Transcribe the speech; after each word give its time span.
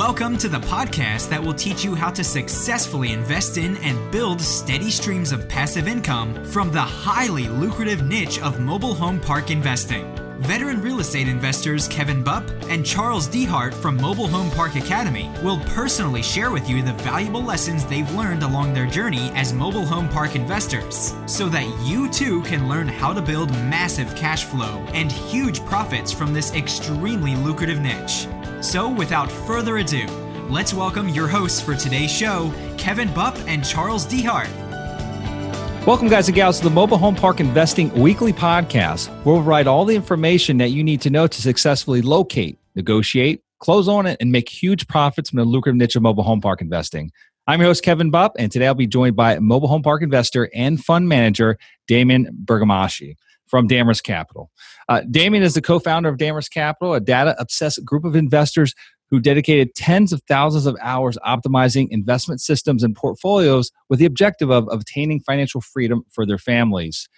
Welcome 0.00 0.38
to 0.38 0.48
the 0.48 0.60
podcast 0.60 1.28
that 1.28 1.42
will 1.42 1.52
teach 1.52 1.84
you 1.84 1.94
how 1.94 2.08
to 2.12 2.24
successfully 2.24 3.12
invest 3.12 3.58
in 3.58 3.76
and 3.84 4.10
build 4.10 4.40
steady 4.40 4.90
streams 4.90 5.30
of 5.30 5.46
passive 5.46 5.86
income 5.86 6.42
from 6.42 6.72
the 6.72 6.80
highly 6.80 7.48
lucrative 7.48 8.02
niche 8.02 8.40
of 8.40 8.60
mobile 8.60 8.94
home 8.94 9.20
park 9.20 9.50
investing. 9.50 10.29
Veteran 10.40 10.80
real 10.80 11.00
estate 11.00 11.28
investors 11.28 11.86
Kevin 11.86 12.24
Bupp 12.24 12.48
and 12.70 12.84
Charles 12.84 13.28
Dehart 13.28 13.74
from 13.74 14.00
Mobile 14.00 14.26
Home 14.26 14.50
Park 14.52 14.74
Academy 14.74 15.30
will 15.42 15.60
personally 15.66 16.22
share 16.22 16.50
with 16.50 16.66
you 16.68 16.82
the 16.82 16.94
valuable 16.94 17.42
lessons 17.42 17.84
they've 17.84 18.10
learned 18.14 18.42
along 18.42 18.72
their 18.72 18.86
journey 18.86 19.30
as 19.34 19.52
mobile 19.52 19.84
home 19.84 20.08
park 20.08 20.36
investors 20.36 21.12
so 21.26 21.50
that 21.50 21.68
you 21.86 22.10
too 22.10 22.40
can 22.44 22.70
learn 22.70 22.88
how 22.88 23.12
to 23.12 23.20
build 23.20 23.50
massive 23.68 24.16
cash 24.16 24.44
flow 24.44 24.82
and 24.94 25.12
huge 25.12 25.62
profits 25.66 26.10
from 26.10 26.32
this 26.32 26.54
extremely 26.54 27.36
lucrative 27.36 27.80
niche. 27.80 28.26
So, 28.62 28.88
without 28.88 29.30
further 29.30 29.76
ado, 29.76 30.06
let's 30.48 30.72
welcome 30.72 31.10
your 31.10 31.28
hosts 31.28 31.60
for 31.60 31.74
today's 31.74 32.10
show, 32.10 32.50
Kevin 32.78 33.08
Bupp 33.10 33.36
and 33.46 33.62
Charles 33.62 34.06
Dehart. 34.06 34.48
Welcome, 35.86 36.08
guys 36.08 36.28
and 36.28 36.34
gals, 36.34 36.58
to 36.58 36.64
the 36.64 36.70
Mobile 36.70 36.98
Home 36.98 37.16
Park 37.16 37.40
Investing 37.40 37.90
Weekly 37.94 38.34
Podcast, 38.34 39.08
where 39.24 39.34
we'll 39.34 39.42
provide 39.42 39.66
all 39.66 39.86
the 39.86 39.96
information 39.96 40.58
that 40.58 40.68
you 40.68 40.84
need 40.84 41.00
to 41.00 41.08
know 41.08 41.26
to 41.26 41.40
successfully 41.40 42.02
locate, 42.02 42.58
negotiate, 42.74 43.42
close 43.60 43.88
on 43.88 44.04
it, 44.04 44.18
and 44.20 44.30
make 44.30 44.46
huge 44.46 44.86
profits 44.88 45.30
from 45.30 45.38
the 45.38 45.46
lucrative 45.46 45.78
niche 45.78 45.96
of 45.96 46.02
mobile 46.02 46.22
home 46.22 46.42
park 46.42 46.60
investing. 46.60 47.10
I'm 47.46 47.60
your 47.60 47.70
host, 47.70 47.82
Kevin 47.82 48.12
Bupp, 48.12 48.32
and 48.38 48.52
today 48.52 48.66
I'll 48.66 48.74
be 48.74 48.86
joined 48.86 49.16
by 49.16 49.38
mobile 49.38 49.68
home 49.68 49.82
park 49.82 50.02
investor 50.02 50.50
and 50.54 50.84
fund 50.84 51.08
manager, 51.08 51.56
Damon 51.88 52.28
Bergamaschi 52.44 53.16
from 53.46 53.66
Damris 53.66 54.02
Capital. 54.02 54.50
Uh, 54.86 55.00
is 55.12 55.54
the 55.54 55.62
co 55.62 55.78
founder 55.78 56.10
of 56.10 56.18
Damris 56.18 56.50
Capital, 56.50 56.92
a 56.92 57.00
data 57.00 57.34
obsessed 57.38 57.82
group 57.86 58.04
of 58.04 58.14
investors 58.14 58.74
who 59.10 59.20
dedicated 59.20 59.74
tens 59.74 60.12
of 60.12 60.22
thousands 60.28 60.66
of 60.66 60.76
hours 60.80 61.18
optimizing 61.26 61.88
investment 61.90 62.40
systems 62.40 62.82
and 62.82 62.94
portfolios 62.94 63.70
with 63.88 63.98
the 63.98 64.06
objective 64.06 64.50
of 64.50 64.68
obtaining 64.70 65.20
financial 65.20 65.60
freedom 65.60 66.02
for 66.10 66.24
their 66.24 66.38
families. 66.38 67.08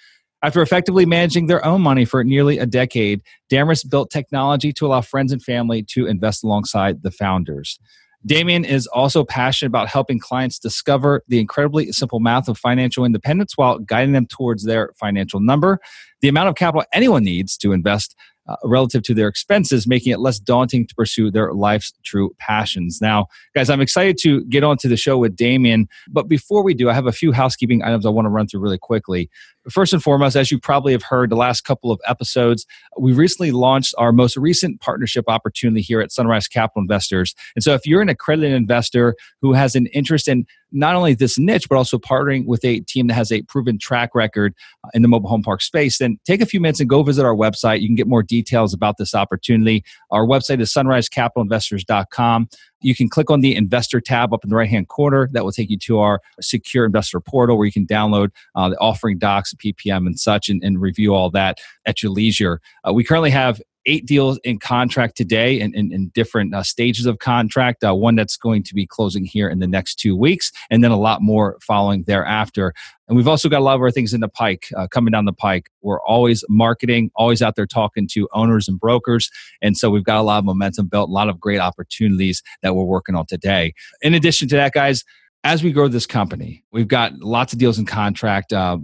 After 0.44 0.60
effectively 0.60 1.06
managing 1.06 1.46
their 1.46 1.64
own 1.64 1.82
money 1.82 2.04
for 2.04 2.24
nearly 2.24 2.58
a 2.58 2.66
decade, 2.66 3.22
Damris 3.50 3.88
built 3.88 4.10
technology 4.10 4.72
to 4.72 4.86
allow 4.86 5.00
friends 5.00 5.30
and 5.30 5.42
family 5.42 5.84
to 5.90 6.06
invest 6.06 6.42
alongside 6.42 7.02
the 7.02 7.12
founders. 7.12 7.78
Damian 8.24 8.64
is 8.64 8.86
also 8.88 9.24
passionate 9.24 9.68
about 9.68 9.88
helping 9.88 10.18
clients 10.18 10.58
discover 10.58 11.22
the 11.26 11.40
incredibly 11.40 11.90
simple 11.90 12.20
math 12.20 12.48
of 12.48 12.56
financial 12.56 13.04
independence 13.04 13.56
while 13.56 13.78
guiding 13.80 14.12
them 14.12 14.26
towards 14.26 14.64
their 14.64 14.92
financial 14.98 15.40
number. 15.40 15.78
The 16.20 16.28
amount 16.28 16.48
of 16.48 16.54
capital 16.54 16.84
anyone 16.92 17.24
needs 17.24 17.56
to 17.58 17.72
invest 17.72 18.14
uh, 18.48 18.56
relative 18.64 19.02
to 19.04 19.14
their 19.14 19.28
expenses, 19.28 19.86
making 19.86 20.12
it 20.12 20.20
less 20.20 20.38
daunting 20.38 20.86
to 20.86 20.94
pursue 20.94 21.30
their 21.30 21.52
life's 21.52 21.92
true 22.04 22.34
passions. 22.38 23.00
Now, 23.00 23.26
guys, 23.54 23.70
I'm 23.70 23.80
excited 23.80 24.18
to 24.22 24.44
get 24.46 24.64
on 24.64 24.76
to 24.78 24.88
the 24.88 24.96
show 24.96 25.18
with 25.18 25.36
Damian. 25.36 25.88
But 26.10 26.28
before 26.28 26.62
we 26.62 26.74
do, 26.74 26.90
I 26.90 26.94
have 26.94 27.06
a 27.06 27.12
few 27.12 27.32
housekeeping 27.32 27.82
items 27.82 28.04
I 28.04 28.10
want 28.10 28.26
to 28.26 28.30
run 28.30 28.46
through 28.46 28.60
really 28.60 28.78
quickly. 28.78 29.30
First 29.70 29.92
and 29.92 30.02
foremost, 30.02 30.34
as 30.34 30.50
you 30.50 30.58
probably 30.58 30.92
have 30.92 31.04
heard 31.04 31.30
the 31.30 31.36
last 31.36 31.62
couple 31.62 31.92
of 31.92 32.00
episodes, 32.06 32.66
we 32.98 33.12
recently 33.12 33.52
launched 33.52 33.94
our 33.96 34.12
most 34.12 34.36
recent 34.36 34.80
partnership 34.80 35.24
opportunity 35.28 35.82
here 35.82 36.00
at 36.00 36.10
Sunrise 36.10 36.48
Capital 36.48 36.82
Investors. 36.82 37.34
And 37.54 37.62
so, 37.62 37.72
if 37.72 37.86
you're 37.86 38.02
an 38.02 38.08
accredited 38.08 38.52
investor 38.52 39.14
who 39.40 39.52
has 39.52 39.76
an 39.76 39.86
interest 39.88 40.26
in 40.26 40.46
not 40.72 40.96
only 40.96 41.14
this 41.14 41.38
niche, 41.38 41.68
but 41.68 41.76
also 41.76 41.98
partnering 41.98 42.46
with 42.46 42.64
a 42.64 42.80
team 42.80 43.06
that 43.06 43.14
has 43.14 43.30
a 43.30 43.42
proven 43.42 43.78
track 43.78 44.14
record 44.14 44.54
uh, 44.84 44.88
in 44.94 45.02
the 45.02 45.08
mobile 45.08 45.28
home 45.28 45.42
park 45.42 45.62
space, 45.62 45.98
then 45.98 46.18
take 46.24 46.40
a 46.40 46.46
few 46.46 46.60
minutes 46.60 46.80
and 46.80 46.88
go 46.88 47.02
visit 47.02 47.24
our 47.24 47.34
website. 47.34 47.80
You 47.80 47.88
can 47.88 47.94
get 47.94 48.08
more 48.08 48.22
details 48.22 48.72
about 48.74 48.96
this 48.96 49.14
opportunity. 49.14 49.84
Our 50.10 50.26
website 50.26 50.60
is 50.60 50.72
sunrisecapitalinvestors.com. 50.72 52.48
You 52.82 52.94
can 52.94 53.08
click 53.08 53.30
on 53.30 53.40
the 53.40 53.54
investor 53.54 54.00
tab 54.00 54.32
up 54.32 54.44
in 54.44 54.50
the 54.50 54.56
right 54.56 54.68
hand 54.68 54.88
corner. 54.88 55.28
That 55.32 55.44
will 55.44 55.52
take 55.52 55.70
you 55.70 55.78
to 55.78 55.98
our 56.00 56.20
secure 56.40 56.84
investor 56.84 57.20
portal 57.20 57.56
where 57.56 57.66
you 57.66 57.72
can 57.72 57.86
download 57.86 58.30
uh, 58.54 58.68
the 58.68 58.78
offering 58.78 59.18
docs, 59.18 59.54
PPM, 59.54 60.06
and 60.06 60.18
such, 60.18 60.48
and, 60.48 60.62
and 60.62 60.80
review 60.80 61.14
all 61.14 61.30
that 61.30 61.58
at 61.86 62.02
your 62.02 62.12
leisure. 62.12 62.60
Uh, 62.86 62.92
we 62.92 63.04
currently 63.04 63.30
have 63.30 63.60
eight 63.86 64.06
deals 64.06 64.38
in 64.44 64.58
contract 64.58 65.16
today 65.16 65.60
and 65.60 65.74
in, 65.74 65.86
in, 65.86 65.92
in, 65.92 66.08
different 66.08 66.54
uh, 66.54 66.62
stages 66.62 67.06
of 67.06 67.18
contract. 67.18 67.84
Uh, 67.84 67.94
one 67.94 68.14
that's 68.14 68.36
going 68.36 68.62
to 68.62 68.74
be 68.74 68.86
closing 68.86 69.24
here 69.24 69.48
in 69.48 69.58
the 69.58 69.66
next 69.66 69.96
two 69.96 70.16
weeks, 70.16 70.52
and 70.70 70.82
then 70.82 70.90
a 70.90 70.98
lot 70.98 71.22
more 71.22 71.58
following 71.60 72.04
thereafter. 72.04 72.72
And 73.08 73.16
we've 73.16 73.28
also 73.28 73.48
got 73.48 73.60
a 73.60 73.64
lot 73.64 73.74
of 73.74 73.80
our 73.80 73.90
things 73.90 74.14
in 74.14 74.20
the 74.20 74.28
pike 74.28 74.68
uh, 74.76 74.86
coming 74.88 75.12
down 75.12 75.24
the 75.24 75.32
pike. 75.32 75.68
We're 75.82 76.00
always 76.00 76.44
marketing, 76.48 77.10
always 77.14 77.42
out 77.42 77.56
there 77.56 77.66
talking 77.66 78.08
to 78.12 78.28
owners 78.32 78.68
and 78.68 78.78
brokers. 78.78 79.30
And 79.60 79.76
so 79.76 79.90
we've 79.90 80.04
got 80.04 80.18
a 80.18 80.22
lot 80.22 80.38
of 80.38 80.44
momentum 80.44 80.86
built, 80.86 81.10
a 81.10 81.12
lot 81.12 81.28
of 81.28 81.40
great 81.40 81.60
opportunities 81.60 82.42
that 82.62 82.74
we're 82.74 82.84
working 82.84 83.14
on 83.14 83.26
today. 83.26 83.74
In 84.00 84.14
addition 84.14 84.48
to 84.48 84.56
that, 84.56 84.72
guys, 84.72 85.04
as 85.44 85.62
we 85.62 85.72
grow 85.72 85.88
this 85.88 86.06
company, 86.06 86.64
we've 86.72 86.88
got 86.88 87.18
lots 87.18 87.52
of 87.52 87.58
deals 87.58 87.78
in 87.78 87.84
contract. 87.84 88.52
Uh, 88.52 88.78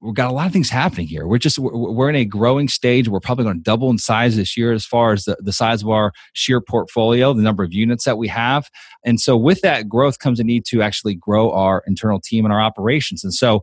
we've 0.00 0.14
got 0.14 0.30
a 0.30 0.34
lot 0.34 0.46
of 0.46 0.52
things 0.52 0.68
happening 0.68 1.06
here. 1.06 1.26
We're 1.26 1.38
just 1.38 1.58
we're 1.58 2.10
in 2.10 2.16
a 2.16 2.24
growing 2.24 2.68
stage. 2.68 3.08
We're 3.08 3.20
probably 3.20 3.44
going 3.44 3.56
to 3.56 3.62
double 3.62 3.90
in 3.90 3.98
size 3.98 4.36
this 4.36 4.56
year 4.56 4.72
as 4.72 4.84
far 4.84 5.12
as 5.12 5.24
the, 5.24 5.36
the 5.40 5.52
size 5.52 5.82
of 5.82 5.88
our 5.88 6.12
sheer 6.34 6.60
portfolio, 6.60 7.32
the 7.32 7.42
number 7.42 7.64
of 7.64 7.72
units 7.72 8.04
that 8.04 8.18
we 8.18 8.28
have. 8.28 8.68
And 9.04 9.20
so 9.20 9.36
with 9.36 9.62
that 9.62 9.88
growth 9.88 10.18
comes 10.18 10.40
a 10.40 10.44
need 10.44 10.64
to 10.66 10.82
actually 10.82 11.14
grow 11.14 11.50
our 11.52 11.82
internal 11.86 12.20
team 12.20 12.44
and 12.44 12.52
our 12.52 12.60
operations. 12.60 13.24
And 13.24 13.32
so 13.32 13.62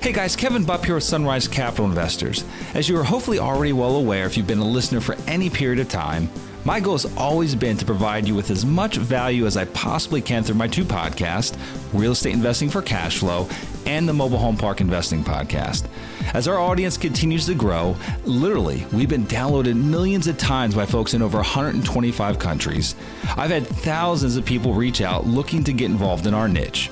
Hey 0.05 0.13
guys, 0.13 0.37
Kevin 0.37 0.67
Bupp 0.67 0.85
here 0.85 0.97
with 0.97 1.05
Sunrise 1.05 1.49
Capital 1.49 1.87
Investors. 1.87 2.45
As 2.75 2.91
you 2.91 2.99
are 2.99 3.05
hopefully 3.05 3.39
already 3.39 3.73
well 3.73 3.97
aware 3.97 4.27
if 4.27 4.37
you've 4.37 4.47
been 4.47 4.59
a 4.59 4.63
listener 4.63 5.01
for 5.01 5.17
any 5.27 5.49
period 5.49 5.79
of 5.79 5.89
time, 5.89 6.29
My 6.67 6.81
goal 6.81 6.95
has 6.95 7.05
always 7.19 7.55
been 7.55 7.77
to 7.77 7.85
provide 7.85 8.27
you 8.27 8.35
with 8.35 8.51
as 8.51 8.65
much 8.65 8.97
value 8.97 9.45
as 9.45 9.59
I 9.59 9.67
possibly 9.67 10.23
can 10.23 10.43
through 10.43 10.55
my 10.55 10.67
two 10.67 10.85
podcasts, 10.85 11.59
Real 11.93 12.13
Estate 12.13 12.33
Investing 12.33 12.71
for 12.71 12.81
Cash 12.81 13.19
Flow 13.19 13.49
and 13.85 14.09
the 14.09 14.15
Mobile 14.15 14.39
Home 14.39 14.57
Park 14.57 14.81
Investing 14.81 15.23
Podcast. 15.23 15.85
As 16.33 16.49
our 16.49 16.59
audience 16.59 16.97
continues 16.97 17.47
to 17.47 17.55
grow, 17.55 17.97
literally, 18.25 18.87
we've 18.93 19.09
been 19.09 19.27
downloaded 19.27 19.77
millions 19.77 20.27
of 20.27 20.39
times 20.39 20.75
by 20.75 20.87
folks 20.87 21.15
in 21.15 21.23
over 21.23 21.39
125 21.39 22.39
countries. 22.39 22.95
I've 23.37 23.51
had 23.51 23.67
thousands 23.67 24.37
of 24.37 24.45
people 24.45 24.73
reach 24.73 25.01
out 25.01 25.27
looking 25.27 25.63
to 25.65 25.73
get 25.73 25.91
involved 25.91 26.27
in 26.27 26.35
our 26.35 26.49
niche. 26.49 26.91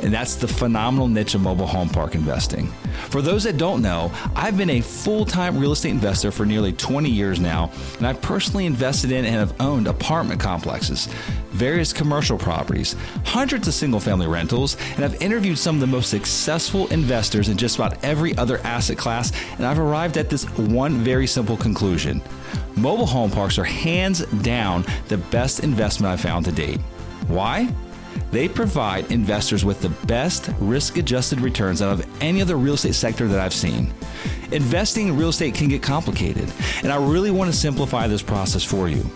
And 0.00 0.12
that's 0.12 0.34
the 0.36 0.48
phenomenal 0.48 1.08
niche 1.08 1.34
of 1.34 1.40
mobile 1.40 1.66
home 1.66 1.88
park 1.88 2.14
investing. 2.14 2.66
For 3.08 3.22
those 3.22 3.44
that 3.44 3.56
don't 3.56 3.82
know, 3.82 4.12
I've 4.34 4.56
been 4.56 4.70
a 4.70 4.80
full 4.80 5.24
time 5.24 5.58
real 5.58 5.72
estate 5.72 5.90
investor 5.90 6.30
for 6.30 6.44
nearly 6.44 6.72
20 6.72 7.08
years 7.08 7.40
now, 7.40 7.70
and 7.98 8.06
I've 8.06 8.20
personally 8.20 8.66
invested 8.66 9.12
in 9.12 9.24
and 9.24 9.34
have 9.34 9.58
owned 9.60 9.86
apartment 9.86 10.40
complexes, 10.40 11.08
various 11.52 11.92
commercial 11.92 12.38
properties, 12.38 12.96
hundreds 13.24 13.68
of 13.68 13.74
single 13.74 14.00
family 14.00 14.26
rentals, 14.26 14.76
and 14.96 15.04
I've 15.04 15.20
interviewed 15.22 15.58
some 15.58 15.76
of 15.76 15.80
the 15.80 15.86
most 15.86 16.10
successful 16.10 16.86
investors 16.88 17.48
in 17.48 17.56
just 17.56 17.76
about 17.76 18.02
every 18.04 18.36
other 18.36 18.58
asset 18.64 18.98
class, 18.98 19.32
and 19.56 19.66
I've 19.66 19.78
arrived 19.78 20.16
at 20.16 20.28
this 20.28 20.44
one 20.58 20.98
very 20.98 21.26
simple 21.26 21.56
conclusion. 21.56 22.20
Mobile 22.76 23.06
home 23.06 23.30
parks 23.30 23.58
are 23.58 23.64
hands 23.64 24.24
down 24.42 24.84
the 25.08 25.18
best 25.18 25.60
investment 25.60 26.12
I've 26.12 26.20
found 26.20 26.44
to 26.46 26.52
date. 26.52 26.80
Why? 27.28 27.72
They 28.30 28.48
provide 28.48 29.10
investors 29.10 29.64
with 29.64 29.82
the 29.82 29.90
best 30.06 30.50
risk 30.58 30.96
adjusted 30.96 31.40
returns 31.40 31.82
out 31.82 31.92
of 31.92 32.22
any 32.22 32.40
other 32.40 32.56
real 32.56 32.74
estate 32.74 32.94
sector 32.94 33.28
that 33.28 33.38
I've 33.38 33.54
seen. 33.54 33.92
Investing 34.52 35.08
in 35.08 35.16
real 35.16 35.28
estate 35.28 35.54
can 35.54 35.68
get 35.68 35.82
complicated, 35.82 36.50
and 36.82 36.92
I 36.92 36.96
really 36.96 37.30
want 37.30 37.50
to 37.50 37.56
simplify 37.56 38.06
this 38.06 38.22
process 38.22 38.64
for 38.64 38.88
you. 38.88 39.08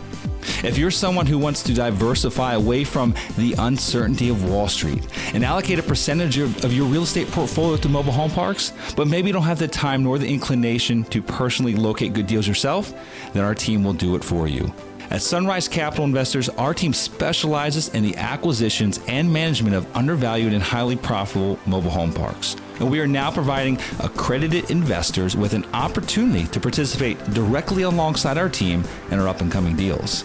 If 0.65 0.79
you're 0.79 0.91
someone 0.91 1.27
who 1.27 1.39
wants 1.39 1.63
to 1.65 1.75
diversify 1.75 2.55
away 2.55 2.85
from 2.85 3.15
the 3.37 3.55
uncertainty 3.59 4.29
of 4.29 4.49
Wall 4.49 4.69
Street 4.69 5.07
and 5.35 5.45
allocate 5.45 5.79
a 5.79 5.83
percentage 5.83 6.39
of, 6.39 6.65
of, 6.65 6.73
your 6.73 6.87
real 6.87 7.03
estate 7.03 7.29
portfolio 7.29 7.77
to 7.79 7.89
mobile 7.89 8.13
home 8.13 8.31
parks, 8.31 8.73
but 8.97 9.09
maybe 9.09 9.29
you 9.29 9.33
don't 9.33 9.43
have 9.43 9.59
the 9.59 9.69
time 9.69 10.03
nor 10.03 10.19
the 10.19 10.29
inclination 10.29 11.05
to 11.05 11.23
personally 11.23 11.75
locate 11.75 12.13
good 12.13 12.27
deals 12.27 12.47
yourself, 12.47 12.93
then 13.33 13.45
our 13.45 13.55
team 13.55 13.83
will 13.83 13.93
do 13.93 14.17
it 14.17 14.25
for 14.25 14.47
you. 14.47 14.73
At 15.11 15.23
Sunrise 15.23 15.69
Capital 15.69 16.05
Investors, 16.05 16.49
our 16.49 16.75
team 16.75 16.93
specializes 16.93 17.89
in 17.95 18.03
the 18.03 18.17
acquisitions 18.17 18.99
and 19.07 19.33
management 19.33 19.77
of 19.77 19.97
undervalued 19.97 20.53
and 20.53 20.63
highly 20.63 20.97
profitable 20.97 21.61
mobile 21.65 21.91
home 21.91 22.13
parks. 22.13 22.57
And 22.81 22.91
we 22.91 23.01
are 23.01 23.07
now 23.07 23.31
providing 23.31 23.79
accredited 24.01 24.71
investors 24.71 25.37
with 25.37 25.55
an 25.55 25.65
opportunity 25.73 26.47
to 26.49 26.61
participate 26.61 27.23
directly 27.33 27.85
alongside 27.85 28.37
our 28.37 28.49
team 28.49 28.85
in 29.11 29.21
our 29.21 29.29
up 29.29 29.41
and 29.41 29.51
coming 29.51 29.77
deals. 29.77 30.25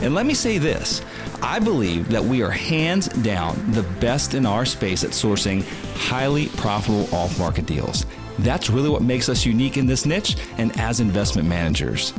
And 0.00 0.14
let 0.14 0.26
me 0.26 0.34
say 0.34 0.58
this 0.58 1.02
I 1.42 1.58
believe 1.58 2.08
that 2.10 2.24
we 2.24 2.42
are 2.42 2.50
hands 2.50 3.08
down 3.08 3.72
the 3.72 3.82
best 4.00 4.34
in 4.34 4.46
our 4.46 4.64
space 4.64 5.04
at 5.04 5.10
sourcing 5.10 5.64
highly 5.96 6.46
profitable 6.48 7.12
off 7.14 7.38
market 7.38 7.66
deals. 7.66 8.06
That's 8.38 8.70
really 8.70 8.88
what 8.88 9.02
makes 9.02 9.28
us 9.28 9.44
unique 9.44 9.76
in 9.76 9.86
this 9.86 10.06
niche 10.06 10.36
and 10.58 10.78
as 10.78 11.00
investment 11.00 11.48
managers. 11.48 12.14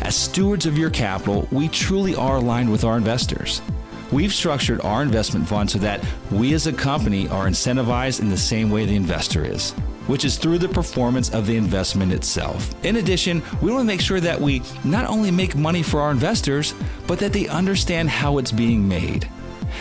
As 0.00 0.16
stewards 0.16 0.66
of 0.66 0.76
your 0.76 0.90
capital, 0.90 1.48
we 1.52 1.68
truly 1.68 2.14
are 2.14 2.36
aligned 2.36 2.70
with 2.70 2.84
our 2.84 2.96
investors. 2.96 3.62
We've 4.10 4.32
structured 4.32 4.80
our 4.82 5.02
investment 5.02 5.48
fund 5.48 5.70
so 5.70 5.78
that 5.78 6.04
we 6.30 6.52
as 6.52 6.66
a 6.66 6.72
company 6.72 7.28
are 7.28 7.46
incentivized 7.46 8.20
in 8.20 8.28
the 8.28 8.36
same 8.36 8.70
way 8.70 8.84
the 8.84 8.96
investor 8.96 9.44
is, 9.44 9.74
which 10.06 10.24
is 10.24 10.36
through 10.36 10.58
the 10.58 10.68
performance 10.68 11.30
of 11.30 11.46
the 11.46 11.56
investment 11.56 12.12
itself. 12.12 12.74
In 12.84 12.96
addition, 12.96 13.42
we 13.60 13.70
want 13.70 13.82
to 13.82 13.86
make 13.86 14.00
sure 14.00 14.20
that 14.20 14.40
we 14.40 14.62
not 14.84 15.06
only 15.06 15.30
make 15.30 15.56
money 15.56 15.82
for 15.82 16.00
our 16.00 16.10
investors, 16.10 16.74
but 17.06 17.18
that 17.18 17.32
they 17.32 17.48
understand 17.48 18.10
how 18.10 18.38
it's 18.38 18.52
being 18.52 18.86
made. 18.86 19.28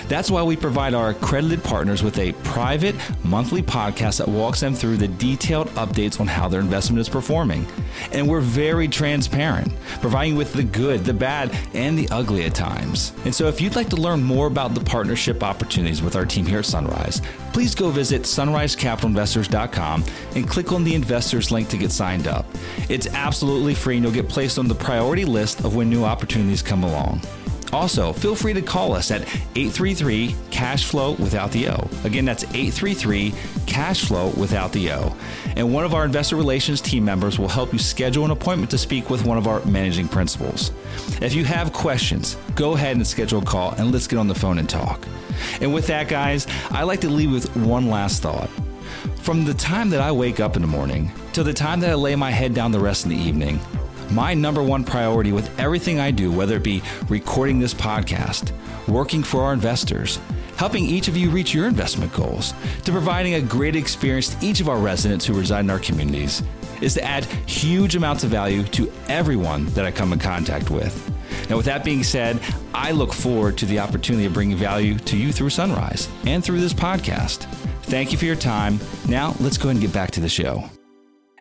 That's 0.07 0.31
why 0.31 0.43
we 0.43 0.55
provide 0.55 0.93
our 0.93 1.09
accredited 1.09 1.63
partners 1.63 2.03
with 2.03 2.17
a 2.19 2.31
private 2.43 2.95
monthly 3.23 3.61
podcast 3.61 4.17
that 4.17 4.27
walks 4.27 4.59
them 4.59 4.73
through 4.73 4.97
the 4.97 5.07
detailed 5.07 5.67
updates 5.69 6.19
on 6.19 6.27
how 6.27 6.47
their 6.47 6.61
investment 6.61 6.99
is 6.99 7.09
performing. 7.09 7.65
And 8.11 8.27
we're 8.27 8.41
very 8.41 8.87
transparent, 8.87 9.73
providing 10.01 10.35
with 10.35 10.53
the 10.53 10.63
good, 10.63 11.05
the 11.05 11.13
bad, 11.13 11.55
and 11.73 11.97
the 11.97 12.07
ugly 12.09 12.45
at 12.45 12.55
times. 12.55 13.13
And 13.25 13.33
so 13.33 13.47
if 13.47 13.61
you'd 13.61 13.75
like 13.75 13.89
to 13.89 13.95
learn 13.95 14.23
more 14.23 14.47
about 14.47 14.73
the 14.73 14.81
partnership 14.83 15.43
opportunities 15.43 16.01
with 16.01 16.15
our 16.15 16.25
team 16.25 16.45
here 16.45 16.59
at 16.59 16.65
Sunrise, 16.65 17.21
please 17.53 17.75
go 17.75 17.89
visit 17.89 18.23
sunrisecapitalinvestors.com 18.23 20.03
and 20.35 20.47
click 20.47 20.71
on 20.71 20.83
the 20.83 20.95
investors 20.95 21.51
link 21.51 21.69
to 21.69 21.77
get 21.77 21.91
signed 21.91 22.27
up. 22.27 22.45
It's 22.89 23.07
absolutely 23.07 23.75
free 23.75 23.97
and 23.97 24.05
you'll 24.05 24.13
get 24.13 24.29
placed 24.29 24.57
on 24.57 24.67
the 24.67 24.75
priority 24.75 25.25
list 25.25 25.63
of 25.63 25.75
when 25.75 25.89
new 25.89 26.03
opportunities 26.03 26.61
come 26.61 26.83
along. 26.83 27.21
Also, 27.73 28.11
feel 28.11 28.35
free 28.35 28.53
to 28.53 28.61
call 28.61 28.93
us 28.93 29.11
at 29.11 29.21
833 29.21 30.35
Cash 30.49 30.85
Flow 30.85 31.13
without 31.13 31.51
the 31.51 31.69
O. 31.69 31.89
Again, 32.03 32.25
that's 32.25 32.43
833 32.43 33.33
Cash 33.65 34.05
Flow 34.05 34.29
without 34.37 34.71
the 34.73 34.91
O. 34.91 35.15
And 35.55 35.73
one 35.73 35.85
of 35.85 35.93
our 35.93 36.03
investor 36.03 36.35
relations 36.35 36.81
team 36.81 37.05
members 37.05 37.39
will 37.39 37.47
help 37.47 37.71
you 37.71 37.79
schedule 37.79 38.25
an 38.25 38.31
appointment 38.31 38.71
to 38.71 38.77
speak 38.77 39.09
with 39.09 39.25
one 39.25 39.37
of 39.37 39.47
our 39.47 39.63
managing 39.65 40.07
principals. 40.07 40.71
If 41.21 41.33
you 41.33 41.45
have 41.45 41.71
questions, 41.71 42.35
go 42.55 42.73
ahead 42.73 42.97
and 42.97 43.07
schedule 43.07 43.41
a 43.41 43.45
call 43.45 43.71
and 43.71 43.91
let's 43.91 44.07
get 44.07 44.19
on 44.19 44.27
the 44.27 44.35
phone 44.35 44.57
and 44.57 44.69
talk. 44.69 45.07
And 45.61 45.73
with 45.73 45.87
that, 45.87 46.07
guys, 46.07 46.47
I'd 46.71 46.83
like 46.83 47.01
to 47.01 47.09
leave 47.09 47.31
with 47.31 47.55
one 47.55 47.89
last 47.89 48.21
thought. 48.21 48.49
From 49.21 49.45
the 49.45 49.53
time 49.53 49.89
that 49.91 50.01
I 50.01 50.11
wake 50.11 50.39
up 50.39 50.55
in 50.55 50.61
the 50.61 50.67
morning 50.67 51.11
till 51.31 51.43
the 51.43 51.53
time 51.53 51.79
that 51.79 51.89
I 51.89 51.93
lay 51.93 52.15
my 52.15 52.31
head 52.31 52.53
down 52.53 52.71
the 52.71 52.79
rest 52.79 53.05
of 53.05 53.11
the 53.11 53.17
evening, 53.17 53.59
my 54.11 54.33
number 54.33 54.61
one 54.61 54.83
priority 54.83 55.31
with 55.31 55.57
everything 55.59 55.99
I 55.99 56.11
do, 56.11 56.31
whether 56.31 56.57
it 56.57 56.63
be 56.63 56.81
recording 57.09 57.59
this 57.59 57.73
podcast, 57.73 58.51
working 58.87 59.23
for 59.23 59.43
our 59.43 59.53
investors, 59.53 60.19
helping 60.57 60.85
each 60.85 61.07
of 61.07 61.17
you 61.17 61.29
reach 61.29 61.53
your 61.53 61.67
investment 61.67 62.13
goals, 62.13 62.53
to 62.83 62.91
providing 62.91 63.35
a 63.35 63.41
great 63.41 63.75
experience 63.75 64.29
to 64.35 64.45
each 64.45 64.59
of 64.59 64.69
our 64.69 64.77
residents 64.77 65.25
who 65.25 65.33
reside 65.33 65.61
in 65.61 65.69
our 65.69 65.79
communities, 65.79 66.43
is 66.81 66.95
to 66.95 67.03
add 67.03 67.25
huge 67.45 67.95
amounts 67.95 68.23
of 68.23 68.29
value 68.29 68.63
to 68.63 68.91
everyone 69.07 69.65
that 69.67 69.85
I 69.85 69.91
come 69.91 70.13
in 70.13 70.19
contact 70.19 70.69
with. 70.69 71.11
Now, 71.49 71.57
with 71.57 71.65
that 71.65 71.83
being 71.83 72.03
said, 72.03 72.39
I 72.73 72.91
look 72.91 73.13
forward 73.13 73.57
to 73.59 73.65
the 73.65 73.79
opportunity 73.79 74.25
of 74.25 74.33
bringing 74.33 74.57
value 74.57 74.97
to 74.97 75.17
you 75.17 75.31
through 75.31 75.49
Sunrise 75.49 76.09
and 76.25 76.43
through 76.43 76.59
this 76.61 76.73
podcast. 76.73 77.45
Thank 77.83 78.11
you 78.11 78.17
for 78.17 78.25
your 78.25 78.35
time. 78.35 78.79
Now, 79.07 79.35
let's 79.39 79.57
go 79.57 79.69
ahead 79.69 79.75
and 79.75 79.81
get 79.81 79.93
back 79.93 80.11
to 80.11 80.21
the 80.21 80.29
show. 80.29 80.69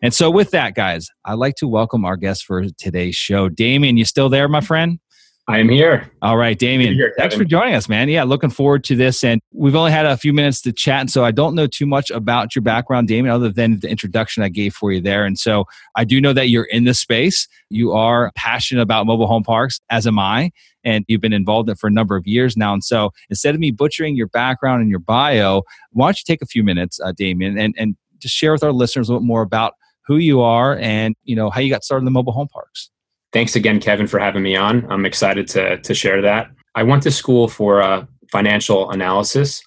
And 0.01 0.13
so, 0.13 0.31
with 0.31 0.51
that, 0.51 0.73
guys, 0.73 1.07
I'd 1.25 1.35
like 1.35 1.55
to 1.55 1.67
welcome 1.67 2.05
our 2.05 2.17
guest 2.17 2.45
for 2.45 2.65
today's 2.77 3.15
show. 3.15 3.49
Damian, 3.49 3.97
you 3.97 4.05
still 4.05 4.29
there, 4.29 4.47
my 4.47 4.61
friend? 4.61 4.99
I 5.47 5.59
am 5.59 5.69
here. 5.69 6.09
All 6.21 6.37
right, 6.37 6.57
Damian. 6.57 6.93
Here, 6.93 7.13
thanks 7.17 7.35
for 7.35 7.43
joining 7.43 7.73
us, 7.73 7.89
man. 7.89 8.07
Yeah, 8.09 8.23
looking 8.23 8.51
forward 8.51 8.83
to 8.85 8.95
this. 8.95 9.23
And 9.23 9.41
we've 9.51 9.75
only 9.75 9.91
had 9.91 10.05
a 10.05 10.15
few 10.15 10.33
minutes 10.33 10.61
to 10.61 10.71
chat. 10.71 11.09
So 11.09 11.25
I 11.25 11.31
don't 11.31 11.55
know 11.55 11.67
too 11.67 11.85
much 11.85 12.09
about 12.09 12.55
your 12.55 12.61
background, 12.61 13.07
Damian, 13.07 13.33
other 13.33 13.49
than 13.49 13.79
the 13.79 13.89
introduction 13.89 14.43
I 14.43 14.49
gave 14.49 14.73
for 14.73 14.91
you 14.91 15.01
there. 15.01 15.25
And 15.25 15.37
so 15.37 15.65
I 15.95 16.05
do 16.05 16.21
know 16.21 16.31
that 16.31 16.49
you're 16.49 16.65
in 16.65 16.85
this 16.85 16.99
space. 16.99 17.47
You 17.69 17.91
are 17.91 18.31
passionate 18.35 18.81
about 18.81 19.07
mobile 19.07 19.27
home 19.27 19.43
parks, 19.43 19.81
as 19.89 20.07
am 20.07 20.19
I. 20.19 20.51
And 20.83 21.03
you've 21.07 21.21
been 21.21 21.33
involved 21.33 21.69
in 21.69 21.73
it 21.73 21.79
for 21.79 21.87
a 21.87 21.91
number 21.91 22.15
of 22.15 22.25
years 22.25 22.55
now. 22.55 22.73
And 22.73 22.83
so 22.83 23.11
instead 23.29 23.53
of 23.53 23.59
me 23.59 23.71
butchering 23.71 24.15
your 24.15 24.27
background 24.27 24.81
and 24.81 24.89
your 24.89 24.99
bio, 24.99 25.63
why 25.91 26.07
don't 26.07 26.17
you 26.17 26.23
take 26.25 26.41
a 26.41 26.47
few 26.47 26.63
minutes, 26.63 26.99
uh, 27.03 27.11
Damian, 27.11 27.57
and, 27.57 27.75
and 27.77 27.95
just 28.19 28.35
share 28.35 28.51
with 28.51 28.63
our 28.63 28.71
listeners 28.71 29.09
a 29.09 29.11
little 29.11 29.21
bit 29.21 29.27
more 29.27 29.41
about 29.41 29.73
who 30.11 30.17
you 30.17 30.41
are 30.41 30.77
and 30.79 31.15
you 31.23 31.37
know 31.37 31.49
how 31.49 31.61
you 31.61 31.69
got 31.69 31.85
started 31.85 32.01
in 32.01 32.05
the 32.05 32.11
mobile 32.11 32.33
home 32.33 32.49
parks. 32.49 32.89
Thanks 33.31 33.55
again, 33.55 33.79
Kevin, 33.79 34.07
for 34.07 34.19
having 34.19 34.43
me 34.43 34.57
on. 34.57 34.85
I'm 34.91 35.05
excited 35.05 35.47
to 35.49 35.77
to 35.77 35.93
share 35.93 36.21
that. 36.21 36.51
I 36.75 36.83
went 36.83 37.03
to 37.03 37.11
school 37.11 37.47
for 37.47 37.81
uh, 37.81 38.05
financial 38.29 38.91
analysis. 38.91 39.61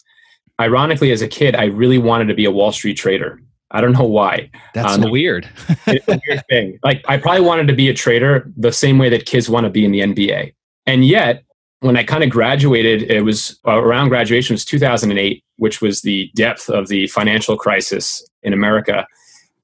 Ironically, 0.60 1.12
as 1.12 1.22
a 1.22 1.28
kid, 1.28 1.56
I 1.56 1.64
really 1.64 1.98
wanted 1.98 2.26
to 2.26 2.34
be 2.34 2.44
a 2.44 2.50
Wall 2.50 2.72
Street 2.72 2.94
trader. 2.94 3.40
I 3.70 3.80
don't 3.80 3.92
know 3.92 4.04
why. 4.04 4.50
That's 4.74 4.94
um, 4.94 5.02
so 5.02 5.10
weird. 5.10 5.48
it's 5.86 6.06
a 6.06 6.20
weird 6.28 6.44
thing. 6.48 6.78
Like 6.84 7.02
I 7.08 7.16
probably 7.16 7.40
wanted 7.40 7.66
to 7.68 7.74
be 7.74 7.88
a 7.88 7.94
trader 7.94 8.52
the 8.56 8.72
same 8.72 8.98
way 8.98 9.08
that 9.08 9.24
kids 9.24 9.48
want 9.48 9.64
to 9.64 9.70
be 9.70 9.84
in 9.84 9.92
the 9.92 10.00
NBA. 10.00 10.54
And 10.86 11.06
yet, 11.06 11.42
when 11.80 11.96
I 11.96 12.04
kind 12.04 12.22
of 12.22 12.28
graduated, 12.28 13.10
it 13.10 13.22
was 13.22 13.58
uh, 13.66 13.82
around 13.82 14.10
graduation 14.10 14.52
it 14.52 14.56
was 14.56 14.64
2008, 14.66 15.42
which 15.56 15.80
was 15.80 16.02
the 16.02 16.30
depth 16.34 16.68
of 16.68 16.88
the 16.88 17.06
financial 17.08 17.56
crisis 17.56 18.22
in 18.42 18.52
America. 18.52 19.06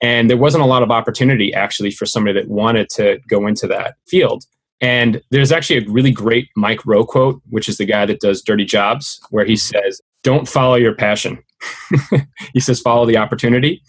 And 0.03 0.31
there 0.31 0.37
wasn't 0.37 0.65
a 0.65 0.67
lot 0.67 0.83
of 0.83 0.91
opportunity 0.91 1.53
actually 1.53 1.91
for 1.91 2.07
somebody 2.07 2.41
that 2.41 2.49
wanted 2.49 2.89
to 2.91 3.21
go 3.29 3.47
into 3.47 3.67
that 3.67 3.97
field. 4.07 4.45
And 4.81 5.21
there's 5.31 5.53
actually 5.53 5.85
a 5.85 5.91
really 5.91 6.11
great 6.11 6.49
Mike 6.57 6.87
Rowe 6.87 7.05
quote, 7.05 7.43
which 7.51 7.69
is 7.69 7.77
the 7.77 7.85
guy 7.85 8.07
that 8.07 8.21
does 8.21 8.41
Dirty 8.41 8.65
Jobs, 8.65 9.21
where 9.31 9.45
he 9.45 9.57
says, 9.57 10.01
Don't 10.23 10.49
follow 10.49 10.77
your 10.77 10.95
passion. 10.95 11.43
he 12.55 12.61
says, 12.61 12.81
Follow 12.81 13.05
the 13.05 13.19
opportunity. 13.19 13.83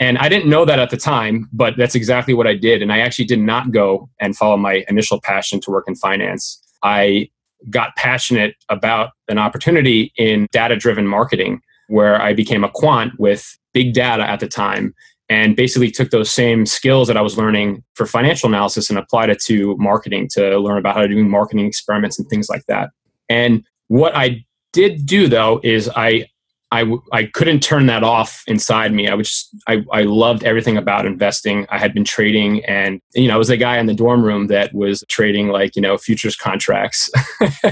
And 0.00 0.18
I 0.18 0.28
didn't 0.28 0.50
know 0.50 0.64
that 0.64 0.80
at 0.80 0.90
the 0.90 0.96
time, 0.96 1.48
but 1.52 1.74
that's 1.76 1.94
exactly 1.94 2.34
what 2.34 2.48
I 2.48 2.54
did. 2.54 2.82
And 2.82 2.92
I 2.92 2.98
actually 2.98 3.26
did 3.26 3.38
not 3.38 3.70
go 3.70 4.10
and 4.20 4.36
follow 4.36 4.56
my 4.56 4.84
initial 4.88 5.20
passion 5.20 5.60
to 5.60 5.70
work 5.70 5.84
in 5.86 5.94
finance. 5.94 6.60
I 6.82 7.30
got 7.70 7.94
passionate 7.96 8.56
about 8.68 9.10
an 9.28 9.38
opportunity 9.38 10.12
in 10.16 10.48
data 10.50 10.76
driven 10.76 11.06
marketing 11.06 11.62
where 11.88 12.20
I 12.20 12.32
became 12.32 12.64
a 12.64 12.68
quant 12.68 13.18
with 13.18 13.56
big 13.72 13.94
data 13.94 14.28
at 14.28 14.40
the 14.40 14.48
time 14.48 14.94
and 15.28 15.56
basically 15.56 15.90
took 15.90 16.10
those 16.10 16.30
same 16.30 16.66
skills 16.66 17.08
that 17.08 17.16
I 17.16 17.22
was 17.22 17.38
learning 17.38 17.82
for 17.94 18.06
financial 18.06 18.48
analysis 18.48 18.90
and 18.90 18.98
applied 18.98 19.30
it 19.30 19.40
to 19.44 19.76
marketing 19.78 20.28
to 20.32 20.58
learn 20.58 20.78
about 20.78 20.94
how 20.94 21.02
to 21.02 21.08
do 21.08 21.24
marketing 21.24 21.66
experiments 21.66 22.18
and 22.18 22.28
things 22.28 22.48
like 22.48 22.64
that. 22.66 22.90
And 23.28 23.64
what 23.88 24.14
I 24.14 24.44
did 24.72 25.06
do 25.06 25.28
though 25.28 25.60
is 25.62 25.90
I 25.94 26.26
I, 26.70 26.92
I 27.12 27.24
couldn't 27.26 27.60
turn 27.60 27.86
that 27.86 28.02
off 28.02 28.42
inside 28.48 28.92
me. 28.92 29.06
I 29.06 29.14
was 29.14 29.48
I, 29.68 29.84
I 29.92 30.02
loved 30.02 30.42
everything 30.42 30.76
about 30.76 31.06
investing. 31.06 31.66
I 31.70 31.78
had 31.78 31.94
been 31.94 32.04
trading 32.04 32.64
and 32.64 33.00
you 33.14 33.28
know 33.28 33.34
I 33.34 33.38
was 33.38 33.50
a 33.50 33.56
guy 33.56 33.78
in 33.78 33.86
the 33.86 33.94
dorm 33.94 34.24
room 34.24 34.48
that 34.48 34.74
was 34.74 35.04
trading 35.08 35.48
like 35.48 35.76
you 35.76 35.82
know 35.82 35.96
futures 35.96 36.34
contracts, 36.34 37.08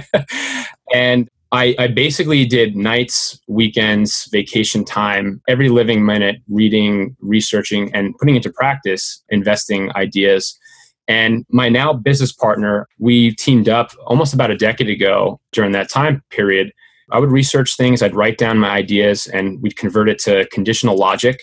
and 0.94 1.28
I, 1.52 1.74
I 1.78 1.86
basically 1.88 2.46
did 2.46 2.76
nights, 2.76 3.38
weekends, 3.46 4.26
vacation 4.32 4.86
time, 4.86 5.42
every 5.46 5.68
living 5.68 6.04
minute, 6.04 6.36
reading, 6.48 7.14
researching, 7.20 7.94
and 7.94 8.16
putting 8.16 8.36
into 8.36 8.50
practice 8.50 9.22
investing 9.28 9.94
ideas. 9.94 10.58
And 11.08 11.44
my 11.50 11.68
now 11.68 11.92
business 11.92 12.32
partner, 12.32 12.88
we 12.98 13.34
teamed 13.34 13.68
up 13.68 13.92
almost 14.06 14.32
about 14.32 14.50
a 14.50 14.56
decade 14.56 14.88
ago 14.88 15.40
during 15.52 15.72
that 15.72 15.90
time 15.90 16.22
period. 16.30 16.72
I 17.10 17.18
would 17.18 17.30
research 17.30 17.76
things, 17.76 18.02
I'd 18.02 18.16
write 18.16 18.38
down 18.38 18.58
my 18.58 18.70
ideas, 18.70 19.26
and 19.26 19.60
we'd 19.60 19.76
convert 19.76 20.08
it 20.08 20.18
to 20.20 20.48
conditional 20.52 20.96
logic, 20.96 21.38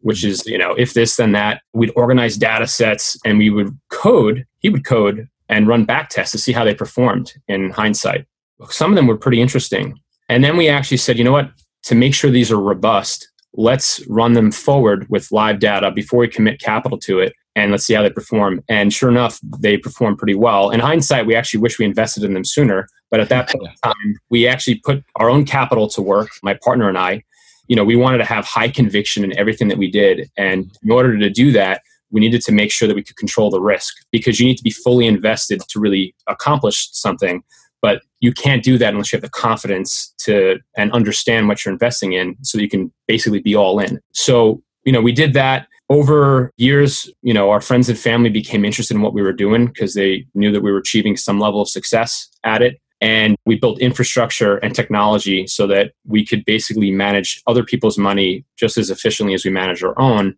which 0.00 0.22
is, 0.22 0.44
you 0.44 0.58
know, 0.58 0.74
if 0.74 0.92
this, 0.92 1.16
then 1.16 1.32
that. 1.32 1.62
We'd 1.72 1.92
organize 1.96 2.36
data 2.36 2.66
sets 2.66 3.16
and 3.24 3.38
we 3.38 3.48
would 3.48 3.70
code, 3.88 4.44
he 4.58 4.68
would 4.68 4.84
code 4.84 5.28
and 5.48 5.66
run 5.66 5.86
back 5.86 6.10
tests 6.10 6.32
to 6.32 6.38
see 6.38 6.52
how 6.52 6.64
they 6.64 6.74
performed 6.74 7.32
in 7.48 7.70
hindsight 7.70 8.26
some 8.70 8.90
of 8.90 8.96
them 8.96 9.06
were 9.06 9.16
pretty 9.16 9.40
interesting. 9.40 9.98
And 10.28 10.42
then 10.42 10.56
we 10.56 10.68
actually 10.68 10.96
said, 10.96 11.18
you 11.18 11.24
know 11.24 11.32
what, 11.32 11.50
to 11.84 11.94
make 11.94 12.14
sure 12.14 12.30
these 12.30 12.50
are 12.50 12.60
robust, 12.60 13.28
let's 13.54 14.04
run 14.08 14.34
them 14.34 14.50
forward 14.50 15.06
with 15.08 15.32
live 15.32 15.58
data 15.60 15.90
before 15.90 16.20
we 16.20 16.28
commit 16.28 16.60
capital 16.60 16.98
to 16.98 17.20
it 17.20 17.32
and 17.54 17.70
let's 17.70 17.86
see 17.86 17.94
how 17.94 18.02
they 18.02 18.10
perform. 18.10 18.62
And 18.68 18.92
sure 18.92 19.08
enough, 19.08 19.40
they 19.58 19.78
perform 19.78 20.16
pretty 20.16 20.34
well. 20.34 20.70
In 20.70 20.80
hindsight, 20.80 21.26
we 21.26 21.34
actually 21.34 21.60
wish 21.60 21.78
we 21.78 21.86
invested 21.86 22.22
in 22.22 22.34
them 22.34 22.44
sooner. 22.44 22.86
But 23.10 23.20
at 23.20 23.30
that 23.30 23.48
point 23.50 23.64
in 23.64 23.74
time, 23.82 24.18
we 24.28 24.46
actually 24.46 24.80
put 24.84 25.02
our 25.16 25.30
own 25.30 25.46
capital 25.46 25.88
to 25.90 26.02
work, 26.02 26.28
my 26.42 26.54
partner 26.62 26.88
and 26.88 26.98
I. 26.98 27.22
You 27.68 27.74
know, 27.74 27.84
we 27.84 27.96
wanted 27.96 28.18
to 28.18 28.24
have 28.24 28.44
high 28.44 28.68
conviction 28.68 29.24
in 29.24 29.36
everything 29.38 29.68
that 29.68 29.78
we 29.78 29.90
did. 29.90 30.30
And 30.36 30.70
in 30.82 30.90
order 30.90 31.18
to 31.18 31.30
do 31.30 31.50
that, 31.52 31.82
we 32.10 32.20
needed 32.20 32.42
to 32.42 32.52
make 32.52 32.70
sure 32.70 32.86
that 32.86 32.94
we 32.94 33.02
could 33.02 33.16
control 33.16 33.50
the 33.50 33.60
risk 33.60 33.94
because 34.12 34.38
you 34.38 34.46
need 34.46 34.56
to 34.56 34.62
be 34.62 34.70
fully 34.70 35.06
invested 35.06 35.60
to 35.68 35.80
really 35.80 36.14
accomplish 36.28 36.88
something 36.92 37.42
but 37.82 38.02
you 38.20 38.32
can't 38.32 38.62
do 38.62 38.78
that 38.78 38.92
unless 38.92 39.12
you 39.12 39.16
have 39.16 39.22
the 39.22 39.30
confidence 39.30 40.14
to 40.18 40.58
and 40.76 40.92
understand 40.92 41.48
what 41.48 41.64
you're 41.64 41.72
investing 41.72 42.12
in 42.12 42.36
so 42.42 42.58
you 42.58 42.68
can 42.68 42.92
basically 43.06 43.40
be 43.40 43.54
all 43.54 43.78
in. 43.78 44.00
So 44.12 44.62
you 44.84 44.92
know 44.92 45.00
we 45.00 45.12
did 45.12 45.34
that. 45.34 45.68
Over 45.88 46.50
years 46.56 47.08
you 47.22 47.32
know 47.32 47.50
our 47.50 47.60
friends 47.60 47.88
and 47.88 47.98
family 47.98 48.30
became 48.30 48.64
interested 48.64 48.94
in 48.94 49.02
what 49.02 49.14
we 49.14 49.22
were 49.22 49.32
doing 49.32 49.66
because 49.66 49.94
they 49.94 50.26
knew 50.34 50.50
that 50.52 50.62
we 50.62 50.72
were 50.72 50.78
achieving 50.78 51.16
some 51.16 51.38
level 51.38 51.60
of 51.60 51.68
success 51.68 52.28
at 52.44 52.62
it. 52.62 52.80
And 53.00 53.36
we 53.44 53.56
built 53.56 53.78
infrastructure 53.78 54.56
and 54.56 54.74
technology 54.74 55.46
so 55.46 55.66
that 55.66 55.92
we 56.06 56.24
could 56.24 56.46
basically 56.46 56.90
manage 56.90 57.42
other 57.46 57.62
people's 57.62 57.98
money 57.98 58.46
just 58.56 58.78
as 58.78 58.88
efficiently 58.88 59.34
as 59.34 59.44
we 59.44 59.50
manage 59.50 59.82
our 59.82 59.98
own. 59.98 60.34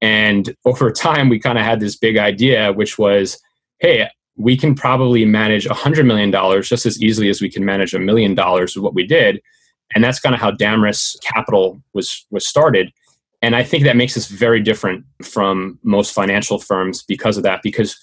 And 0.00 0.54
over 0.64 0.92
time 0.92 1.28
we 1.28 1.40
kind 1.40 1.58
of 1.58 1.64
had 1.64 1.80
this 1.80 1.96
big 1.96 2.16
idea 2.16 2.72
which 2.72 2.96
was 2.98 3.38
hey 3.80 4.08
we 4.40 4.56
can 4.56 4.74
probably 4.74 5.24
manage 5.26 5.66
$100 5.66 6.06
million 6.06 6.32
just 6.62 6.86
as 6.86 7.00
easily 7.02 7.28
as 7.28 7.42
we 7.42 7.50
can 7.50 7.64
manage 7.64 7.92
a 7.92 7.98
million 7.98 8.34
dollars 8.34 8.74
of 8.76 8.82
what 8.82 8.94
we 8.94 9.06
did. 9.06 9.40
And 9.94 10.02
that's 10.02 10.20
kind 10.20 10.34
of 10.34 10.40
how 10.40 10.52
Damris 10.52 11.20
Capital 11.22 11.82
was, 11.92 12.24
was 12.30 12.46
started. 12.46 12.90
And 13.42 13.54
I 13.54 13.62
think 13.62 13.84
that 13.84 13.96
makes 13.96 14.16
us 14.16 14.28
very 14.28 14.60
different 14.60 15.04
from 15.22 15.78
most 15.82 16.14
financial 16.14 16.58
firms 16.58 17.02
because 17.02 17.36
of 17.36 17.42
that, 17.42 17.60
because 17.62 17.98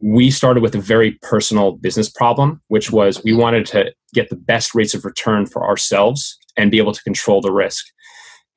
we 0.00 0.30
started 0.30 0.62
with 0.62 0.74
a 0.74 0.80
very 0.80 1.12
personal 1.22 1.72
business 1.72 2.08
problem, 2.08 2.60
which 2.68 2.90
was 2.90 3.22
we 3.22 3.34
wanted 3.34 3.66
to 3.66 3.92
get 4.14 4.30
the 4.30 4.36
best 4.36 4.74
rates 4.74 4.94
of 4.94 5.04
return 5.04 5.46
for 5.46 5.66
ourselves 5.66 6.38
and 6.56 6.70
be 6.70 6.78
able 6.78 6.92
to 6.92 7.02
control 7.02 7.40
the 7.40 7.52
risk. 7.52 7.84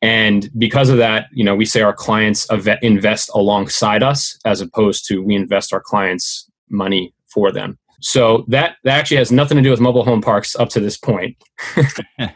And 0.01 0.49
because 0.57 0.89
of 0.89 0.97
that, 0.97 1.27
you 1.33 1.43
know, 1.43 1.55
we 1.55 1.65
say 1.65 1.81
our 1.81 1.93
clients 1.93 2.47
invest 2.81 3.29
alongside 3.33 4.03
us 4.03 4.37
as 4.45 4.61
opposed 4.61 5.07
to 5.07 5.21
we 5.21 5.35
invest 5.35 5.73
our 5.73 5.81
clients' 5.81 6.49
money 6.69 7.14
for 7.35 7.51
them. 7.51 7.77
So 8.01 8.45
that 8.47 8.77
that 8.83 8.97
actually 8.97 9.17
has 9.17 9.31
nothing 9.31 9.57
to 9.57 9.63
do 9.63 9.71
with 9.71 9.79
mobile 9.79 10.03
home 10.03 10.21
parks 10.21 10.55
up 10.55 10.69
to 10.69 10.79
this 10.79 10.97
point. 10.97 11.37
I 12.17 12.31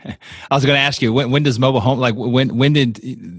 was 0.52 0.66
going 0.66 0.76
to 0.76 0.82
ask 0.82 1.02
you 1.02 1.12
when, 1.14 1.32
when 1.32 1.44
does 1.44 1.60
mobile 1.60 1.80
home 1.80 2.00
like 2.00 2.16
when 2.16 2.58
when 2.58 2.74
did 2.74 2.96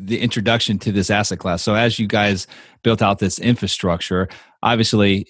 the 0.06 0.20
introduction 0.20 0.78
to 0.80 0.92
this 0.92 1.10
asset 1.10 1.38
class? 1.38 1.62
So 1.62 1.74
as 1.74 1.98
you 1.98 2.06
guys 2.06 2.46
built 2.82 3.02
out 3.02 3.18
this 3.18 3.38
infrastructure, 3.38 4.28
obviously 4.62 5.26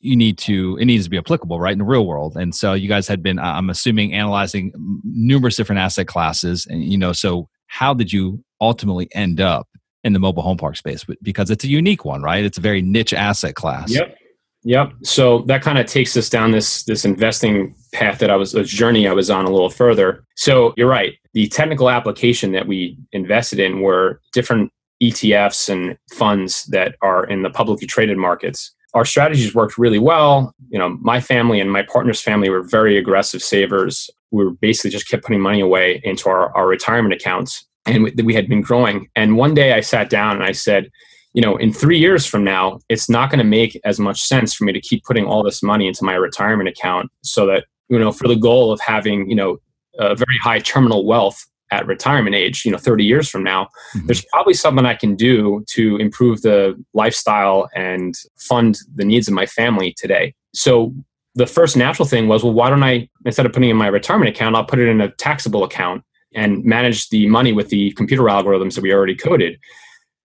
you 0.00 0.16
need 0.16 0.38
to 0.38 0.76
it 0.78 0.84
needs 0.84 1.04
to 1.04 1.10
be 1.10 1.18
applicable 1.18 1.60
right 1.60 1.72
in 1.72 1.78
the 1.78 1.84
real 1.84 2.06
world. 2.06 2.36
And 2.36 2.54
so 2.54 2.72
you 2.72 2.88
guys 2.88 3.08
had 3.08 3.22
been 3.22 3.38
I'm 3.38 3.70
assuming 3.70 4.12
analyzing 4.12 4.72
numerous 5.02 5.56
different 5.56 5.80
asset 5.80 6.06
classes 6.06 6.66
and 6.68 6.84
you 6.84 6.98
know 6.98 7.12
so 7.12 7.48
how 7.66 7.94
did 7.94 8.12
you 8.12 8.44
ultimately 8.60 9.08
end 9.12 9.40
up 9.40 9.66
in 10.04 10.12
the 10.12 10.18
mobile 10.18 10.42
home 10.42 10.58
park 10.58 10.76
space 10.76 11.04
because 11.22 11.50
it's 11.50 11.64
a 11.64 11.68
unique 11.68 12.04
one, 12.04 12.22
right? 12.22 12.44
It's 12.44 12.58
a 12.58 12.60
very 12.60 12.82
niche 12.82 13.14
asset 13.14 13.54
class. 13.54 13.90
Yep. 13.90 14.16
Yep. 14.64 14.92
So 15.02 15.40
that 15.40 15.62
kind 15.62 15.78
of 15.78 15.86
takes 15.86 16.16
us 16.16 16.30
down 16.30 16.50
this 16.50 16.84
this 16.84 17.04
investing 17.04 17.74
path 17.92 18.18
that 18.18 18.30
I 18.30 18.36
was 18.36 18.54
a 18.54 18.64
journey 18.64 19.06
I 19.06 19.12
was 19.12 19.30
on 19.30 19.44
a 19.44 19.50
little 19.50 19.70
further. 19.70 20.24
So 20.36 20.72
you're 20.76 20.88
right. 20.88 21.14
The 21.34 21.48
technical 21.48 21.90
application 21.90 22.52
that 22.52 22.66
we 22.66 22.96
invested 23.12 23.60
in 23.60 23.82
were 23.82 24.20
different 24.32 24.72
ETFs 25.02 25.68
and 25.68 25.98
funds 26.12 26.64
that 26.66 26.96
are 27.02 27.24
in 27.24 27.42
the 27.42 27.50
publicly 27.50 27.86
traded 27.86 28.16
markets. 28.16 28.74
Our 28.94 29.04
strategies 29.04 29.54
worked 29.54 29.76
really 29.76 29.98
well. 29.98 30.54
You 30.70 30.78
know, 30.78 30.90
my 31.00 31.20
family 31.20 31.60
and 31.60 31.70
my 31.70 31.82
partner's 31.82 32.20
family 32.20 32.48
were 32.48 32.62
very 32.62 32.96
aggressive 32.96 33.42
savers. 33.42 34.08
We 34.30 34.44
were 34.44 34.52
basically 34.52 34.90
just 34.90 35.08
kept 35.08 35.24
putting 35.24 35.40
money 35.40 35.60
away 35.60 36.00
into 36.04 36.28
our, 36.28 36.56
our 36.56 36.66
retirement 36.66 37.12
accounts, 37.12 37.66
and 37.86 38.04
we, 38.04 38.12
we 38.22 38.34
had 38.34 38.48
been 38.48 38.62
growing. 38.62 39.08
And 39.16 39.36
one 39.36 39.52
day 39.52 39.72
I 39.72 39.80
sat 39.80 40.10
down 40.10 40.36
and 40.36 40.44
I 40.44 40.52
said, 40.52 40.90
you 41.34 41.42
know, 41.42 41.56
in 41.56 41.72
three 41.72 41.98
years 41.98 42.24
from 42.24 42.44
now, 42.44 42.78
it's 42.88 43.10
not 43.10 43.28
going 43.28 43.38
to 43.38 43.44
make 43.44 43.78
as 43.84 43.98
much 43.98 44.22
sense 44.22 44.54
for 44.54 44.64
me 44.64 44.72
to 44.72 44.80
keep 44.80 45.04
putting 45.04 45.26
all 45.26 45.42
this 45.42 45.62
money 45.62 45.86
into 45.88 46.04
my 46.04 46.14
retirement 46.14 46.68
account 46.68 47.10
so 47.22 47.44
that, 47.46 47.64
you 47.88 47.98
know, 47.98 48.12
for 48.12 48.28
the 48.28 48.36
goal 48.36 48.72
of 48.72 48.80
having, 48.80 49.28
you 49.28 49.34
know, 49.34 49.58
a 49.98 50.14
very 50.14 50.38
high 50.42 50.60
terminal 50.60 51.04
wealth 51.04 51.44
at 51.72 51.86
retirement 51.86 52.36
age, 52.36 52.64
you 52.64 52.70
know, 52.70 52.78
30 52.78 53.04
years 53.04 53.28
from 53.28 53.42
now, 53.42 53.64
mm-hmm. 53.64 54.06
there's 54.06 54.24
probably 54.26 54.54
something 54.54 54.86
I 54.86 54.94
can 54.94 55.16
do 55.16 55.64
to 55.70 55.96
improve 55.96 56.42
the 56.42 56.80
lifestyle 56.94 57.68
and 57.74 58.14
fund 58.36 58.78
the 58.94 59.04
needs 59.04 59.26
of 59.26 59.34
my 59.34 59.46
family 59.46 59.92
today. 59.96 60.34
So 60.54 60.94
the 61.34 61.46
first 61.46 61.76
natural 61.76 62.06
thing 62.06 62.28
was, 62.28 62.44
well, 62.44 62.52
why 62.52 62.70
don't 62.70 62.84
I, 62.84 63.08
instead 63.24 63.44
of 63.44 63.52
putting 63.52 63.70
in 63.70 63.76
my 63.76 63.88
retirement 63.88 64.28
account, 64.30 64.54
I'll 64.54 64.64
put 64.64 64.78
it 64.78 64.88
in 64.88 65.00
a 65.00 65.10
taxable 65.10 65.64
account 65.64 66.04
and 66.32 66.64
manage 66.64 67.08
the 67.08 67.26
money 67.28 67.52
with 67.52 67.70
the 67.70 67.90
computer 67.92 68.24
algorithms 68.24 68.74
that 68.76 68.82
we 68.82 68.92
already 68.92 69.16
coded. 69.16 69.58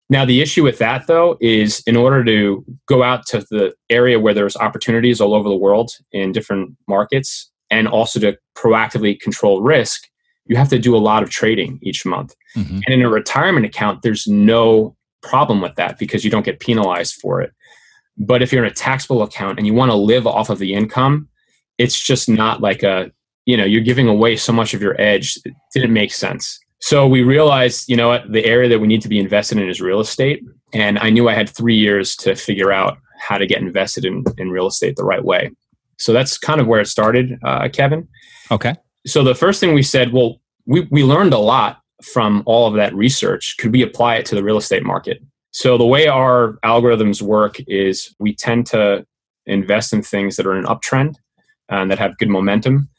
Now, 0.09 0.23
the 0.23 0.41
issue 0.41 0.63
with 0.63 0.77
that, 0.77 1.07
though, 1.07 1.37
is 1.41 1.81
in 1.87 1.95
order 1.95 2.23
to 2.23 2.63
go 2.87 3.01
out 3.01 3.25
to 3.27 3.39
the 3.49 3.73
area 3.89 4.19
where 4.19 4.35
there's 4.35 4.55
opportunities 4.55 5.19
all 5.19 5.33
over 5.33 5.49
the 5.49 5.55
world 5.55 5.91
in 6.11 6.31
different 6.31 6.75
markets 6.87 7.51
and 7.71 7.87
also 7.87 8.19
to 8.19 8.37
proactively 8.55 9.19
control 9.19 9.61
risk, 9.61 10.07
you 10.45 10.55
have 10.55 10.69
to 10.69 10.77
do 10.77 10.95
a 10.95 10.99
lot 10.99 11.23
of 11.23 11.31
trading 11.31 11.79
each 11.81 12.05
month. 12.05 12.35
Mm-hmm. 12.55 12.79
And 12.85 12.93
in 12.93 13.01
a 13.01 13.09
retirement 13.09 13.65
account, 13.65 14.03
there's 14.03 14.27
no 14.27 14.95
problem 15.23 15.59
with 15.59 15.73
that 15.75 15.97
because 15.97 16.23
you 16.23 16.29
don't 16.29 16.45
get 16.45 16.59
penalized 16.59 17.15
for 17.15 17.41
it. 17.41 17.51
But 18.17 18.43
if 18.43 18.51
you're 18.53 18.63
in 18.63 18.71
a 18.71 18.73
taxable 18.73 19.23
account 19.23 19.57
and 19.57 19.65
you 19.65 19.73
want 19.73 19.91
to 19.91 19.95
live 19.95 20.27
off 20.27 20.51
of 20.51 20.59
the 20.59 20.73
income, 20.73 21.27
it's 21.77 21.99
just 21.99 22.29
not 22.29 22.61
like 22.61 22.83
a, 22.83 23.11
you 23.45 23.57
know, 23.57 23.65
you're 23.65 23.81
giving 23.81 24.07
away 24.07 24.37
so 24.37 24.53
much 24.53 24.73
of 24.73 24.81
your 24.81 24.99
edge. 25.01 25.37
It 25.43 25.53
didn't 25.73 25.93
make 25.93 26.13
sense. 26.13 26.59
So 26.85 27.07
we 27.07 27.23
realized, 27.23 27.89
you 27.89 27.97
know 27.97 28.09
what, 28.09 28.31
the 28.31 28.45
area 28.45 28.69
that 28.69 28.77
we 28.77 28.85
need 28.85 29.01
to 29.01 29.09
be 29.09 29.17
invested 29.17 29.57
in 29.57 29.67
is 29.67 29.81
real 29.81 29.99
estate. 29.99 30.43
And 30.71 30.99
I 30.99 31.09
knew 31.09 31.27
I 31.27 31.33
had 31.33 31.49
three 31.49 31.75
years 31.75 32.15
to 32.17 32.35
figure 32.35 32.71
out 32.71 32.99
how 33.19 33.39
to 33.39 33.47
get 33.47 33.57
invested 33.57 34.05
in, 34.05 34.23
in 34.37 34.51
real 34.51 34.67
estate 34.67 34.95
the 34.95 35.03
right 35.03 35.25
way. 35.25 35.49
So 35.97 36.13
that's 36.13 36.37
kind 36.37 36.61
of 36.61 36.67
where 36.67 36.79
it 36.79 36.85
started, 36.85 37.39
uh, 37.43 37.69
Kevin. 37.73 38.07
Okay. 38.51 38.75
So 39.07 39.23
the 39.23 39.33
first 39.33 39.59
thing 39.59 39.73
we 39.73 39.81
said, 39.81 40.13
well, 40.13 40.39
we, 40.67 40.87
we 40.91 41.03
learned 41.03 41.33
a 41.33 41.39
lot 41.39 41.79
from 42.03 42.43
all 42.45 42.67
of 42.67 42.75
that 42.75 42.93
research. 42.93 43.55
Could 43.57 43.71
we 43.71 43.81
apply 43.81 44.17
it 44.17 44.25
to 44.27 44.35
the 44.35 44.43
real 44.43 44.57
estate 44.57 44.83
market? 44.83 45.23
So 45.49 45.79
the 45.79 45.87
way 45.87 46.05
our 46.05 46.59
algorithms 46.63 47.19
work 47.19 47.55
is 47.67 48.13
we 48.19 48.35
tend 48.35 48.67
to 48.67 49.07
invest 49.47 49.91
in 49.91 50.03
things 50.03 50.35
that 50.35 50.45
are 50.45 50.55
in 50.55 50.63
an 50.63 50.65
uptrend 50.65 51.15
and 51.67 51.89
that 51.89 51.97
have 51.97 52.15
good 52.19 52.29
momentum, 52.29 52.89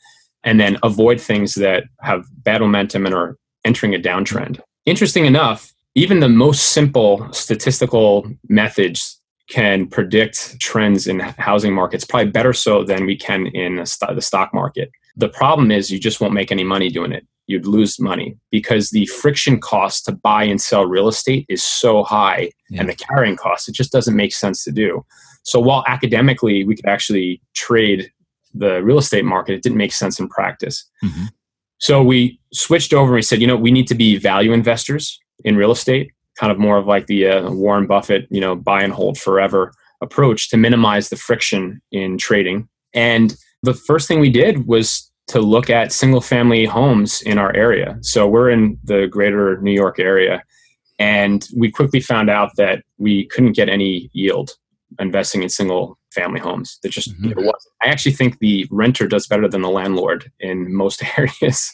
and 0.43 0.59
then 0.59 0.77
avoid 0.83 1.21
things 1.21 1.55
that 1.55 1.85
have 2.01 2.25
bad 2.43 2.63
momentum 2.63 3.07
and 3.07 3.15
are 3.15 3.37
entering 3.67 3.95
a 3.95 3.99
downtrend. 3.99 4.61
Interesting 4.87 5.27
enough, 5.27 5.75
even 5.95 6.21
the 6.21 6.29
most 6.29 6.71
simple 6.71 7.27
statistical 7.33 8.27
methods 8.49 9.21
can 9.49 9.87
predict 9.87 10.59
trends 10.61 11.07
in 11.07 11.21
housing 11.21 11.73
markets, 11.75 12.05
probably 12.05 12.31
better 12.31 12.53
so 12.53 12.85
than 12.85 13.07
we 13.07 13.17
can 13.17 13.47
in 13.49 13.77
the 13.77 14.21
stock 14.21 14.55
market. 14.55 14.91
The 15.17 15.29
problem 15.29 15.71
is 15.71 15.91
you 15.91 15.99
just 15.99 16.21
won't 16.21 16.35
make 16.35 16.51
any 16.51 16.65
money 16.65 16.89
doing 16.89 17.13
it. 17.13 17.27
you'd 17.47 17.67
lose 17.67 18.01
money 18.01 18.37
because 18.51 18.91
the 18.91 19.07
friction 19.07 19.61
cost 19.61 20.05
to 20.05 20.13
buy 20.13 20.45
and 20.45 20.61
sell 20.61 20.85
real 20.85 21.09
estate 21.09 21.47
is 21.49 21.63
so 21.63 22.03
high 22.03 22.51
yeah. 22.71 22.81
and 22.81 22.89
the 22.89 22.95
carrying 22.95 23.37
cost, 23.37 23.69
it 23.69 23.75
just 23.75 23.93
doesn't 23.93 24.17
make 24.17 24.35
sense 24.35 24.65
to 24.65 24.73
do. 24.73 25.05
So 25.45 25.61
while 25.61 25.85
academically 25.87 26.65
we 26.65 26.75
could 26.75 26.87
actually 26.87 27.41
trade 27.55 28.11
the 28.53 28.83
real 28.83 28.99
estate 28.99 29.25
market, 29.25 29.55
it 29.55 29.63
didn't 29.63 29.79
make 29.79 29.93
sense 29.93 30.19
in 30.19 30.29
practice. 30.29 30.89
Mm-hmm. 31.05 31.25
So 31.79 32.03
we 32.03 32.41
switched 32.53 32.93
over 32.93 33.09
and 33.09 33.17
we 33.17 33.23
said, 33.23 33.41
you 33.41 33.47
know, 33.47 33.57
we 33.57 33.71
need 33.71 33.87
to 33.89 33.95
be 33.95 34.17
value 34.17 34.53
investors 34.53 35.19
in 35.45 35.57
real 35.57 35.71
estate, 35.71 36.13
kind 36.39 36.51
of 36.51 36.59
more 36.59 36.79
of 36.79 36.87
like 36.87 37.07
the 37.07 37.27
uh, 37.27 37.51
Warren 37.51 37.87
Buffett, 37.87 38.27
you 38.31 38.41
know, 38.41 38.57
buy 38.57 38.83
and 38.83 38.93
hold 38.93 39.19
forever 39.19 39.73
approach 40.01 40.51
to 40.51 40.57
minimize 40.57 41.09
the 41.09 41.17
friction 41.17 41.81
in 41.93 42.19
trading. 42.19 42.69
And 42.93 43.37
the 43.63 43.75
first 43.75 44.09
thing 44.09 44.21
we 44.21 44.31
did 44.31 44.67
was 44.67 45.11
to 45.29 45.41
look 45.41 45.71
at 45.71 45.93
single 45.93 46.21
family 46.21 46.65
homes 46.65 47.21
in 47.23 47.39
our 47.39 47.55
area. 47.55 47.99
So 48.03 48.29
we're 48.29 48.51
in 48.51 48.79
the 48.85 49.07
greater 49.07 49.61
New 49.61 49.73
York 49.73 49.99
area. 49.99 50.43
And 50.99 51.47
we 51.57 51.71
quickly 51.71 52.01
found 52.01 52.31
out 52.31 52.51
that 52.57 52.83
we 52.99 53.27
couldn't 53.27 53.53
get 53.53 53.69
any 53.69 54.09
yield 54.13 54.53
investing 54.99 55.43
in 55.43 55.49
single 55.49 55.99
family 56.17 56.41
homes. 56.41 56.79
That 56.83 56.89
just 56.89 57.11
mm-hmm. 57.21 57.49
I 57.83 57.87
actually 57.87 58.13
think 58.13 58.39
the 58.39 58.67
renter 58.71 59.07
does 59.07 59.27
better 59.27 59.47
than 59.47 59.63
the 59.63 59.71
landlord 59.71 60.33
in 60.41 60.75
most 60.75 61.03
areas 61.19 61.73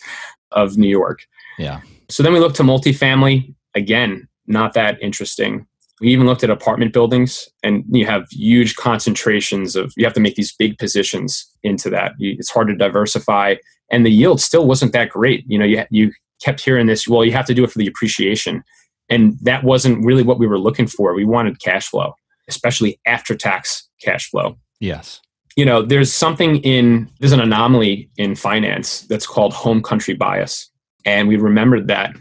of 0.50 0.76
New 0.76 0.88
York. 0.88 1.20
Yeah. 1.58 1.80
So 2.11 2.22
then 2.22 2.32
we 2.32 2.40
looked 2.40 2.56
to 2.56 2.62
multifamily. 2.62 3.54
Again, 3.75 4.28
not 4.46 4.75
that 4.75 5.00
interesting. 5.00 5.66
We 6.00 6.08
even 6.08 6.26
looked 6.26 6.42
at 6.42 6.50
apartment 6.50 6.92
buildings, 6.92 7.49
and 7.62 7.84
you 7.88 8.04
have 8.06 8.26
huge 8.30 8.75
concentrations 8.76 9.76
of. 9.76 9.92
You 9.96 10.04
have 10.04 10.14
to 10.14 10.20
make 10.20 10.34
these 10.34 10.52
big 10.52 10.76
positions 10.78 11.49
into 11.62 11.88
that. 11.90 12.12
It's 12.18 12.50
hard 12.50 12.68
to 12.68 12.75
diversify, 12.75 13.54
and 13.90 14.04
the 14.04 14.11
yield 14.11 14.40
still 14.40 14.66
wasn't 14.66 14.92
that 14.92 15.11
great. 15.11 15.44
You 15.46 15.58
know, 15.58 15.64
you 15.64 15.84
you 15.90 16.12
kept 16.42 16.61
hearing 16.61 16.87
this. 16.87 17.06
Well, 17.06 17.25
you 17.25 17.32
have 17.32 17.46
to 17.46 17.54
do 17.54 17.62
it 17.62 17.70
for 17.70 17.78
the 17.78 17.87
appreciation, 17.87 18.64
and 19.08 19.38
that 19.42 19.62
wasn't 19.62 20.04
really 20.04 20.25
what 20.25 20.40
we 20.40 20.46
were 20.46 20.58
looking 20.58 20.88
for. 20.88 21.14
We 21.14 21.25
wanted 21.25 21.61
cash 21.61 21.88
flow, 21.88 22.14
especially 22.49 22.99
after 23.06 23.37
tax 23.37 23.88
cash 24.02 24.28
flow. 24.30 24.59
Yes. 24.80 25.21
You 25.56 25.64
know, 25.64 25.82
there's 25.82 26.12
something 26.12 26.56
in 26.59 27.11
there's 27.21 27.32
an 27.32 27.40
anomaly 27.40 28.11
in 28.16 28.35
finance 28.35 29.02
that's 29.02 29.26
called 29.26 29.52
home 29.52 29.82
country 29.82 30.14
bias, 30.14 30.71
and 31.04 31.28
we 31.28 31.37
remembered 31.37 31.88
that. 31.88 32.16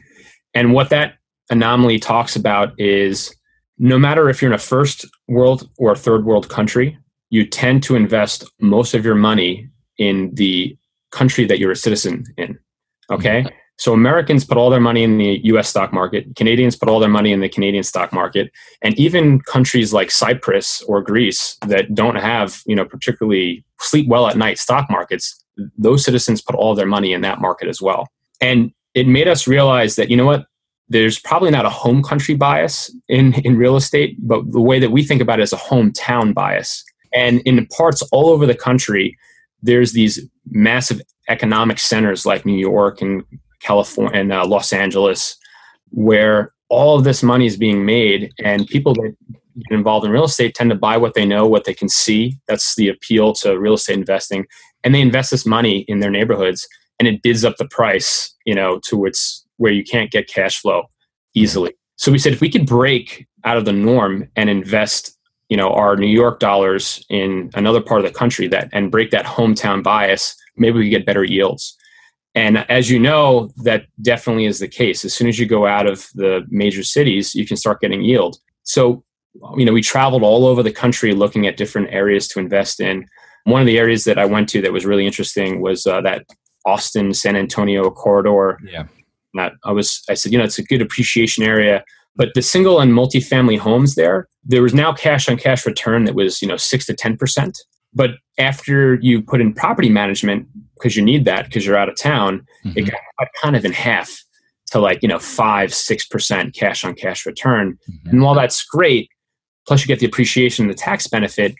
And 0.53 0.73
what 0.73 0.89
that 0.89 1.15
anomaly 1.49 1.99
talks 1.99 2.35
about 2.35 2.77
is 2.79 3.33
no 3.77 3.97
matter 3.97 4.29
if 4.29 4.41
you're 4.41 4.51
in 4.51 4.55
a 4.55 4.59
first 4.59 5.05
world 5.27 5.69
or 5.77 5.91
a 5.91 5.97
third 5.97 6.25
world 6.25 6.49
country, 6.49 6.97
you 7.29 7.45
tend 7.45 7.83
to 7.83 7.95
invest 7.95 8.43
most 8.59 8.93
of 8.93 9.05
your 9.05 9.15
money 9.15 9.69
in 9.97 10.31
the 10.35 10.77
country 11.11 11.45
that 11.45 11.57
you're 11.57 11.71
a 11.71 11.75
citizen 11.75 12.23
in. 12.37 12.59
Okay. 13.09 13.43
Mm-hmm. 13.43 13.55
So 13.81 13.93
Americans 13.93 14.45
put 14.45 14.59
all 14.59 14.69
their 14.69 14.79
money 14.79 15.01
in 15.01 15.17
the 15.17 15.41
US 15.45 15.67
stock 15.67 15.91
market, 15.91 16.35
Canadians 16.35 16.75
put 16.75 16.87
all 16.87 16.99
their 16.99 17.09
money 17.09 17.31
in 17.31 17.39
the 17.39 17.49
Canadian 17.49 17.83
stock 17.83 18.13
market, 18.13 18.51
and 18.83 18.93
even 18.99 19.39
countries 19.39 19.91
like 19.91 20.11
Cyprus 20.11 20.83
or 20.83 21.01
Greece 21.01 21.57
that 21.65 21.95
don't 21.95 22.17
have, 22.17 22.61
you 22.67 22.75
know, 22.75 22.85
particularly 22.85 23.65
sleep 23.79 24.07
well 24.07 24.27
at 24.27 24.37
night 24.37 24.59
stock 24.59 24.87
markets, 24.91 25.43
those 25.79 26.05
citizens 26.05 26.43
put 26.43 26.55
all 26.55 26.75
their 26.75 26.85
money 26.85 27.11
in 27.11 27.21
that 27.21 27.41
market 27.41 27.67
as 27.67 27.81
well. 27.81 28.07
And 28.39 28.71
it 28.93 29.07
made 29.07 29.27
us 29.27 29.47
realize 29.47 29.95
that, 29.95 30.11
you 30.11 30.15
know 30.15 30.27
what, 30.27 30.45
there's 30.87 31.17
probably 31.17 31.49
not 31.49 31.65
a 31.65 31.71
home 31.71 32.03
country 32.03 32.35
bias 32.35 32.95
in, 33.07 33.33
in 33.43 33.57
real 33.57 33.75
estate, 33.75 34.15
but 34.19 34.51
the 34.51 34.61
way 34.61 34.77
that 34.77 34.91
we 34.91 35.01
think 35.01 35.23
about 35.23 35.39
it 35.39 35.43
is 35.43 35.53
a 35.53 35.57
hometown 35.57 36.35
bias. 36.35 36.83
And 37.15 37.41
in 37.47 37.65
parts 37.65 38.03
all 38.11 38.29
over 38.29 38.45
the 38.45 38.53
country, 38.53 39.17
there's 39.63 39.93
these 39.93 40.19
massive 40.51 41.01
economic 41.29 41.79
centers 41.79 42.27
like 42.27 42.45
New 42.45 42.57
York 42.57 43.01
and 43.01 43.23
California 43.61 44.19
and 44.19 44.31
uh, 44.31 44.45
Los 44.45 44.73
Angeles, 44.73 45.37
where 45.89 46.53
all 46.69 46.97
of 46.97 47.03
this 47.03 47.21
money 47.21 47.45
is 47.45 47.57
being 47.57 47.85
made, 47.85 48.31
and 48.43 48.67
people 48.67 48.93
that 48.93 49.15
get 49.55 49.75
involved 49.75 50.05
in 50.05 50.11
real 50.11 50.23
estate 50.23 50.55
tend 50.55 50.69
to 50.69 50.75
buy 50.75 50.97
what 50.97 51.13
they 51.13 51.25
know, 51.25 51.45
what 51.47 51.65
they 51.65 51.73
can 51.73 51.89
see. 51.89 52.37
That's 52.47 52.75
the 52.75 52.87
appeal 52.87 53.33
to 53.35 53.59
real 53.59 53.73
estate 53.73 53.97
investing, 53.97 54.45
and 54.83 54.95
they 54.95 55.01
invest 55.01 55.31
this 55.31 55.45
money 55.45 55.79
in 55.87 55.99
their 55.99 56.11
neighborhoods, 56.11 56.67
and 56.99 57.07
it 57.07 57.21
bids 57.21 57.43
up 57.43 57.57
the 57.57 57.67
price, 57.67 58.33
you 58.45 58.55
know, 58.55 58.79
to 58.87 59.05
its 59.05 59.45
where 59.57 59.71
you 59.71 59.83
can't 59.83 60.11
get 60.11 60.27
cash 60.27 60.59
flow 60.59 60.83
easily. 61.35 61.73
So 61.97 62.11
we 62.11 62.17
said 62.17 62.33
if 62.33 62.41
we 62.41 62.49
could 62.49 62.65
break 62.65 63.27
out 63.43 63.57
of 63.57 63.65
the 63.65 63.73
norm 63.73 64.27
and 64.35 64.49
invest, 64.49 65.15
you 65.49 65.57
know, 65.57 65.71
our 65.71 65.95
New 65.95 66.07
York 66.07 66.39
dollars 66.39 67.05
in 67.09 67.51
another 67.53 67.81
part 67.81 68.03
of 68.03 68.11
the 68.11 68.17
country 68.17 68.47
that 68.47 68.69
and 68.71 68.89
break 68.89 69.11
that 69.11 69.25
hometown 69.25 69.83
bias, 69.83 70.35
maybe 70.57 70.79
we 70.79 70.89
get 70.89 71.05
better 71.05 71.23
yields. 71.23 71.77
And 72.33 72.59
as 72.69 72.89
you 72.89 72.99
know, 72.99 73.51
that 73.57 73.85
definitely 74.01 74.45
is 74.45 74.59
the 74.59 74.67
case. 74.67 75.03
As 75.03 75.13
soon 75.13 75.27
as 75.27 75.37
you 75.37 75.45
go 75.45 75.65
out 75.65 75.85
of 75.85 76.07
the 76.15 76.45
major 76.49 76.83
cities, 76.83 77.35
you 77.35 77.45
can 77.45 77.57
start 77.57 77.81
getting 77.81 78.01
yield. 78.01 78.37
So, 78.63 79.03
you 79.57 79.65
know, 79.65 79.73
we 79.73 79.81
traveled 79.81 80.23
all 80.23 80.45
over 80.45 80.63
the 80.63 80.71
country 80.71 81.13
looking 81.13 81.45
at 81.45 81.57
different 81.57 81.89
areas 81.91 82.27
to 82.29 82.39
invest 82.39 82.79
in. 82.79 83.05
One 83.43 83.61
of 83.61 83.67
the 83.67 83.77
areas 83.77 84.05
that 84.05 84.17
I 84.17 84.25
went 84.25 84.47
to 84.49 84.61
that 84.61 84.71
was 84.71 84.85
really 84.85 85.05
interesting 85.05 85.61
was 85.61 85.85
uh, 85.85 86.01
that 86.01 86.25
Austin 86.65 87.13
San 87.13 87.35
Antonio 87.35 87.89
corridor. 87.89 88.59
Yeah. 88.63 88.85
That 89.33 89.53
I 89.65 89.71
was, 89.71 90.03
I 90.09 90.13
said, 90.13 90.31
you 90.31 90.37
know, 90.37 90.43
it's 90.43 90.59
a 90.59 90.63
good 90.63 90.81
appreciation 90.81 91.43
area. 91.43 91.83
But 92.15 92.33
the 92.33 92.41
single 92.41 92.79
and 92.79 92.91
multifamily 92.91 93.57
homes 93.57 93.95
there, 93.95 94.27
there 94.43 94.61
was 94.61 94.73
now 94.73 94.93
cash 94.93 95.29
on 95.29 95.37
cash 95.37 95.65
return 95.65 96.05
that 96.05 96.15
was, 96.15 96.41
you 96.41 96.47
know, 96.47 96.57
six 96.57 96.85
to 96.87 96.93
10%. 96.93 97.57
But 97.93 98.11
after 98.37 98.95
you 98.95 99.21
put 99.21 99.41
in 99.41 99.53
property 99.53 99.89
management, 99.89 100.47
because 100.75 100.95
you 100.95 101.03
need 101.03 101.25
that 101.25 101.45
because 101.45 101.65
you're 101.65 101.77
out 101.77 101.89
of 101.89 101.95
town, 101.95 102.45
mm-hmm. 102.65 102.77
it 102.77 102.91
got 102.91 103.27
kind 103.41 103.55
of 103.55 103.65
in 103.65 103.71
half 103.71 104.23
to 104.67 104.79
like, 104.79 105.01
you 105.01 105.07
know, 105.07 105.19
five, 105.19 105.69
6% 105.69 106.55
cash 106.55 106.83
on 106.83 106.95
cash 106.95 107.25
return. 107.25 107.77
Mm-hmm. 107.89 108.09
And 108.09 108.21
while 108.21 108.33
that's 108.33 108.63
great, 108.63 109.09
plus 109.67 109.81
you 109.81 109.87
get 109.87 109.99
the 109.99 110.05
appreciation 110.05 110.65
and 110.65 110.71
the 110.71 110.77
tax 110.77 111.07
benefit, 111.07 111.53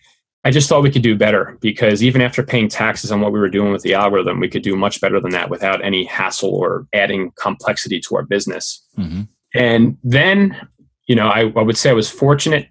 I 0.43 0.49
just 0.49 0.67
thought 0.67 0.81
we 0.81 0.89
could 0.89 1.03
do 1.03 1.15
better 1.15 1.57
because 1.61 2.01
even 2.01 2.21
after 2.21 2.41
paying 2.41 2.67
taxes 2.67 3.11
on 3.11 3.21
what 3.21 3.31
we 3.31 3.39
were 3.39 3.49
doing 3.49 3.71
with 3.71 3.83
the 3.83 3.93
algorithm, 3.93 4.39
we 4.39 4.49
could 4.49 4.63
do 4.63 4.75
much 4.75 4.99
better 4.99 5.19
than 5.19 5.31
that 5.31 5.51
without 5.51 5.83
any 5.83 6.03
hassle 6.05 6.49
or 6.49 6.87
adding 6.93 7.31
complexity 7.35 7.99
to 7.99 8.15
our 8.15 8.23
business. 8.23 8.83
Mm-hmm. 8.97 9.21
And 9.53 9.97
then, 10.03 10.67
you 11.07 11.15
know, 11.15 11.27
I, 11.27 11.41
I 11.41 11.61
would 11.61 11.77
say 11.77 11.91
I 11.91 11.93
was 11.93 12.09
fortunate. 12.09 12.69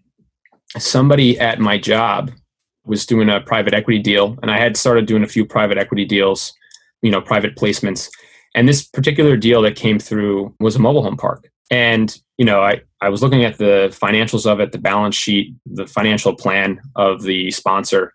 Somebody 0.79 1.38
at 1.38 1.61
my 1.61 1.79
job 1.79 2.33
was 2.85 3.07
doing 3.07 3.29
a 3.29 3.40
private 3.40 3.75
equity 3.75 3.99
deal, 3.99 4.38
and 4.43 4.51
I 4.51 4.59
had 4.59 4.77
started 4.77 5.07
doing 5.07 5.23
a 5.23 5.29
few 5.29 5.45
private 5.45 5.79
equity 5.79 6.05
deals, 6.05 6.53
you 7.03 7.11
know, 7.11 7.21
private 7.21 7.57
placements. 7.57 8.11
And 8.55 8.69
this 8.69 8.83
particular 8.83 9.37
deal 9.37 9.62
that 9.62 9.77
came 9.77 9.99
through 9.99 10.55
was 10.61 10.77
a 10.77 10.81
mobile 10.81 11.03
home 11.03 11.16
park. 11.16 11.51
And, 11.71 12.16
you 12.37 12.45
know, 12.45 12.62
I, 12.62 12.81
I 13.01 13.09
was 13.09 13.23
looking 13.23 13.45
at 13.45 13.59
the 13.59 13.97
financials 14.03 14.45
of 14.45 14.59
it, 14.59 14.73
the 14.73 14.79
balance 14.79 15.14
sheet, 15.14 15.55
the 15.66 15.87
financial 15.87 16.35
plan 16.35 16.81
of 16.97 17.23
the 17.23 17.51
sponsor, 17.53 18.12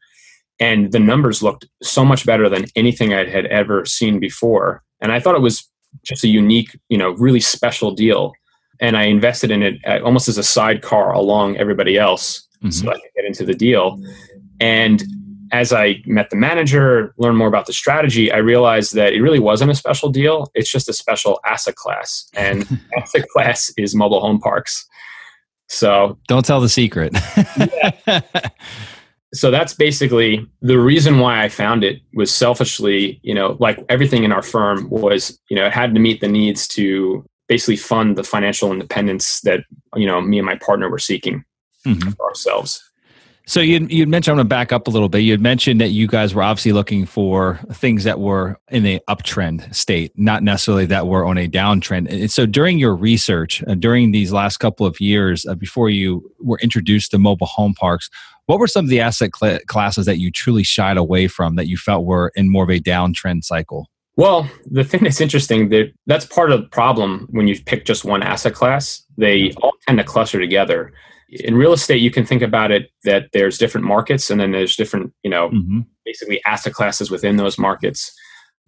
and 0.60 0.91
the 0.91 0.99
numbers 0.99 1.41
looked 1.41 1.65
so 1.82 2.04
much 2.04 2.25
better 2.25 2.49
than 2.49 2.65
anything 2.75 3.13
I 3.13 3.25
had 3.25 3.45
ever 3.45 3.86
seen 3.86 4.19
before. 4.19 4.84
And 4.99 5.12
I 5.12 5.19
thought 5.19 5.36
it 5.36 5.41
was 5.41 5.69
just 6.04 6.23
a 6.23 6.28
unique, 6.28 6.78
you 6.89 6.97
know, 6.97 7.12
really 7.12 7.39
special 7.39 7.91
deal. 7.91 8.34
And 8.82 8.97
I 8.97 9.04
invested 9.04 9.51
in 9.51 9.63
it 9.63 10.01
almost 10.01 10.28
as 10.28 10.38
a 10.38 10.43
sidecar 10.43 11.13
along 11.13 11.56
everybody 11.58 11.97
else 11.97 12.45
mm-hmm. 12.58 12.71
so 12.71 12.89
I 12.89 12.93
could 12.93 13.12
get 13.15 13.25
into 13.25 13.45
the 13.45 13.54
deal. 13.54 14.01
And 14.59 15.03
as 15.51 15.71
I 15.71 16.01
met 16.05 16.29
the 16.29 16.35
manager, 16.35 17.13
learned 17.17 17.37
more 17.37 17.47
about 17.47 17.65
the 17.65 17.73
strategy, 17.73 18.31
I 18.31 18.37
realized 18.37 18.95
that 18.95 19.13
it 19.13 19.21
really 19.21 19.39
wasn't 19.39 19.71
a 19.71 19.75
special 19.75 20.09
deal. 20.09 20.49
It's 20.53 20.71
just 20.71 20.89
a 20.89 20.93
special 20.93 21.39
asset 21.45 21.75
class. 21.75 22.29
And 22.33 22.79
asset 22.97 23.27
class 23.29 23.71
is 23.77 23.95
mobile 23.95 24.21
home 24.21 24.39
parks. 24.39 24.87
So 25.67 26.17
don't 26.27 26.45
tell 26.45 26.61
the 26.61 26.69
secret. 26.69 27.15
So 29.35 29.51
that's 29.51 29.73
basically 29.73 30.47
the 30.61 30.79
reason 30.79 31.19
why 31.19 31.43
I 31.43 31.49
found 31.49 31.83
it 31.83 32.01
was 32.13 32.33
selfishly, 32.33 33.19
you 33.21 33.33
know, 33.33 33.57
like 33.59 33.83
everything 33.89 34.23
in 34.23 34.31
our 34.31 34.41
firm 34.41 34.89
was, 34.89 35.37
you 35.49 35.57
know, 35.57 35.65
it 35.65 35.73
had 35.73 35.93
to 35.93 35.99
meet 35.99 36.21
the 36.21 36.29
needs 36.29 36.67
to 36.69 37.25
basically 37.49 37.75
fund 37.75 38.17
the 38.17 38.23
financial 38.23 38.71
independence 38.71 39.41
that, 39.41 39.59
you 39.95 40.07
know, 40.07 40.21
me 40.21 40.39
and 40.39 40.45
my 40.45 40.55
partner 40.55 40.89
were 40.89 40.99
seeking 40.99 41.43
mm-hmm. 41.85 42.11
for 42.11 42.27
ourselves. 42.27 42.81
So 43.47 43.62
you 43.62 43.86
you 43.89 44.08
mentioned 44.08 44.34
I'm 44.34 44.38
going 44.38 44.45
to 44.45 44.49
back 44.49 44.71
up 44.71 44.88
a 44.88 44.89
little 44.89 45.10
bit. 45.10 45.19
You 45.19 45.31
had 45.31 45.41
mentioned 45.41 45.79
that 45.79 45.89
you 45.89 46.08
guys 46.08 46.34
were 46.34 46.41
obviously 46.41 46.71
looking 46.71 47.05
for 47.05 47.60
things 47.73 48.03
that 48.03 48.19
were 48.19 48.60
in 48.69 48.86
a 48.88 48.99
uptrend 49.08 49.73
state, 49.73 50.12
not 50.15 50.41
necessarily 50.41 50.88
that 50.88 51.05
were 51.05 51.25
on 51.25 51.38
a 51.38 51.47
downtrend. 51.47 52.10
And 52.10 52.31
so 52.31 52.47
during 52.47 52.79
your 52.79 52.95
research, 52.95 53.63
uh, 53.67 53.75
during 53.75 54.12
these 54.12 54.34
last 54.34 54.58
couple 54.58 54.86
of 54.88 54.99
years, 54.99 55.45
uh, 55.45 55.53
before 55.53 55.89
you 55.89 56.31
were 56.39 56.60
introduced 56.63 57.12
to 57.12 57.19
mobile 57.19 57.45
home 57.45 57.75
parks, 57.75 58.10
what 58.47 58.58
were 58.58 58.67
some 58.67 58.86
of 58.86 58.89
the 58.89 58.99
asset 58.99 59.31
cl- 59.36 59.60
classes 59.67 60.08
that 60.08 60.17
you 60.17 60.31
truly 60.31 60.63
shied 60.63 60.97
away 60.97 61.27
from 61.27 61.55
that 61.55 61.67
you 61.67 61.77
felt 61.77 62.05
were 62.05 62.31
in 62.36 62.51
more 62.51 62.63
of 62.63 62.69
a 62.71 62.79
downtrend 62.79 63.43
cycle? 63.43 63.88
Well, 64.17 64.49
the 64.65 64.84
thing 64.84 65.03
that's 65.03 65.21
interesting 65.21 65.69
that 65.69 65.91
that's 66.08 66.25
part 66.25 66.51
of 66.51 66.62
the 66.62 66.67
problem 66.67 67.27
when 67.31 67.47
you 67.47 67.62
pick 67.62 67.86
just 67.86 68.05
one 68.05 68.23
asset 68.23 68.53
class. 68.53 69.03
They 69.17 69.51
all 69.62 69.73
tend 69.86 69.99
to 69.99 70.03
cluster 70.03 70.39
together 70.39 70.93
in 71.43 71.56
real 71.56 71.74
estate 71.74 72.02
you 72.02 72.12
can 72.12 72.26
think 72.26 72.41
about 72.41 72.71
it 72.71 72.89
that 73.04 73.28
there's 73.34 73.58
different 73.58 73.86
markets 73.86 74.30
and 74.30 74.39
then 74.39 74.52
there's 74.52 74.76
different 74.76 75.13
you 75.24 75.30
know 75.30 75.50
mm-hmm. 75.50 75.82
basically 76.06 76.41
asset 76.45 76.74
classes 76.74 77.12
within 77.12 77.38
those 77.38 77.58
markets 77.58 78.12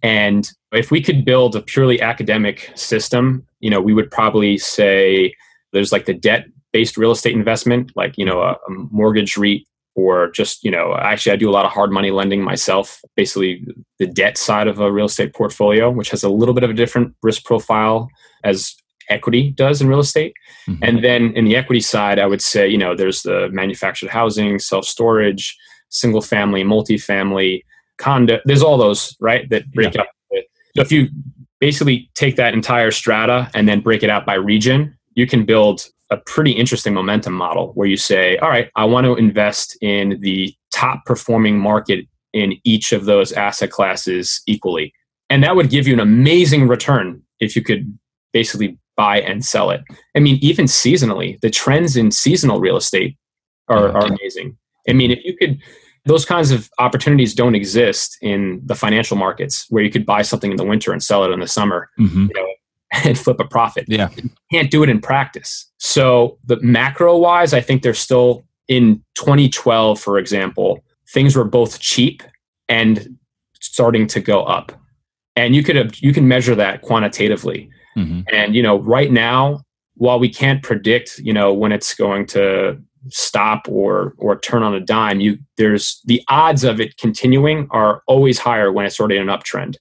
And 0.02 0.48
if 0.72 0.90
we 0.90 1.02
could 1.02 1.24
build 1.24 1.56
a 1.56 1.62
purely 1.62 2.00
academic 2.00 2.70
system, 2.74 3.46
you 3.60 3.70
know, 3.70 3.80
we 3.80 3.94
would 3.94 4.10
probably 4.10 4.58
say 4.58 5.34
there's 5.72 5.92
like 5.92 6.06
the 6.06 6.14
debt 6.14 6.46
based 6.72 6.96
real 6.96 7.10
estate 7.10 7.34
investment, 7.34 7.92
like, 7.96 8.16
you 8.16 8.24
know, 8.24 8.40
a, 8.42 8.52
a 8.52 8.70
mortgage 8.90 9.36
REIT 9.36 9.62
or 9.94 10.30
just, 10.30 10.62
you 10.62 10.70
know, 10.70 10.94
actually 10.94 11.32
I 11.32 11.36
do 11.36 11.50
a 11.50 11.52
lot 11.52 11.64
of 11.64 11.72
hard 11.72 11.90
money 11.90 12.12
lending 12.12 12.42
myself, 12.42 13.00
basically 13.16 13.64
the 13.98 14.06
debt 14.06 14.38
side 14.38 14.68
of 14.68 14.78
a 14.78 14.92
real 14.92 15.06
estate 15.06 15.34
portfolio, 15.34 15.90
which 15.90 16.10
has 16.10 16.22
a 16.22 16.28
little 16.28 16.54
bit 16.54 16.62
of 16.62 16.70
a 16.70 16.74
different 16.74 17.14
risk 17.22 17.44
profile 17.44 18.08
as 18.44 18.76
equity 19.08 19.50
does 19.50 19.80
in 19.80 19.88
real 19.88 20.00
estate. 20.00 20.34
Mm-hmm. 20.68 20.84
And 20.84 21.04
then 21.04 21.32
in 21.34 21.44
the 21.44 21.56
equity 21.56 21.80
side, 21.80 22.18
I 22.18 22.26
would 22.26 22.42
say, 22.42 22.68
you 22.68 22.78
know, 22.78 22.94
there's 22.94 23.22
the 23.22 23.48
manufactured 23.50 24.10
housing, 24.10 24.58
self 24.58 24.84
storage, 24.84 25.56
single 25.88 26.20
family, 26.20 26.64
multifamily, 26.64 27.64
condo. 27.98 28.40
There's 28.44 28.62
all 28.62 28.78
those, 28.78 29.16
right, 29.20 29.48
that 29.50 29.70
break 29.72 29.94
yeah. 29.94 30.02
up. 30.02 30.08
So 30.76 30.82
if 30.82 30.92
you 30.92 31.08
basically 31.60 32.10
take 32.14 32.36
that 32.36 32.54
entire 32.54 32.90
strata 32.90 33.50
and 33.54 33.68
then 33.68 33.80
break 33.80 34.02
it 34.02 34.10
out 34.10 34.24
by 34.24 34.34
region, 34.34 34.96
you 35.14 35.26
can 35.26 35.44
build 35.44 35.88
a 36.10 36.16
pretty 36.16 36.52
interesting 36.52 36.94
momentum 36.94 37.34
model 37.34 37.72
where 37.74 37.88
you 37.88 37.96
say, 37.96 38.36
all 38.38 38.48
right, 38.48 38.70
I 38.76 38.84
want 38.84 39.04
to 39.06 39.16
invest 39.16 39.76
in 39.82 40.18
the 40.20 40.54
top 40.72 41.04
performing 41.04 41.58
market 41.58 42.06
in 42.32 42.54
each 42.64 42.92
of 42.92 43.04
those 43.04 43.32
asset 43.32 43.70
classes 43.70 44.40
equally. 44.46 44.92
And 45.30 45.42
that 45.42 45.56
would 45.56 45.70
give 45.70 45.86
you 45.86 45.94
an 45.94 46.00
amazing 46.00 46.68
return 46.68 47.22
if 47.40 47.56
you 47.56 47.62
could 47.62 47.98
basically 48.32 48.78
buy 48.98 49.20
and 49.20 49.44
sell 49.44 49.70
it. 49.70 49.80
I 50.14 50.18
mean, 50.18 50.38
even 50.42 50.66
seasonally, 50.66 51.40
the 51.40 51.48
trends 51.48 51.96
in 51.96 52.10
seasonal 52.10 52.60
real 52.60 52.76
estate 52.76 53.16
are, 53.68 53.88
are 53.90 54.06
amazing. 54.06 54.58
I 54.88 54.92
mean, 54.92 55.12
if 55.12 55.24
you 55.24 55.36
could, 55.36 55.58
those 56.04 56.24
kinds 56.24 56.50
of 56.50 56.68
opportunities 56.78 57.32
don't 57.32 57.54
exist 57.54 58.18
in 58.20 58.60
the 58.64 58.74
financial 58.74 59.16
markets 59.16 59.66
where 59.70 59.82
you 59.82 59.90
could 59.90 60.04
buy 60.04 60.22
something 60.22 60.50
in 60.50 60.56
the 60.56 60.64
winter 60.64 60.92
and 60.92 61.02
sell 61.02 61.24
it 61.24 61.30
in 61.30 61.40
the 61.40 61.48
summer. 61.48 61.88
Mm-hmm. 61.98 62.26
You 62.26 62.34
know, 62.34 62.46
and 63.04 63.18
flip 63.18 63.38
a 63.38 63.44
profit. 63.44 63.84
Yeah. 63.86 64.08
You 64.16 64.30
can't 64.50 64.70
do 64.70 64.82
it 64.82 64.88
in 64.88 65.00
practice. 65.00 65.70
So 65.78 66.38
the 66.44 66.58
macro 66.60 67.16
wise, 67.16 67.52
I 67.52 67.60
think 67.60 67.82
they're 67.82 67.94
still 67.94 68.44
in 68.66 69.02
2012, 69.14 70.00
for 70.00 70.18
example, 70.18 70.84
things 71.12 71.36
were 71.36 71.44
both 71.44 71.80
cheap 71.80 72.22
and 72.68 73.18
starting 73.60 74.06
to 74.08 74.20
go 74.20 74.42
up. 74.44 74.72
And 75.36 75.54
you 75.54 75.62
could 75.62 76.00
you 76.02 76.12
can 76.12 76.26
measure 76.26 76.54
that 76.54 76.82
quantitatively. 76.82 77.70
Mm-hmm. 77.98 78.20
And 78.32 78.54
you 78.54 78.62
know, 78.62 78.78
right 78.80 79.10
now, 79.10 79.62
while 79.94 80.18
we 80.18 80.28
can't 80.28 80.62
predict, 80.62 81.18
you 81.18 81.32
know, 81.32 81.52
when 81.52 81.72
it's 81.72 81.94
going 81.94 82.26
to 82.26 82.78
stop 83.10 83.66
or 83.68 84.14
or 84.18 84.38
turn 84.38 84.62
on 84.62 84.74
a 84.74 84.80
dime 84.80 85.20
you 85.20 85.38
there's 85.56 86.00
the 86.04 86.22
odds 86.28 86.64
of 86.64 86.80
it 86.80 86.96
continuing 86.98 87.66
are 87.70 88.02
always 88.06 88.38
higher 88.38 88.72
when 88.72 88.84
it's 88.84 88.98
already 88.98 89.16
in 89.16 89.28
an 89.28 89.34
uptrend 89.34 89.76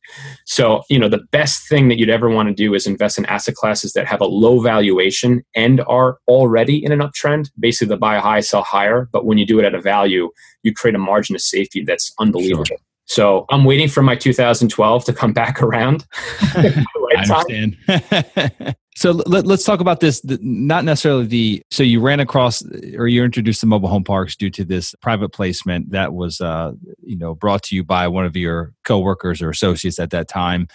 so 0.46 0.84
you 0.90 1.00
know 1.00 1.10
the 1.10 1.24
best 1.32 1.68
thing 1.68 1.88
that 1.88 1.98
you'd 1.98 2.10
ever 2.10 2.30
want 2.30 2.48
to 2.48 2.54
do 2.54 2.74
is 2.74 2.88
invest 2.88 3.18
in 3.18 3.26
asset 3.26 3.56
classes 3.56 3.94
that 3.94 4.08
have 4.08 4.22
a 4.22 4.26
low 4.26 4.60
valuation 4.60 5.44
and 5.56 5.82
are 5.88 6.20
already 6.28 6.84
in 6.84 6.92
an 6.92 7.00
uptrend 7.00 7.50
basically 7.60 7.88
the 7.88 7.98
buy 7.98 8.18
high 8.18 8.40
sell 8.40 8.64
higher 8.64 9.10
but 9.12 9.26
when 9.26 9.38
you 9.38 9.46
do 9.46 9.60
it 9.60 9.66
at 9.66 9.76
a 9.76 9.82
value 9.82 10.30
you 10.64 10.74
create 10.74 10.96
a 10.96 11.00
margin 11.00 11.36
of 11.36 11.42
safety 11.42 11.84
that's 11.84 12.14
unbelievable 12.20 12.66
sure. 12.66 12.78
So 13.08 13.46
I'm 13.50 13.64
waiting 13.64 13.88
for 13.88 14.04
my 14.04 14.16
2012 14.16 15.06
to 15.06 15.14
come 15.14 15.34
back 15.34 15.62
around. 15.62 16.06
I 16.42 16.86
understand. 17.18 17.78
So 18.98 19.12
let, 19.12 19.46
us 19.46 19.64
talk 19.64 19.80
about 19.80 20.00
this. 20.00 20.24
Not 20.26 20.84
necessarily 20.84 21.28
the. 21.28 21.62
So 21.70 21.84
you 21.84 22.02
ran 22.02 22.20
across, 22.20 22.64
or 22.96 23.08
you 23.08 23.24
introduced 23.24 23.62
the 23.62 23.68
mobile 23.68 23.90
home 23.90 24.04
parks 24.04 24.36
due 24.36 24.50
to 24.50 24.66
this 24.66 24.96
private 25.04 25.30
placement 25.30 25.92
that 25.92 26.16
was, 26.16 26.42
uh, 26.42 26.72
you 27.04 27.16
know, 27.16 27.36
brought 27.36 27.62
to 27.66 27.76
you 27.76 27.84
by 27.84 28.08
one 28.08 28.26
of 28.26 28.36
your 28.36 28.74
coworkers 28.86 29.40
or 29.40 29.52
associates 29.52 30.00
at 30.00 30.10
that 30.10 30.28
time. 30.28 30.68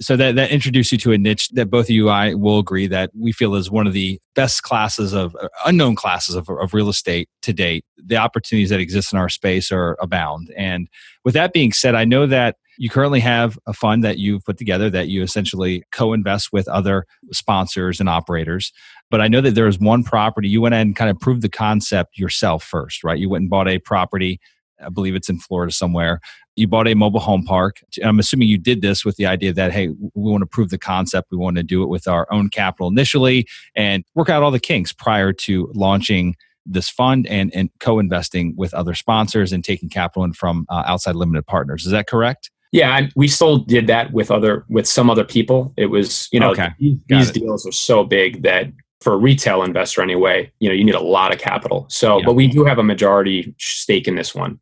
So 0.00 0.16
that 0.16 0.36
that 0.36 0.50
introduced 0.50 0.92
you 0.92 0.98
to 0.98 1.12
a 1.12 1.18
niche 1.18 1.48
that 1.50 1.70
both 1.70 1.86
of 1.86 1.90
you 1.90 2.08
I 2.08 2.34
will 2.34 2.58
agree 2.58 2.86
that 2.86 3.10
we 3.18 3.32
feel 3.32 3.56
is 3.56 3.70
one 3.70 3.86
of 3.86 3.92
the 3.92 4.20
best 4.34 4.62
classes 4.62 5.12
of 5.12 5.34
uh, 5.36 5.48
unknown 5.66 5.96
classes 5.96 6.36
of, 6.36 6.48
of 6.48 6.72
real 6.72 6.88
estate 6.88 7.28
to 7.42 7.52
date. 7.52 7.84
The 7.96 8.16
opportunities 8.16 8.70
that 8.70 8.80
exist 8.80 9.12
in 9.12 9.18
our 9.18 9.28
space 9.28 9.72
are 9.72 9.96
abound. 10.00 10.52
And 10.56 10.88
with 11.24 11.34
that 11.34 11.52
being 11.52 11.72
said, 11.72 11.94
I 11.94 12.04
know 12.04 12.26
that 12.26 12.56
you 12.78 12.88
currently 12.88 13.18
have 13.20 13.58
a 13.66 13.72
fund 13.72 14.04
that 14.04 14.18
you've 14.18 14.44
put 14.44 14.56
together 14.56 14.88
that 14.88 15.08
you 15.08 15.22
essentially 15.22 15.82
co-invest 15.90 16.52
with 16.52 16.68
other 16.68 17.04
sponsors 17.32 17.98
and 17.98 18.08
operators. 18.08 18.72
But 19.10 19.20
I 19.20 19.26
know 19.26 19.40
that 19.40 19.56
there 19.56 19.66
is 19.66 19.80
one 19.80 20.04
property 20.04 20.48
you 20.48 20.60
went 20.60 20.76
and 20.76 20.94
kind 20.94 21.10
of 21.10 21.18
proved 21.18 21.42
the 21.42 21.48
concept 21.48 22.18
yourself 22.18 22.62
first, 22.62 23.02
right? 23.02 23.18
You 23.18 23.28
went 23.28 23.42
and 23.42 23.50
bought 23.50 23.68
a 23.68 23.80
property. 23.80 24.40
I 24.84 24.88
believe 24.88 25.14
it's 25.14 25.28
in 25.28 25.38
Florida 25.38 25.72
somewhere. 25.72 26.20
You 26.56 26.68
bought 26.68 26.88
a 26.88 26.94
mobile 26.94 27.20
home 27.20 27.44
park. 27.44 27.80
I'm 28.02 28.18
assuming 28.18 28.48
you 28.48 28.58
did 28.58 28.82
this 28.82 29.04
with 29.04 29.16
the 29.16 29.26
idea 29.26 29.52
that, 29.52 29.72
hey, 29.72 29.88
we 29.88 30.30
want 30.30 30.42
to 30.42 30.46
prove 30.46 30.70
the 30.70 30.78
concept. 30.78 31.28
We 31.30 31.36
want 31.36 31.56
to 31.56 31.62
do 31.62 31.82
it 31.82 31.88
with 31.88 32.08
our 32.08 32.26
own 32.32 32.50
capital 32.50 32.88
initially 32.88 33.46
and 33.76 34.04
work 34.14 34.28
out 34.28 34.42
all 34.42 34.50
the 34.50 34.60
kinks 34.60 34.92
prior 34.92 35.32
to 35.32 35.70
launching 35.74 36.36
this 36.66 36.88
fund 36.88 37.26
and, 37.26 37.54
and 37.54 37.70
co-investing 37.80 38.54
with 38.56 38.74
other 38.74 38.94
sponsors 38.94 39.52
and 39.52 39.64
taking 39.64 39.88
capital 39.88 40.24
in 40.24 40.32
from 40.32 40.66
uh, 40.68 40.82
outside 40.86 41.16
limited 41.16 41.46
partners. 41.46 41.86
Is 41.86 41.92
that 41.92 42.06
correct? 42.06 42.50
Yeah, 42.72 43.08
we 43.16 43.28
still 43.28 43.58
did 43.58 43.86
that 43.86 44.12
with 44.12 44.30
other 44.30 44.66
with 44.68 44.86
some 44.86 45.08
other 45.08 45.24
people. 45.24 45.72
It 45.76 45.86
was 45.86 46.28
you 46.32 46.40
know 46.40 46.50
okay. 46.50 46.70
these, 46.78 46.98
these 47.08 47.30
deals 47.30 47.66
are 47.66 47.72
so 47.72 48.04
big 48.04 48.42
that 48.42 48.66
for 49.00 49.14
a 49.14 49.16
retail 49.16 49.62
investor 49.62 50.02
anyway, 50.02 50.52
you 50.58 50.68
know 50.68 50.74
you 50.74 50.84
need 50.84 50.94
a 50.94 51.00
lot 51.00 51.32
of 51.32 51.40
capital. 51.40 51.86
So, 51.88 52.18
yeah. 52.18 52.26
but 52.26 52.34
we 52.34 52.46
do 52.46 52.64
have 52.64 52.78
a 52.78 52.82
majority 52.82 53.54
stake 53.58 54.06
in 54.06 54.16
this 54.16 54.34
one. 54.34 54.60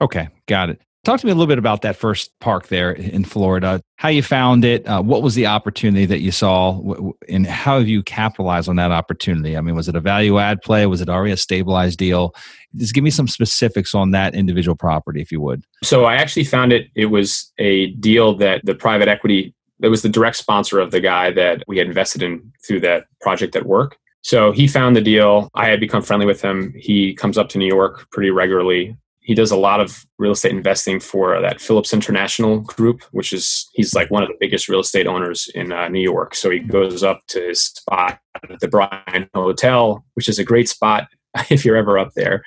Okay, 0.00 0.28
got 0.46 0.70
it. 0.70 0.80
Talk 1.04 1.20
to 1.20 1.26
me 1.26 1.32
a 1.32 1.34
little 1.34 1.46
bit 1.46 1.58
about 1.58 1.82
that 1.82 1.96
first 1.96 2.38
park 2.40 2.68
there 2.68 2.90
in 2.90 3.24
Florida. 3.24 3.80
How 3.96 4.08
you 4.08 4.22
found 4.22 4.64
it? 4.64 4.86
Uh, 4.86 5.00
what 5.00 5.22
was 5.22 5.34
the 5.34 5.46
opportunity 5.46 6.04
that 6.04 6.20
you 6.20 6.30
saw, 6.30 6.82
and 7.28 7.46
how 7.46 7.78
have 7.78 7.88
you 7.88 8.02
capitalized 8.02 8.68
on 8.68 8.76
that 8.76 8.90
opportunity? 8.90 9.56
I 9.56 9.60
mean, 9.60 9.74
was 9.74 9.88
it 9.88 9.96
a 9.96 10.00
value 10.00 10.38
add 10.38 10.60
play? 10.60 10.84
Was 10.86 11.00
it 11.00 11.08
already 11.08 11.32
a 11.32 11.36
stabilized 11.36 11.98
deal? 11.98 12.34
Just 12.76 12.94
give 12.94 13.04
me 13.04 13.10
some 13.10 13.28
specifics 13.28 13.94
on 13.94 14.10
that 14.10 14.34
individual 14.34 14.76
property, 14.76 15.22
if 15.22 15.32
you 15.32 15.40
would. 15.40 15.64
So 15.82 16.04
I 16.04 16.16
actually 16.16 16.44
found 16.44 16.72
it. 16.72 16.88
It 16.94 17.06
was 17.06 17.52
a 17.58 17.86
deal 17.92 18.36
that 18.36 18.60
the 18.64 18.74
private 18.74 19.08
equity. 19.08 19.54
That 19.80 19.90
was 19.90 20.02
the 20.02 20.08
direct 20.08 20.36
sponsor 20.36 20.80
of 20.80 20.90
the 20.90 21.00
guy 21.00 21.30
that 21.30 21.62
we 21.68 21.78
had 21.78 21.86
invested 21.86 22.20
in 22.20 22.52
through 22.66 22.80
that 22.80 23.06
project 23.20 23.54
at 23.54 23.64
work. 23.64 23.96
So 24.22 24.50
he 24.50 24.66
found 24.66 24.96
the 24.96 25.00
deal. 25.00 25.48
I 25.54 25.68
had 25.68 25.78
become 25.78 26.02
friendly 26.02 26.26
with 26.26 26.42
him. 26.42 26.74
He 26.76 27.14
comes 27.14 27.38
up 27.38 27.48
to 27.50 27.58
New 27.58 27.66
York 27.68 28.08
pretty 28.10 28.30
regularly 28.30 28.96
he 29.28 29.34
does 29.34 29.50
a 29.50 29.56
lot 29.56 29.78
of 29.78 30.06
real 30.18 30.32
estate 30.32 30.52
investing 30.52 30.98
for 30.98 31.38
that 31.38 31.60
Phillips 31.60 31.92
International 31.92 32.60
Group, 32.60 33.02
which 33.10 33.34
is 33.34 33.68
he's 33.74 33.94
like 33.94 34.10
one 34.10 34.22
of 34.22 34.28
the 34.30 34.36
biggest 34.40 34.70
real 34.70 34.80
estate 34.80 35.06
owners 35.06 35.50
in 35.54 35.70
uh, 35.70 35.86
New 35.88 36.00
York. 36.00 36.34
So 36.34 36.48
he 36.48 36.60
goes 36.60 37.02
up 37.02 37.20
to 37.28 37.48
his 37.48 37.60
spot 37.60 38.18
at 38.42 38.58
the 38.60 38.68
Bryant 38.68 39.28
Hotel, 39.34 40.02
which 40.14 40.30
is 40.30 40.38
a 40.38 40.44
great 40.44 40.66
spot 40.66 41.08
if 41.50 41.62
you're 41.62 41.76
ever 41.76 41.98
up 41.98 42.14
there. 42.16 42.42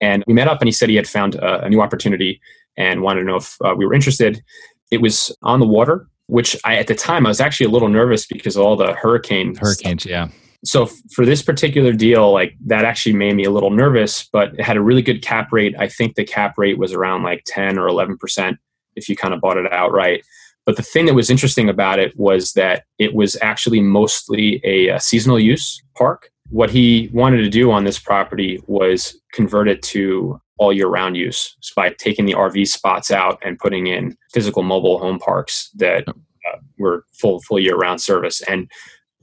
And 0.00 0.24
we 0.26 0.34
met 0.34 0.48
up, 0.48 0.60
and 0.60 0.66
he 0.66 0.72
said 0.72 0.88
he 0.88 0.96
had 0.96 1.06
found 1.06 1.36
a, 1.36 1.66
a 1.66 1.70
new 1.70 1.80
opportunity 1.80 2.40
and 2.76 3.00
wanted 3.00 3.20
to 3.20 3.26
know 3.26 3.36
if 3.36 3.56
uh, 3.64 3.72
we 3.76 3.86
were 3.86 3.94
interested. 3.94 4.42
It 4.90 5.00
was 5.00 5.32
on 5.42 5.60
the 5.60 5.66
water, 5.68 6.08
which 6.26 6.56
I 6.64 6.74
at 6.78 6.88
the 6.88 6.96
time 6.96 7.26
I 7.26 7.28
was 7.28 7.40
actually 7.40 7.66
a 7.66 7.70
little 7.70 7.88
nervous 7.88 8.26
because 8.26 8.56
of 8.56 8.64
all 8.64 8.74
the 8.74 8.92
hurricane 8.94 9.54
hurricanes, 9.54 10.02
stuff. 10.02 10.10
yeah 10.10 10.28
so 10.64 10.86
for 11.12 11.26
this 11.26 11.42
particular 11.42 11.92
deal 11.92 12.32
like 12.32 12.54
that 12.64 12.84
actually 12.84 13.14
made 13.14 13.34
me 13.34 13.44
a 13.44 13.50
little 13.50 13.70
nervous 13.70 14.28
but 14.32 14.54
it 14.54 14.62
had 14.62 14.76
a 14.76 14.82
really 14.82 15.02
good 15.02 15.22
cap 15.22 15.52
rate. 15.52 15.74
I 15.78 15.88
think 15.88 16.14
the 16.14 16.24
cap 16.24 16.54
rate 16.56 16.78
was 16.78 16.92
around 16.92 17.22
like 17.22 17.42
10 17.46 17.78
or 17.78 17.88
11% 17.88 18.56
if 18.96 19.08
you 19.08 19.16
kind 19.16 19.34
of 19.34 19.40
bought 19.40 19.56
it 19.56 19.72
outright 19.72 20.24
but 20.66 20.76
the 20.76 20.82
thing 20.82 21.06
that 21.06 21.14
was 21.14 21.30
interesting 21.30 21.68
about 21.68 21.98
it 21.98 22.16
was 22.18 22.52
that 22.54 22.84
it 22.98 23.14
was 23.14 23.36
actually 23.42 23.80
mostly 23.80 24.60
a, 24.64 24.88
a 24.88 25.00
seasonal 25.00 25.38
use 25.38 25.82
park. 25.94 26.30
What 26.48 26.70
he 26.70 27.10
wanted 27.12 27.38
to 27.38 27.50
do 27.50 27.70
on 27.70 27.84
this 27.84 27.98
property 27.98 28.62
was 28.66 29.20
convert 29.32 29.68
it 29.68 29.82
to 29.82 30.40
all 30.58 30.72
year 30.72 30.86
round 30.86 31.16
use 31.16 31.56
by 31.74 31.90
taking 31.98 32.26
the 32.26 32.34
rv 32.34 32.64
spots 32.68 33.10
out 33.10 33.40
and 33.44 33.58
putting 33.58 33.88
in 33.88 34.16
physical 34.32 34.62
mobile 34.62 35.00
home 35.00 35.18
parks 35.18 35.68
that 35.74 36.06
uh, 36.08 36.58
were 36.78 37.04
full 37.12 37.40
full 37.42 37.58
year 37.58 37.76
round 37.76 38.00
service. 38.00 38.40
And 38.42 38.70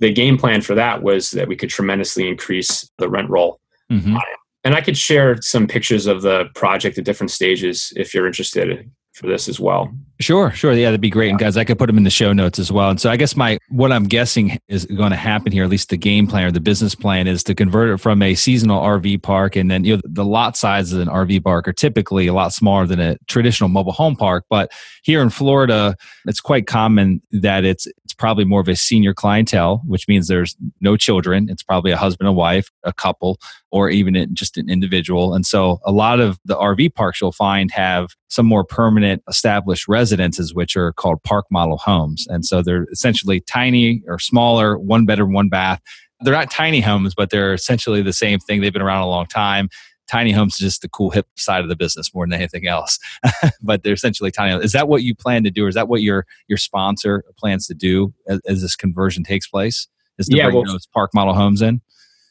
the 0.02 0.12
game 0.12 0.38
plan 0.38 0.62
for 0.62 0.76
that 0.76 1.04
was 1.04 1.32
that 1.32 1.48
we 1.48 1.56
could 1.56 1.70
tremendously 1.70 2.28
increase 2.28 2.90
the 2.98 3.08
rent 3.08 3.30
roll. 3.30 3.60
Mm-hmm. 3.92 4.18
And 4.64 4.76
I 4.76 4.82
could 4.82 4.98
share 4.98 5.42
some 5.42 5.68
pictures 5.68 6.08
of 6.08 6.24
the 6.24 6.46
project 6.56 6.98
at 6.98 7.06
different 7.06 7.32
stages 7.32 7.94
if 7.96 8.14
you're 8.14 8.28
interested 8.28 8.92
for 9.14 9.28
this 9.28 9.48
as 9.48 9.60
well. 9.60 9.94
Sure, 10.20 10.52
sure. 10.52 10.72
Yeah, 10.74 10.86
that'd 10.86 11.02
be 11.02 11.10
great. 11.10 11.30
And 11.30 11.40
guys, 11.40 11.58
I 11.58 11.64
could 11.64 11.78
put 11.78 11.88
them 11.88 11.98
in 11.98 12.04
the 12.04 12.10
show 12.10 12.32
notes 12.32 12.60
as 12.60 12.72
well. 12.72 12.92
And 12.92 13.02
so 13.02 13.10
I 13.10 13.18
guess 13.18 13.36
my 13.36 13.58
what 13.70 13.92
I'm 13.92 14.04
guessing 14.04 14.60
is 14.68 14.86
going 14.86 15.10
to 15.10 15.18
happen 15.18 15.52
here, 15.52 15.64
at 15.64 15.70
least 15.70 15.90
the 15.90 15.98
game 15.98 16.28
plan 16.28 16.46
or 16.46 16.52
the 16.52 16.60
business 16.60 16.96
plan 16.96 17.28
is 17.28 17.44
to 17.46 17.56
convert 17.56 17.90
it 17.90 17.98
from 17.98 18.22
a 18.22 18.36
seasonal 18.36 18.82
RV 18.82 19.24
park 19.24 19.56
and 19.56 19.70
then 19.70 19.84
you 19.84 19.96
know 19.96 20.02
the 20.06 20.24
lot 20.24 20.56
sizes 20.56 20.94
in 20.94 21.02
an 21.02 21.08
RV 21.08 21.44
park 21.44 21.68
are 21.68 21.74
typically 21.74 22.28
a 22.28 22.34
lot 22.34 22.54
smaller 22.54 22.86
than 22.86 23.00
a 23.00 23.18
traditional 23.28 23.68
mobile 23.68 23.92
home 23.92 24.16
park. 24.16 24.46
But 24.50 24.72
here 25.04 25.22
in 25.22 25.30
Florida, 25.30 25.96
it's 26.26 26.40
quite 26.40 26.68
common 26.68 27.22
that 27.32 27.66
it's 27.66 27.88
probably 28.22 28.46
more 28.46 28.62
of 28.62 28.68
a 28.68 28.76
senior 28.76 29.16
clientele, 29.16 29.82
which 29.84 30.08
means 30.08 30.28
there's 30.28 30.56
no 30.80 30.96
children. 30.96 31.48
It's 31.50 31.64
probably 31.64 31.92
a 31.92 31.98
husband 31.98 32.28
and 32.28 32.38
wife, 32.38 32.70
a 32.84 32.94
couple, 32.94 33.40
or 33.72 33.90
even 33.90 34.28
just 34.34 34.58
an 34.58 34.70
individual. 34.70 35.34
And 35.34 35.44
so 35.44 35.80
a 35.88 35.92
lot 35.92 36.20
of 36.20 36.38
the 36.46 36.56
RV 36.56 36.94
parks 36.94 37.20
you'll 37.20 37.32
find 37.32 37.72
have 37.72 38.10
some 38.30 38.46
more 38.46 38.64
permanent 38.64 39.24
established 39.28 39.88
residences, 39.88 40.54
which 40.54 40.76
are 40.76 40.94
called 40.94 41.24
park 41.24 41.48
model 41.50 41.78
homes. 41.78 42.28
And 42.30 42.46
so 42.46 42.62
they're 42.62 42.86
essentially 42.92 43.40
tiny 43.42 44.04
or 44.08 44.20
smaller, 44.20 44.78
one 44.78 45.08
bedroom, 45.08 45.34
one 45.34 45.50
bath. 45.50 45.82
They're 46.20 46.36
not 46.36 46.52
tiny 46.52 46.80
homes, 46.80 47.16
but 47.16 47.32
they're 47.32 47.56
essentially 47.56 48.04
the 48.04 48.14
same 48.14 48.38
thing. 48.38 48.62
They've 48.62 48.72
been 48.72 48.84
around 48.84 49.02
a 49.02 49.10
long 49.10 49.26
time 49.26 49.68
tiny 50.12 50.32
homes 50.32 50.56
is 50.56 50.60
just 50.60 50.82
the 50.82 50.90
cool 50.90 51.10
hip 51.10 51.28
side 51.38 51.62
of 51.62 51.70
the 51.70 51.76
business 51.76 52.14
more 52.14 52.26
than 52.26 52.34
anything 52.34 52.68
else. 52.68 53.00
but 53.62 53.84
they're 53.84 53.94
essentially 53.94 54.32
tiny. 54.32 54.62
Is 54.64 54.74
that 54.74 54.88
what 54.88 55.04
you 55.04 55.16
plan 55.16 55.44
to 55.44 55.52
do, 55.52 55.66
or 55.66 55.68
is 55.70 55.76
that 55.76 55.88
what 55.88 56.02
your 56.02 56.26
your 56.48 56.58
sponsor 56.58 57.24
plans 57.38 57.68
to 57.68 57.74
do 57.74 58.14
as, 58.28 58.42
as 58.48 58.62
this 58.62 58.76
conversion 58.76 59.24
takes 59.24 59.48
place? 59.48 59.88
Is 60.18 60.28
to 60.28 60.38
yeah, 60.38 60.46
bring 60.46 60.58
well, 60.58 60.66
those 60.66 60.86
park 60.88 61.12
model 61.14 61.34
homes 61.34 61.62
in? 61.62 61.82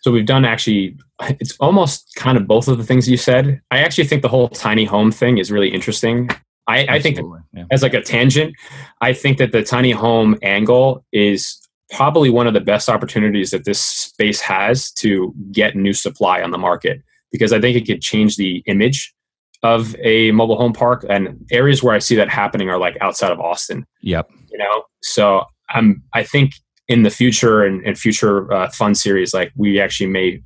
So 0.03 0.11
we've 0.11 0.27
done 0.27 0.45
actually, 0.45 0.97
it's 1.41 1.57
almost 1.59 2.15
kind 2.17 2.39
of 2.39 2.47
both 2.47 2.69
of 2.69 2.79
the 2.79 2.85
things 2.85 3.09
you 3.09 3.17
said. 3.17 3.61
I 3.71 3.81
actually 3.81 4.05
think 4.05 4.23
the 4.23 4.29
whole 4.29 4.49
tiny 4.49 4.85
home 4.85 5.13
thing 5.13 5.39
is 5.39 5.51
really 5.51 5.69
interesting. 5.69 6.31
I, 6.67 6.87
I 6.89 7.01
think 7.01 7.19
yeah. 7.53 7.65
as 7.71 7.83
like 7.83 7.95
a 7.95 8.01
tangent, 8.01 8.55
I 9.01 9.13
think 9.13 9.39
that 9.39 9.53
the 9.53 9.63
tiny 9.63 9.91
home 9.91 10.37
angle 10.43 11.05
is 11.13 11.61
probably 11.91 12.31
one 12.31 12.47
of 12.47 12.55
the 12.55 12.61
best 12.61 12.89
opportunities 12.89 13.51
that 13.51 13.65
this 13.65 13.81
space 13.81 14.41
has 14.41 14.91
to 14.93 15.35
get 15.53 15.77
new 15.77 15.93
supply 15.93 16.41
on 16.41 16.51
the 16.51 16.59
market 16.59 17.03
because 17.33 17.53
I 17.53 17.61
think 17.61 17.77
it 17.77 17.87
could 17.87 18.03
change 18.03 18.37
the 18.37 18.63
image 18.67 19.15
of 19.63 19.95
a 20.03 20.31
mobile 20.33 20.57
home 20.57 20.73
park. 20.73 21.05
And 21.09 21.47
areas 21.51 21.83
where 21.83 21.95
I 21.95 21.99
see 21.99 22.17
that 22.17 22.29
happening 22.29 22.71
are 22.71 22.79
like 22.79 22.97
outside 23.01 23.33
of 23.33 23.41
Austin. 23.41 23.87
Yep. 24.03 24.31
You 24.51 24.59
know, 24.59 24.85
so 25.03 25.45
I'm 25.71 26.03
I 26.15 26.23
think 26.23 26.55
in 26.89 27.03
the 27.03 27.11
future 27.11 27.63
and, 27.63 27.85
and 27.87 27.99
future 27.99 28.53
uh, 28.53 28.69
fun 28.71 28.95
series, 28.95 29.33
like 29.33 29.53
we 29.57 29.81
actually 29.81 30.09
may 30.09 30.43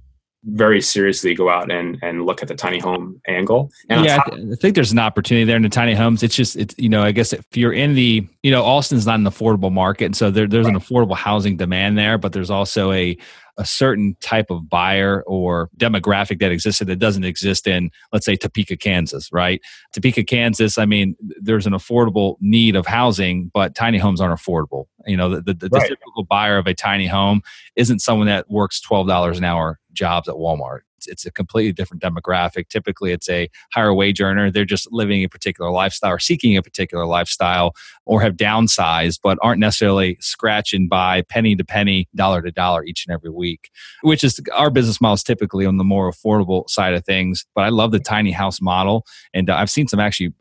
very 0.47 0.81
seriously 0.81 1.35
go 1.35 1.49
out 1.49 1.71
and 1.71 1.99
and 2.03 2.25
look 2.25 2.43
at 2.43 2.49
the 2.49 2.55
tiny 2.55 2.79
home 2.79 3.21
angle. 3.27 3.71
And 3.89 4.05
yeah, 4.05 4.17
top- 4.17 4.35
I 4.35 4.55
think 4.61 4.75
there's 4.75 4.93
an 4.93 4.99
opportunity 4.99 5.45
there 5.45 5.57
in 5.57 5.63
the 5.63 5.69
tiny 5.69 5.95
homes. 5.95 6.23
It's 6.23 6.35
just 6.35 6.57
it's 6.57 6.75
you 6.79 6.89
know 6.89 7.03
I 7.03 7.13
guess 7.13 7.33
if 7.33 7.45
you're 7.57 7.73
in 7.73 7.95
the 7.95 8.27
you 8.43 8.51
know 8.51 8.63
Austin's 8.65 9.07
not 9.07 9.19
an 9.19 9.25
affordable 9.25 9.73
market, 9.73 10.07
and 10.07 10.17
so 10.17 10.31
there, 10.31 10.47
there's 10.47 10.67
right. 10.67 10.75
an 10.75 10.81
affordable 10.81 11.17
housing 11.17 11.57
demand 11.57 11.99
there, 11.99 12.19
but 12.19 12.33
there's 12.33 12.51
also 12.51 12.93
a 12.93 13.17
a 13.57 13.65
certain 13.65 14.17
type 14.21 14.51
of 14.51 14.69
buyer 14.69 15.23
or 15.27 15.71
demographic 15.77 16.41
that 16.41 16.51
existed 16.51 16.89
that 16.89 16.99
doesn't 16.99 17.25
exist 17.25 17.67
in, 17.67 17.91
let's 18.13 18.27
say, 18.27 18.37
Topeka, 18.37 18.77
Kansas, 18.77 19.31
right? 19.33 19.61
Topeka, 19.93 20.25
Kansas, 20.25 20.77
I 20.77 20.87
mean, 20.87 21.15
there's 21.41 21.67
an 21.67 21.73
affordable 21.73 22.37
need 22.41 22.75
of 22.75 22.87
housing, 22.87 23.51
but 23.55 23.75
tiny 23.75 23.99
homes 23.99 24.21
aren't 24.21 24.39
affordable. 24.39 24.87
You 25.07 25.17
know, 25.17 25.29
the, 25.29 25.41
the, 25.41 25.55
the 25.55 25.69
right. 25.69 25.89
typical 25.89 26.25
buyer 26.25 26.59
of 26.59 26.67
a 26.67 26.75
tiny 26.75 27.07
home 27.07 27.43
isn't 27.77 28.01
someone 28.01 28.27
that 28.27 28.51
works 28.51 28.81
$12 28.85 29.39
an 29.39 29.45
hour 29.45 29.79
jobs 29.95 30.29
at 30.29 30.35
Walmart 30.35 30.81
it's, 31.09 31.27
a 31.27 31.31
completely 31.31 31.73
different 31.73 32.03
demographic. 32.03 32.69
Typically, 32.69 33.13
it's 33.13 33.29
a 33.29 33.49
higher 33.73 33.95
wage 33.95 34.21
earner. 34.21 34.51
They're 34.51 34.65
just 34.65 34.91
living 34.93 35.23
a 35.25 35.29
particular 35.29 35.71
lifestyle 35.71 36.13
or 36.13 36.19
seeking 36.19 36.57
a 36.57 36.63
particular 36.63 37.07
lifestyle 37.07 37.75
or 38.05 38.21
have 38.21 38.35
downsized, 38.35 39.21
but 39.23 39.39
aren't 39.43 39.61
necessarily 39.61 40.17
scratching 40.21 40.89
by 40.89 41.23
penny 41.23 41.57
to 41.57 41.65
penny, 41.65 42.09
dollar 42.15 42.43
to 42.43 42.51
dollar 42.51 42.85
each 42.85 43.07
and 43.07 43.15
every 43.15 43.31
week, 43.31 43.71
which 44.03 44.25
is 44.25 44.41
our 44.55 44.71
business 44.71 45.01
model 45.01 45.15
is 45.15 45.23
typically 45.23 45.67
on 45.67 45.77
the 45.77 45.85
more 45.85 46.11
affordable 46.11 46.69
side 46.69 46.95
of 46.95 47.05
things. 47.05 47.47
But 47.55 47.65
I 47.65 47.69
love 47.69 47.93
the 47.93 48.01
tiny 48.01 48.33
house 48.33 48.61
model. 48.61 49.07
And 49.33 49.51
uh, 49.51 49.57
I've 49.57 49.71
seen 49.71 49.89
some 49.89 50.01
actually 50.01 50.33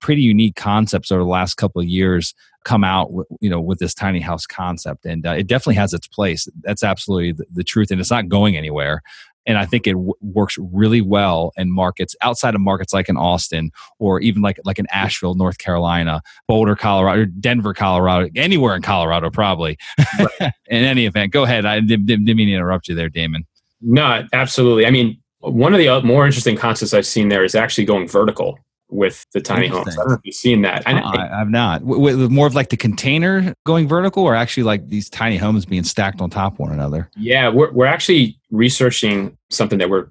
pretty 0.00 0.22
unique 0.22 0.56
concepts 0.56 1.10
over 1.10 1.22
the 1.22 1.28
last 1.28 1.54
couple 1.54 1.80
of 1.80 1.86
years 1.86 2.34
come 2.64 2.84
out 2.84 3.10
you 3.40 3.48
know 3.48 3.60
with 3.60 3.78
this 3.78 3.94
tiny 3.94 4.20
house 4.20 4.46
concept 4.46 5.06
and 5.06 5.26
uh, 5.26 5.30
it 5.30 5.46
definitely 5.46 5.74
has 5.74 5.94
its 5.94 6.06
place 6.06 6.48
that's 6.62 6.82
absolutely 6.82 7.32
the, 7.32 7.44
the, 7.52 7.64
truth 7.64 7.90
and 7.90 8.00
it's 8.00 8.10
not 8.10 8.28
going 8.28 8.56
anywhere 8.56 9.00
and 9.48 9.56
I 9.56 9.64
think 9.64 9.86
it 9.86 9.92
w- 9.92 10.12
works 10.20 10.56
really 10.58 11.00
well 11.00 11.52
in 11.56 11.70
markets 11.70 12.14
outside 12.20 12.54
of 12.54 12.60
markets 12.60 12.92
like 12.92 13.08
in 13.08 13.16
Austin 13.16 13.72
or 13.98 14.20
even 14.20 14.42
like 14.42 14.60
like 14.64 14.78
in 14.78 14.86
Asheville, 14.92 15.34
North 15.34 15.56
Carolina, 15.56 16.22
Boulder, 16.46 16.76
Colorado, 16.76 17.24
Denver, 17.24 17.72
Colorado, 17.72 18.28
anywhere 18.36 18.76
in 18.76 18.82
Colorado, 18.82 19.30
probably. 19.30 19.78
Right. 20.18 20.30
in 20.66 20.84
any 20.84 21.06
event, 21.06 21.32
go 21.32 21.44
ahead. 21.44 21.64
I 21.64 21.80
didn't, 21.80 22.06
didn't 22.06 22.26
mean 22.26 22.48
to 22.48 22.52
interrupt 22.52 22.88
you 22.88 22.94
there, 22.94 23.08
Damon. 23.08 23.46
No, 23.80 24.26
absolutely. 24.34 24.84
I 24.86 24.90
mean, 24.90 25.18
one 25.40 25.72
of 25.72 25.78
the 25.78 25.88
uh, 25.88 26.00
more 26.02 26.26
interesting 26.26 26.56
concepts 26.56 26.92
I've 26.92 27.06
seen 27.06 27.30
there 27.30 27.44
is 27.44 27.54
actually 27.54 27.86
going 27.86 28.06
vertical 28.06 28.58
with 28.90 29.26
the 29.32 29.40
tiny 29.40 29.66
homes. 29.66 29.88
I 29.88 30.02
don't 30.02 30.08
know 30.08 30.14
if 30.14 30.20
you've 30.24 30.34
seen 30.34 30.62
that. 30.62 30.82
I, 30.86 31.38
have 31.38 31.50
not. 31.50 31.82
With 31.82 32.30
more 32.30 32.46
of 32.46 32.54
like 32.54 32.70
the 32.70 32.76
container 32.76 33.54
going 33.64 33.88
vertical, 33.88 34.24
or 34.24 34.34
actually 34.34 34.62
like 34.62 34.88
these 34.88 35.10
tiny 35.10 35.36
homes 35.36 35.66
being 35.66 35.84
stacked 35.84 36.20
on 36.20 36.30
top 36.30 36.54
of 36.54 36.58
one 36.58 36.72
another. 36.72 37.10
Yeah, 37.16 37.48
we're 37.48 37.70
we're 37.72 37.86
actually 37.86 38.38
researching 38.50 39.36
something 39.50 39.78
that 39.78 39.90
we're 39.90 40.08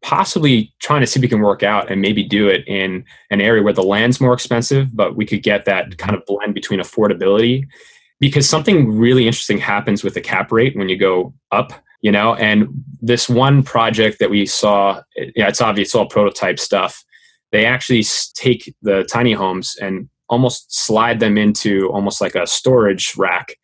possibly 0.00 0.72
trying 0.80 1.02
to 1.02 1.06
see 1.06 1.18
if 1.20 1.22
we 1.22 1.28
can 1.28 1.40
work 1.40 1.62
out 1.62 1.90
and 1.90 2.00
maybe 2.00 2.22
do 2.22 2.48
it 2.48 2.66
in 2.66 3.04
an 3.30 3.40
area 3.40 3.62
where 3.62 3.72
the 3.72 3.82
land's 3.82 4.20
more 4.20 4.32
expensive, 4.32 4.96
but 4.96 5.14
we 5.14 5.26
could 5.26 5.42
get 5.42 5.66
that 5.66 5.86
mm-hmm. 5.86 5.96
kind 5.96 6.16
of 6.16 6.24
blend 6.26 6.54
between 6.54 6.80
affordability. 6.80 7.66
Because 8.20 8.48
something 8.48 8.96
really 8.96 9.26
interesting 9.26 9.58
happens 9.58 10.02
with 10.02 10.14
the 10.14 10.20
cap 10.20 10.50
rate 10.50 10.76
when 10.76 10.88
you 10.88 10.96
go 10.96 11.34
up 11.50 11.72
you 12.00 12.12
know 12.12 12.34
and 12.34 12.68
this 13.00 13.28
one 13.28 13.62
project 13.62 14.18
that 14.20 14.30
we 14.30 14.46
saw 14.46 15.02
yeah 15.34 15.48
it's 15.48 15.60
obvious 15.60 15.88
it's 15.88 15.94
all 15.94 16.06
prototype 16.06 16.60
stuff 16.60 17.02
they 17.54 17.66
actually 17.66 18.04
take 18.34 18.74
the 18.82 19.04
tiny 19.04 19.32
homes 19.32 19.76
and 19.80 20.08
almost 20.28 20.74
slide 20.74 21.20
them 21.20 21.38
into 21.38 21.88
almost 21.92 22.20
like 22.20 22.34
a 22.34 22.48
storage 22.48 23.16
rack 23.16 23.54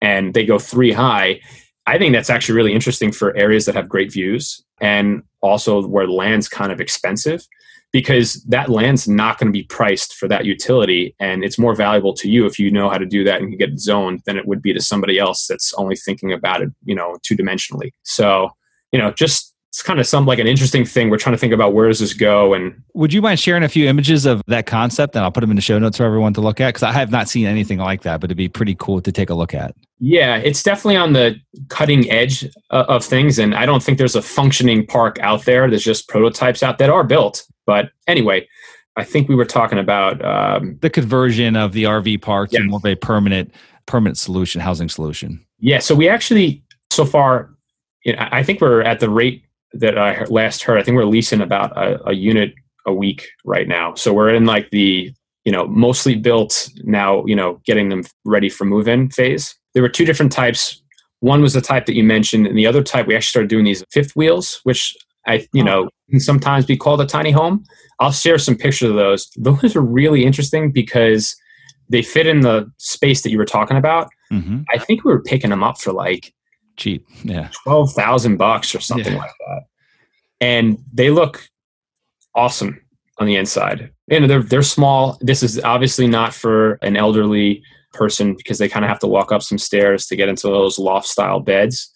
and 0.00 0.34
they 0.34 0.46
go 0.46 0.56
three 0.56 0.92
high. 0.92 1.40
I 1.84 1.98
think 1.98 2.12
that's 2.12 2.30
actually 2.30 2.54
really 2.54 2.72
interesting 2.72 3.10
for 3.10 3.36
areas 3.36 3.64
that 3.64 3.74
have 3.74 3.88
great 3.88 4.12
views 4.12 4.62
and 4.80 5.24
also 5.40 5.84
where 5.84 6.06
land's 6.06 6.48
kind 6.48 6.70
of 6.70 6.80
expensive 6.80 7.44
because 7.90 8.34
that 8.44 8.68
land's 8.68 9.08
not 9.08 9.36
going 9.36 9.48
to 9.52 9.58
be 9.58 9.64
priced 9.64 10.14
for 10.14 10.28
that 10.28 10.44
utility 10.44 11.16
and 11.18 11.42
it's 11.42 11.58
more 11.58 11.74
valuable 11.74 12.14
to 12.14 12.30
you 12.30 12.46
if 12.46 12.56
you 12.56 12.70
know 12.70 12.88
how 12.88 12.98
to 12.98 13.06
do 13.06 13.24
that 13.24 13.40
and 13.40 13.50
can 13.50 13.58
get 13.58 13.80
zoned 13.80 14.20
than 14.26 14.36
it 14.36 14.46
would 14.46 14.62
be 14.62 14.72
to 14.72 14.80
somebody 14.80 15.18
else 15.18 15.48
that's 15.48 15.74
only 15.74 15.96
thinking 15.96 16.32
about 16.32 16.62
it 16.62 16.70
you 16.84 16.94
know 16.94 17.16
two 17.22 17.36
dimensionally 17.36 17.90
so 18.04 18.48
you 18.92 18.98
know 19.00 19.10
just 19.10 19.49
it's 19.70 19.82
kind 19.82 20.00
of 20.00 20.06
some 20.06 20.26
like 20.26 20.40
an 20.40 20.48
interesting 20.48 20.84
thing. 20.84 21.10
We're 21.10 21.16
trying 21.16 21.34
to 21.34 21.38
think 21.38 21.52
about 21.52 21.74
where 21.74 21.86
does 21.86 22.00
this 22.00 22.12
go. 22.12 22.54
And 22.54 22.82
would 22.94 23.12
you 23.12 23.22
mind 23.22 23.38
sharing 23.38 23.62
a 23.62 23.68
few 23.68 23.86
images 23.88 24.26
of 24.26 24.42
that 24.48 24.66
concept, 24.66 25.14
and 25.14 25.24
I'll 25.24 25.30
put 25.30 25.42
them 25.42 25.50
in 25.50 25.56
the 25.56 25.62
show 25.62 25.78
notes 25.78 25.96
for 25.96 26.02
everyone 26.02 26.34
to 26.34 26.40
look 26.40 26.60
at 26.60 26.70
because 26.70 26.82
I 26.82 26.90
have 26.90 27.12
not 27.12 27.28
seen 27.28 27.46
anything 27.46 27.78
like 27.78 28.02
that, 28.02 28.20
but 28.20 28.26
it'd 28.26 28.36
be 28.36 28.48
pretty 28.48 28.74
cool 28.74 29.00
to 29.00 29.12
take 29.12 29.30
a 29.30 29.34
look 29.34 29.54
at. 29.54 29.76
Yeah, 30.00 30.38
it's 30.38 30.64
definitely 30.64 30.96
on 30.96 31.12
the 31.12 31.36
cutting 31.68 32.10
edge 32.10 32.44
uh, 32.70 32.84
of 32.88 33.04
things, 33.04 33.38
and 33.38 33.54
I 33.54 33.64
don't 33.64 33.80
think 33.80 33.98
there's 33.98 34.16
a 34.16 34.22
functioning 34.22 34.86
park 34.86 35.20
out 35.20 35.44
there. 35.44 35.70
There's 35.70 35.84
just 35.84 36.08
prototypes 36.08 36.64
out 36.64 36.78
that 36.78 36.90
are 36.90 37.04
built. 37.04 37.46
But 37.64 37.90
anyway, 38.08 38.48
I 38.96 39.04
think 39.04 39.28
we 39.28 39.36
were 39.36 39.44
talking 39.44 39.78
about 39.78 40.24
um, 40.24 40.78
the 40.80 40.90
conversion 40.90 41.54
of 41.54 41.74
the 41.74 41.84
RV 41.84 42.22
park 42.22 42.50
to 42.50 42.62
more 42.64 42.78
of 42.78 42.86
a 42.86 42.96
permanent 42.96 43.54
permanent 43.86 44.18
solution, 44.18 44.60
housing 44.60 44.88
solution. 44.88 45.46
Yeah, 45.60 45.78
so 45.78 45.94
we 45.94 46.08
actually 46.08 46.64
so 46.90 47.04
far, 47.04 47.50
you 48.04 48.16
know, 48.16 48.28
I 48.32 48.42
think 48.42 48.60
we're 48.60 48.82
at 48.82 48.98
the 48.98 49.08
rate 49.08 49.44
that 49.74 49.98
I 49.98 50.24
last 50.24 50.62
heard, 50.62 50.78
I 50.78 50.82
think 50.82 50.96
we're 50.96 51.04
leasing 51.04 51.40
about 51.40 51.76
a, 51.76 52.08
a 52.08 52.12
unit 52.12 52.54
a 52.86 52.92
week 52.92 53.28
right 53.44 53.68
now. 53.68 53.94
So 53.94 54.12
we're 54.12 54.34
in 54.34 54.46
like 54.46 54.70
the 54.70 55.12
you 55.44 55.52
know 55.52 55.66
mostly 55.66 56.16
built 56.16 56.68
now 56.84 57.24
you 57.24 57.34
know 57.34 57.60
getting 57.64 57.88
them 57.88 58.04
ready 58.24 58.48
for 58.48 58.64
move 58.64 58.88
in 58.88 59.10
phase. 59.10 59.54
There 59.74 59.82
were 59.82 59.88
two 59.88 60.04
different 60.04 60.32
types. 60.32 60.82
One 61.20 61.42
was 61.42 61.52
the 61.52 61.60
type 61.60 61.86
that 61.86 61.94
you 61.94 62.04
mentioned 62.04 62.46
and 62.46 62.56
the 62.56 62.66
other 62.66 62.82
type 62.82 63.06
we 63.06 63.14
actually 63.14 63.30
started 63.30 63.50
doing 63.50 63.64
these 63.64 63.84
fifth 63.90 64.16
wheels 64.16 64.60
which 64.64 64.96
i 65.26 65.46
you 65.52 65.62
know 65.62 65.90
can 66.08 66.18
sometimes 66.18 66.64
be 66.64 66.76
called 66.76 67.00
a 67.00 67.06
tiny 67.06 67.30
home. 67.30 67.64
I'll 68.00 68.12
share 68.12 68.38
some 68.38 68.56
pictures 68.56 68.90
of 68.90 68.96
those. 68.96 69.30
Those 69.36 69.76
are 69.76 69.82
really 69.82 70.24
interesting 70.24 70.72
because 70.72 71.36
they 71.88 72.02
fit 72.02 72.26
in 72.26 72.40
the 72.40 72.70
space 72.78 73.22
that 73.22 73.30
you 73.30 73.38
were 73.38 73.44
talking 73.44 73.76
about. 73.76 74.08
Mm-hmm. 74.32 74.60
i 74.72 74.78
think 74.78 75.02
we 75.02 75.10
were 75.10 75.22
picking 75.22 75.50
them 75.50 75.64
up 75.64 75.80
for 75.80 75.92
like 75.92 76.32
cheap. 76.80 77.06
Yeah. 77.22 77.50
12,000 77.64 78.36
bucks 78.36 78.74
or 78.74 78.80
something 78.80 79.12
yeah. 79.12 79.18
like 79.18 79.32
that. 79.46 79.62
And 80.40 80.78
they 80.92 81.10
look 81.10 81.48
awesome 82.34 82.80
on 83.18 83.26
the 83.26 83.36
inside. 83.36 83.92
And 84.10 84.28
they're 84.28 84.42
they're 84.42 84.62
small. 84.62 85.18
This 85.20 85.42
is 85.42 85.60
obviously 85.60 86.08
not 86.08 86.34
for 86.34 86.72
an 86.82 86.96
elderly 86.96 87.62
person 87.92 88.34
because 88.34 88.58
they 88.58 88.68
kind 88.68 88.84
of 88.84 88.88
have 88.88 88.98
to 89.00 89.06
walk 89.06 89.30
up 89.30 89.42
some 89.42 89.58
stairs 89.58 90.06
to 90.06 90.16
get 90.16 90.28
into 90.28 90.48
those 90.48 90.78
loft 90.78 91.06
style 91.06 91.40
beds. 91.40 91.92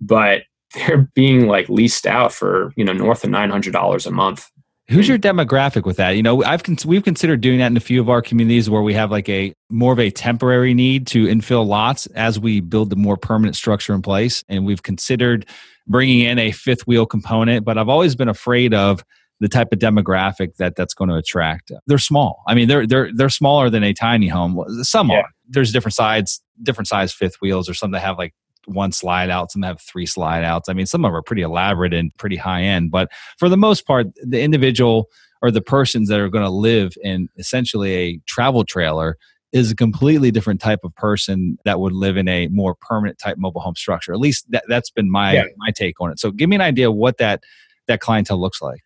But 0.00 0.42
they're 0.74 1.08
being 1.14 1.46
like 1.46 1.68
leased 1.68 2.06
out 2.06 2.32
for, 2.32 2.72
you 2.76 2.84
know, 2.84 2.92
north 2.92 3.24
of 3.24 3.30
$900 3.30 4.06
a 4.06 4.10
month. 4.10 4.46
Who's 4.90 5.06
your 5.06 5.18
demographic 5.18 5.84
with 5.84 5.98
that? 5.98 6.10
You 6.12 6.22
know, 6.22 6.42
I've 6.42 6.62
we've 6.86 7.04
considered 7.04 7.42
doing 7.42 7.58
that 7.58 7.66
in 7.66 7.76
a 7.76 7.80
few 7.80 8.00
of 8.00 8.08
our 8.08 8.22
communities 8.22 8.70
where 8.70 8.80
we 8.80 8.94
have 8.94 9.10
like 9.10 9.28
a 9.28 9.52
more 9.68 9.92
of 9.92 9.98
a 9.98 10.10
temporary 10.10 10.72
need 10.72 11.06
to 11.08 11.26
infill 11.26 11.66
lots 11.66 12.06
as 12.06 12.40
we 12.40 12.60
build 12.60 12.88
the 12.88 12.96
more 12.96 13.18
permanent 13.18 13.54
structure 13.54 13.92
in 13.92 14.00
place, 14.00 14.42
and 14.48 14.64
we've 14.64 14.82
considered 14.82 15.46
bringing 15.86 16.20
in 16.20 16.38
a 16.38 16.52
fifth 16.52 16.86
wheel 16.86 17.04
component. 17.04 17.66
But 17.66 17.76
I've 17.76 17.90
always 17.90 18.16
been 18.16 18.28
afraid 18.28 18.72
of 18.72 19.04
the 19.40 19.48
type 19.48 19.72
of 19.72 19.78
demographic 19.78 20.56
that 20.56 20.74
that's 20.74 20.94
going 20.94 21.10
to 21.10 21.16
attract. 21.16 21.70
They're 21.86 21.98
small. 21.98 22.42
I 22.48 22.54
mean, 22.54 22.66
they're 22.66 22.86
they're 22.86 23.10
they're 23.14 23.28
smaller 23.28 23.68
than 23.68 23.84
a 23.84 23.92
tiny 23.92 24.28
home. 24.28 24.64
Some 24.82 25.10
yeah. 25.10 25.18
are. 25.18 25.28
There's 25.46 25.70
different 25.70 25.96
sides, 25.96 26.42
different 26.62 26.88
size 26.88 27.12
fifth 27.12 27.36
wheels, 27.42 27.68
or 27.68 27.74
some 27.74 27.90
that 27.90 28.00
have 28.00 28.16
like 28.16 28.32
one 28.68 28.92
slide 28.92 29.30
out, 29.30 29.50
some 29.50 29.62
have 29.62 29.80
three 29.80 30.06
slide 30.06 30.44
outs. 30.44 30.68
I 30.68 30.72
mean, 30.72 30.86
some 30.86 31.04
of 31.04 31.08
them 31.10 31.16
are 31.16 31.22
pretty 31.22 31.42
elaborate 31.42 31.94
and 31.94 32.14
pretty 32.18 32.36
high 32.36 32.62
end, 32.62 32.90
but 32.90 33.10
for 33.38 33.48
the 33.48 33.56
most 33.56 33.86
part, 33.86 34.06
the 34.22 34.40
individual 34.40 35.08
or 35.42 35.50
the 35.50 35.62
persons 35.62 36.08
that 36.08 36.20
are 36.20 36.28
going 36.28 36.44
to 36.44 36.50
live 36.50 36.92
in 37.02 37.28
essentially 37.36 37.94
a 37.94 38.20
travel 38.26 38.64
trailer 38.64 39.16
is 39.52 39.70
a 39.70 39.76
completely 39.76 40.30
different 40.30 40.60
type 40.60 40.80
of 40.84 40.94
person 40.94 41.58
that 41.64 41.80
would 41.80 41.92
live 41.92 42.16
in 42.16 42.28
a 42.28 42.48
more 42.48 42.74
permanent 42.74 43.18
type 43.18 43.38
mobile 43.38 43.60
home 43.60 43.74
structure. 43.74 44.12
At 44.12 44.18
least 44.18 44.50
that, 44.50 44.64
has 44.68 44.90
been 44.90 45.10
my 45.10 45.34
yeah. 45.34 45.44
my 45.56 45.70
take 45.70 46.00
on 46.00 46.10
it. 46.10 46.18
So 46.18 46.30
give 46.30 46.48
me 46.48 46.56
an 46.56 46.62
idea 46.62 46.90
what 46.90 47.18
that 47.18 47.42
that 47.86 48.00
clientele 48.00 48.40
looks 48.40 48.60
like. 48.60 48.82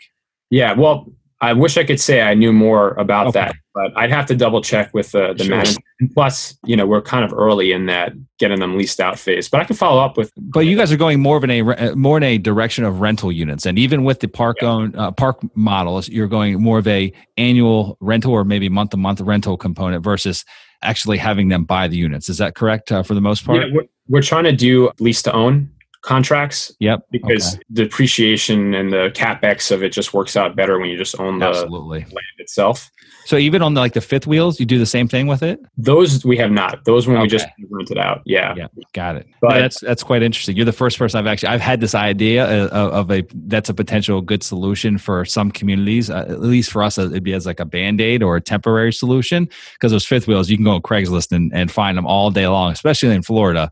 Yeah, 0.51 0.75
well, 0.75 1.11
I 1.43 1.53
wish 1.53 1.77
I 1.77 1.83
could 1.83 2.01
say 2.01 2.23
I 2.23 2.35
knew 2.35 2.53
more 2.53 2.91
about 2.91 3.27
okay. 3.27 3.41
that, 3.41 3.57
but 3.75 3.91
I'd 3.97 4.13
have 4.13 4.27
to 4.27 4.37
double 4.37 4.63
check 4.63 4.95
with 4.95 5.11
the, 5.11 5.35
the 5.35 5.43
sure. 5.43 5.57
management. 5.57 5.85
Plus, 6.15 6.57
you 6.65 6.77
know, 6.77 6.87
we're 6.87 7.03
kind 7.03 7.25
of 7.25 7.37
early 7.37 7.73
in 7.73 7.87
that 7.87 8.13
getting 8.39 8.61
them 8.61 8.79
leased 8.79 9.01
out 9.01 9.19
phase. 9.19 9.49
But 9.49 9.61
I 9.61 9.65
can 9.65 9.75
follow 9.75 10.01
up 10.01 10.17
with. 10.17 10.33
But 10.37 10.61
you 10.61 10.77
guys 10.77 10.93
are 10.93 10.97
going 10.97 11.19
more 11.19 11.37
of 11.37 11.43
in 11.43 11.51
a 11.51 11.63
uh, 11.63 11.97
more 11.97 12.17
in 12.17 12.23
a 12.23 12.39
direction 12.39 12.85
of 12.85 13.01
rental 13.01 13.33
units, 13.33 13.67
and 13.67 13.77
even 13.77 14.05
with 14.05 14.21
the 14.21 14.29
park 14.29 14.59
yeah. 14.63 14.69
own 14.69 14.95
uh, 14.95 15.11
park 15.11 15.41
models, 15.57 16.09
you're 16.09 16.29
going 16.29 16.63
more 16.63 16.79
of 16.79 16.87
a 16.87 17.13
annual 17.37 17.99
rental 18.01 18.33
or 18.33 18.45
maybe 18.45 18.69
month 18.69 18.91
to 18.91 18.97
month 18.97 19.21
rental 19.21 19.57
component 19.57 20.05
versus 20.05 20.45
actually 20.83 21.19
having 21.19 21.49
them 21.49 21.65
buy 21.65 21.89
the 21.89 21.97
units. 21.97 22.29
Is 22.29 22.39
that 22.39 22.55
correct 22.55 22.93
uh, 22.93 23.03
for 23.03 23.15
the 23.15 23.21
most 23.21 23.45
part? 23.45 23.59
Yeah, 23.59 23.73
we're, 23.73 23.87
we're 24.07 24.23
trying 24.23 24.45
to 24.45 24.53
do 24.53 24.93
lease 25.01 25.23
to 25.23 25.33
own 25.33 25.71
contracts. 26.03 26.73
Yep. 26.81 27.07
Because 27.11 27.55
okay. 27.55 27.63
depreciation 27.73 28.75
and 28.75 28.93
the 28.93 29.11
capex 29.15 29.71
of 29.71 29.83
it 29.83 29.91
just 29.91 30.13
works 30.13 30.37
out 30.37 30.55
better 30.55 30.79
when 30.79 30.91
you 30.91 30.99
just 30.99 31.19
own 31.19 31.39
the 31.39 31.47
Absolutely. 31.47 32.01
land 32.01 32.27
itself. 32.39 32.91
So 33.25 33.37
even 33.37 33.63
on 33.63 33.75
the, 33.75 33.81
like 33.81 33.93
the 33.93 34.01
fifth 34.01 34.27
wheels, 34.27 34.59
you 34.59 34.67
do 34.67 34.79
the 34.79 34.87
same 34.87 35.07
thing 35.07 35.29
with 35.29 35.45
it. 35.45 35.61
Those 35.77 36.25
we 36.25 36.37
have 36.39 36.51
not. 36.51 36.85
Those 36.85 37.07
when 37.07 37.17
okay. 37.17 37.23
we 37.23 37.29
just 37.29 37.47
rented 37.71 37.99
out. 37.99 38.21
Yeah. 38.25 38.55
Yeah. 38.57 38.67
Got 38.95 39.17
it. 39.17 39.29
But 39.41 39.51
no, 39.51 39.61
that's 39.61 39.81
that's 39.81 40.03
quite 40.03 40.25
interesting. 40.25 40.57
You're 40.57 40.67
the 40.67 40.73
first 40.73 40.99
person 40.99 41.19
I've 41.19 41.29
actually 41.29 41.51
I've 41.51 41.61
had 41.61 41.81
this 41.81 41.95
idea 41.95 42.47
of, 42.65 42.93
of 42.93 43.11
a 43.13 43.25
that's 43.47 43.69
a 43.69 43.75
potential 43.75 44.21
good 44.21 44.43
solution 44.43 44.99
for 44.99 45.25
some 45.25 45.53
communities. 45.53 46.11
Uh, 46.11 46.27
at 46.29 46.41
least 46.41 46.73
for 46.73 46.83
us, 46.83 46.99
uh, 46.99 47.03
it'd 47.03 47.23
be 47.23 47.33
as 47.33 47.47
like 47.47 47.61
a 47.61 47.65
band 47.65 48.01
aid 48.01 48.25
or 48.25 48.35
a 48.35 48.41
temporary 48.41 48.93
solution 48.93 49.49
because 49.75 49.93
those 49.93 50.05
fifth 50.05 50.27
wheels 50.27 50.51
you 50.51 50.57
can 50.57 50.65
go 50.65 50.73
on 50.73 50.83
Craigslist 50.83 51.31
and, 51.31 51.53
and 51.55 51.71
find 51.71 51.97
them 51.97 52.07
all 52.07 52.33
day 52.33 52.49
long, 52.49 52.73
especially 52.73 53.15
in 53.15 53.23
Florida 53.23 53.71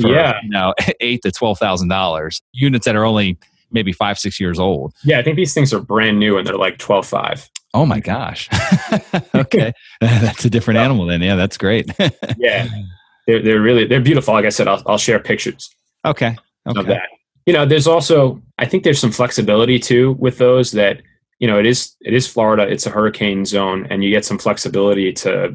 for 0.00 0.08
yeah. 0.08 0.38
you 0.42 0.50
know 0.50 0.74
eight 1.00 1.22
to 1.22 1.32
twelve 1.32 1.58
thousand 1.58 1.88
dollars. 1.88 2.42
Units 2.52 2.84
that 2.84 2.96
are 2.96 3.04
only 3.04 3.38
maybe 3.70 3.92
five 3.92 4.18
six 4.18 4.38
years 4.38 4.58
old. 4.58 4.92
Yeah, 5.04 5.18
I 5.18 5.22
think 5.22 5.36
these 5.36 5.54
things 5.54 5.72
are 5.72 5.80
brand 5.80 6.18
new 6.18 6.38
and 6.38 6.46
they're 6.46 6.56
like 6.56 6.78
twelve 6.78 7.06
five. 7.06 7.48
Oh 7.74 7.84
my 7.84 8.00
gosh. 8.00 8.48
okay, 9.34 9.72
that's 10.00 10.44
a 10.44 10.50
different 10.50 10.78
animal 10.78 11.06
then. 11.06 11.20
Yeah, 11.20 11.36
that's 11.36 11.58
great. 11.58 11.90
yeah, 12.38 12.68
they're 13.26 13.42
they're 13.42 13.60
really 13.60 13.86
they're 13.86 14.00
beautiful. 14.00 14.34
Like 14.34 14.46
I 14.46 14.50
said, 14.50 14.68
I'll 14.68 14.82
I'll 14.86 14.98
share 14.98 15.18
pictures. 15.18 15.74
Okay. 16.04 16.36
Okay. 16.66 16.80
Of 16.80 16.86
that. 16.86 17.08
You 17.46 17.52
know, 17.52 17.64
there's 17.64 17.86
also 17.86 18.42
I 18.58 18.66
think 18.66 18.82
there's 18.82 18.98
some 18.98 19.12
flexibility 19.12 19.78
too 19.78 20.12
with 20.18 20.38
those 20.38 20.72
that 20.72 21.02
you 21.38 21.46
know 21.46 21.58
it 21.58 21.66
is 21.66 21.94
it 22.00 22.14
is 22.14 22.26
Florida. 22.26 22.66
It's 22.66 22.86
a 22.86 22.90
hurricane 22.90 23.44
zone, 23.44 23.86
and 23.90 24.02
you 24.02 24.10
get 24.10 24.24
some 24.24 24.38
flexibility 24.38 25.12
to 25.12 25.54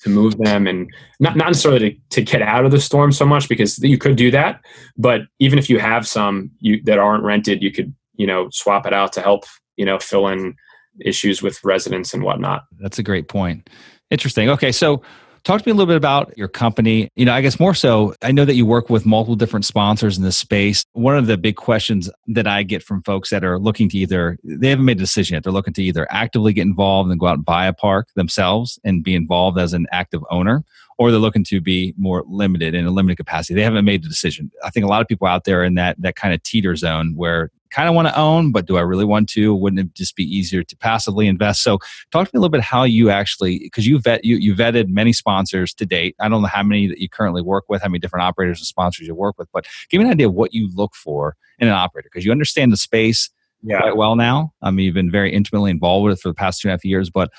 to 0.00 0.10
move 0.10 0.36
them 0.38 0.66
and 0.66 0.92
not, 1.20 1.36
not 1.36 1.48
necessarily 1.48 1.92
to, 1.92 2.00
to 2.10 2.22
get 2.22 2.42
out 2.42 2.64
of 2.64 2.70
the 2.70 2.80
storm 2.80 3.10
so 3.12 3.24
much 3.24 3.48
because 3.48 3.78
you 3.78 3.98
could 3.98 4.16
do 4.16 4.30
that 4.30 4.60
but 4.96 5.22
even 5.38 5.58
if 5.58 5.70
you 5.70 5.78
have 5.78 6.06
some 6.06 6.50
you 6.60 6.82
that 6.84 6.98
aren't 6.98 7.24
rented 7.24 7.62
you 7.62 7.72
could 7.72 7.94
you 8.16 8.26
know 8.26 8.48
swap 8.50 8.86
it 8.86 8.92
out 8.92 9.12
to 9.12 9.20
help 9.20 9.44
you 9.76 9.84
know 9.84 9.98
fill 9.98 10.28
in 10.28 10.54
issues 11.00 11.42
with 11.42 11.62
residents 11.64 12.14
and 12.14 12.22
whatnot. 12.22 12.64
That's 12.78 12.98
a 12.98 13.02
great 13.02 13.28
point. 13.28 13.68
Interesting. 14.10 14.48
Okay 14.50 14.72
so 14.72 15.02
Talk 15.46 15.62
to 15.62 15.68
me 15.68 15.70
a 15.70 15.74
little 15.76 15.86
bit 15.86 15.96
about 15.96 16.36
your 16.36 16.48
company. 16.48 17.08
You 17.14 17.24
know, 17.24 17.32
I 17.32 17.40
guess 17.40 17.60
more 17.60 17.72
so, 17.72 18.16
I 18.20 18.32
know 18.32 18.44
that 18.44 18.56
you 18.56 18.66
work 18.66 18.90
with 18.90 19.06
multiple 19.06 19.36
different 19.36 19.64
sponsors 19.64 20.18
in 20.18 20.24
this 20.24 20.36
space. 20.36 20.84
One 20.94 21.16
of 21.16 21.28
the 21.28 21.38
big 21.38 21.54
questions 21.54 22.10
that 22.26 22.48
I 22.48 22.64
get 22.64 22.82
from 22.82 23.00
folks 23.04 23.30
that 23.30 23.44
are 23.44 23.56
looking 23.56 23.88
to 23.90 23.98
either, 23.98 24.38
they 24.42 24.70
haven't 24.70 24.86
made 24.86 24.96
a 24.96 24.98
decision 24.98 25.34
yet, 25.34 25.44
they're 25.44 25.52
looking 25.52 25.74
to 25.74 25.82
either 25.84 26.04
actively 26.10 26.52
get 26.52 26.62
involved 26.62 27.12
and 27.12 27.20
go 27.20 27.28
out 27.28 27.36
and 27.36 27.44
buy 27.44 27.66
a 27.66 27.72
park 27.72 28.08
themselves 28.16 28.80
and 28.82 29.04
be 29.04 29.14
involved 29.14 29.56
as 29.56 29.72
an 29.72 29.86
active 29.92 30.24
owner, 30.32 30.64
or 30.98 31.12
they're 31.12 31.20
looking 31.20 31.44
to 31.44 31.60
be 31.60 31.94
more 31.96 32.24
limited 32.26 32.74
in 32.74 32.84
a 32.84 32.90
limited 32.90 33.14
capacity. 33.14 33.54
They 33.54 33.62
haven't 33.62 33.84
made 33.84 34.02
the 34.02 34.08
decision. 34.08 34.50
I 34.64 34.70
think 34.70 34.82
a 34.82 34.88
lot 34.88 35.00
of 35.00 35.06
people 35.06 35.28
out 35.28 35.44
there 35.44 35.62
in 35.62 35.74
that 35.74 35.94
that 36.02 36.16
kind 36.16 36.34
of 36.34 36.42
teeter 36.42 36.74
zone 36.74 37.14
where 37.14 37.52
kind 37.70 37.88
of 37.88 37.94
want 37.94 38.08
to 38.08 38.18
own, 38.18 38.52
but 38.52 38.66
do 38.66 38.76
I 38.76 38.80
really 38.80 39.04
want 39.04 39.28
to? 39.30 39.54
Wouldn't 39.54 39.80
it 39.80 39.94
just 39.94 40.16
be 40.16 40.24
easier 40.24 40.62
to 40.62 40.76
passively 40.76 41.26
invest? 41.26 41.62
So, 41.62 41.78
talk 42.10 42.28
to 42.28 42.34
me 42.34 42.38
a 42.38 42.40
little 42.40 42.50
bit 42.50 42.60
how 42.60 42.84
you 42.84 43.10
actually, 43.10 43.58
because 43.58 43.86
you 43.86 43.98
vet 43.98 44.24
you 44.24 44.36
you 44.36 44.54
vetted 44.54 44.88
many 44.88 45.12
sponsors 45.12 45.74
to 45.74 45.86
date. 45.86 46.16
I 46.20 46.28
don't 46.28 46.42
know 46.42 46.48
how 46.48 46.62
many 46.62 46.86
that 46.88 46.98
you 46.98 47.08
currently 47.08 47.42
work 47.42 47.64
with, 47.68 47.82
how 47.82 47.88
many 47.88 47.98
different 47.98 48.24
operators 48.24 48.58
and 48.58 48.66
sponsors 48.66 49.06
you 49.06 49.14
work 49.14 49.36
with, 49.38 49.48
but 49.52 49.66
give 49.90 50.00
me 50.00 50.06
an 50.06 50.12
idea 50.12 50.28
of 50.28 50.34
what 50.34 50.54
you 50.54 50.70
look 50.74 50.94
for 50.94 51.36
in 51.58 51.68
an 51.68 51.74
operator 51.74 52.08
because 52.12 52.24
you 52.24 52.32
understand 52.32 52.72
the 52.72 52.76
space 52.76 53.30
yeah. 53.62 53.80
quite 53.80 53.96
well 53.96 54.16
now. 54.16 54.52
I 54.62 54.70
mean, 54.70 54.86
you've 54.86 54.94
been 54.94 55.10
very 55.10 55.32
intimately 55.32 55.70
involved 55.70 56.04
with 56.04 56.18
it 56.18 56.22
for 56.22 56.28
the 56.28 56.34
past 56.34 56.60
two 56.60 56.68
and 56.68 56.72
a 56.72 56.74
half 56.74 56.84
years, 56.84 57.10
but 57.10 57.30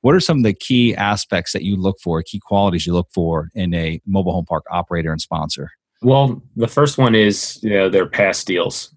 what 0.00 0.14
are 0.14 0.20
some 0.20 0.38
of 0.38 0.44
the 0.44 0.52
key 0.52 0.94
aspects 0.94 1.52
that 1.52 1.62
you 1.62 1.76
look 1.76 1.96
for, 1.98 2.22
key 2.22 2.38
qualities 2.38 2.86
you 2.86 2.92
look 2.92 3.08
for 3.12 3.48
in 3.54 3.72
a 3.72 4.00
mobile 4.06 4.32
home 4.32 4.44
park 4.44 4.64
operator 4.70 5.10
and 5.10 5.20
sponsor? 5.20 5.70
Well, 6.02 6.42
the 6.56 6.68
first 6.68 6.98
one 6.98 7.14
is 7.14 7.58
you 7.62 7.70
know 7.70 7.88
their 7.88 8.06
past 8.06 8.46
deals 8.46 8.94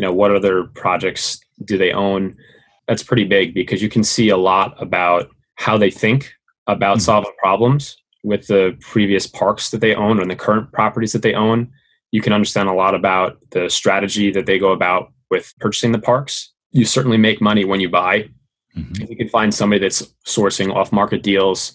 you 0.00 0.06
know 0.06 0.14
what 0.14 0.34
other 0.34 0.64
projects 0.64 1.38
do 1.66 1.76
they 1.76 1.92
own 1.92 2.34
that's 2.88 3.02
pretty 3.02 3.24
big 3.24 3.52
because 3.52 3.82
you 3.82 3.90
can 3.90 4.02
see 4.02 4.30
a 4.30 4.36
lot 4.36 4.74
about 4.82 5.28
how 5.56 5.76
they 5.76 5.90
think 5.90 6.32
about 6.66 6.96
mm-hmm. 6.96 7.02
solving 7.02 7.32
problems 7.38 7.98
with 8.24 8.46
the 8.46 8.74
previous 8.80 9.26
parks 9.26 9.70
that 9.70 9.82
they 9.82 9.94
own 9.94 10.18
and 10.18 10.30
the 10.30 10.36
current 10.36 10.72
properties 10.72 11.12
that 11.12 11.20
they 11.20 11.34
own 11.34 11.70
you 12.12 12.22
can 12.22 12.32
understand 12.32 12.66
a 12.66 12.72
lot 12.72 12.94
about 12.94 13.36
the 13.50 13.68
strategy 13.68 14.30
that 14.30 14.46
they 14.46 14.58
go 14.58 14.72
about 14.72 15.12
with 15.30 15.52
purchasing 15.60 15.92
the 15.92 15.98
parks 15.98 16.54
you 16.70 16.86
certainly 16.86 17.18
make 17.18 17.42
money 17.42 17.66
when 17.66 17.78
you 17.78 17.90
buy 17.90 18.22
mm-hmm. 18.74 19.02
if 19.02 19.10
you 19.10 19.16
can 19.16 19.28
find 19.28 19.52
somebody 19.52 19.80
that's 19.80 20.14
sourcing 20.26 20.74
off 20.74 20.92
market 20.92 21.22
deals 21.22 21.74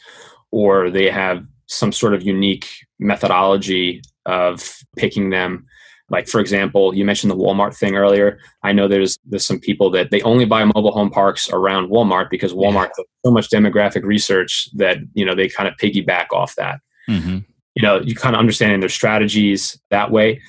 or 0.49 0.89
they 0.89 1.11
have 1.11 1.45
some 1.67 1.91
sort 1.91 2.15
of 2.15 2.23
unique 2.23 2.67
methodology 2.97 4.01
of 4.25 4.79
picking 4.97 5.29
them 5.29 5.67
like 6.09 6.27
for 6.27 6.39
example, 6.39 6.93
you 6.95 7.03
mentioned 7.03 7.31
the 7.31 7.35
Walmart 7.35 7.75
thing 7.75 7.95
earlier. 7.95 8.39
I 8.63 8.73
know 8.73 8.87
there's 8.87 9.17
there's 9.25 9.45
some 9.45 9.59
people 9.59 9.89
that 9.91 10.11
they 10.11 10.21
only 10.21 10.45
buy 10.45 10.63
mobile 10.63 10.91
home 10.91 11.09
parks 11.09 11.49
around 11.49 11.89
Walmart 11.89 12.29
because 12.29 12.53
Walmart 12.53 12.89
yeah. 12.89 12.97
does 12.97 13.05
so 13.25 13.31
much 13.31 13.49
demographic 13.49 14.03
research 14.03 14.69
that 14.75 14.97
you 15.13 15.25
know 15.25 15.33
they 15.33 15.49
kind 15.49 15.67
of 15.67 15.75
piggyback 15.77 16.27
off 16.31 16.55
that. 16.55 16.79
Mm-hmm. 17.09 17.39
You 17.73 17.81
know, 17.81 18.01
you 18.01 18.15
kind 18.15 18.35
of 18.35 18.39
understanding 18.39 18.79
their 18.79 18.89
strategies 18.89 19.79
that 19.89 20.11
way. 20.11 20.41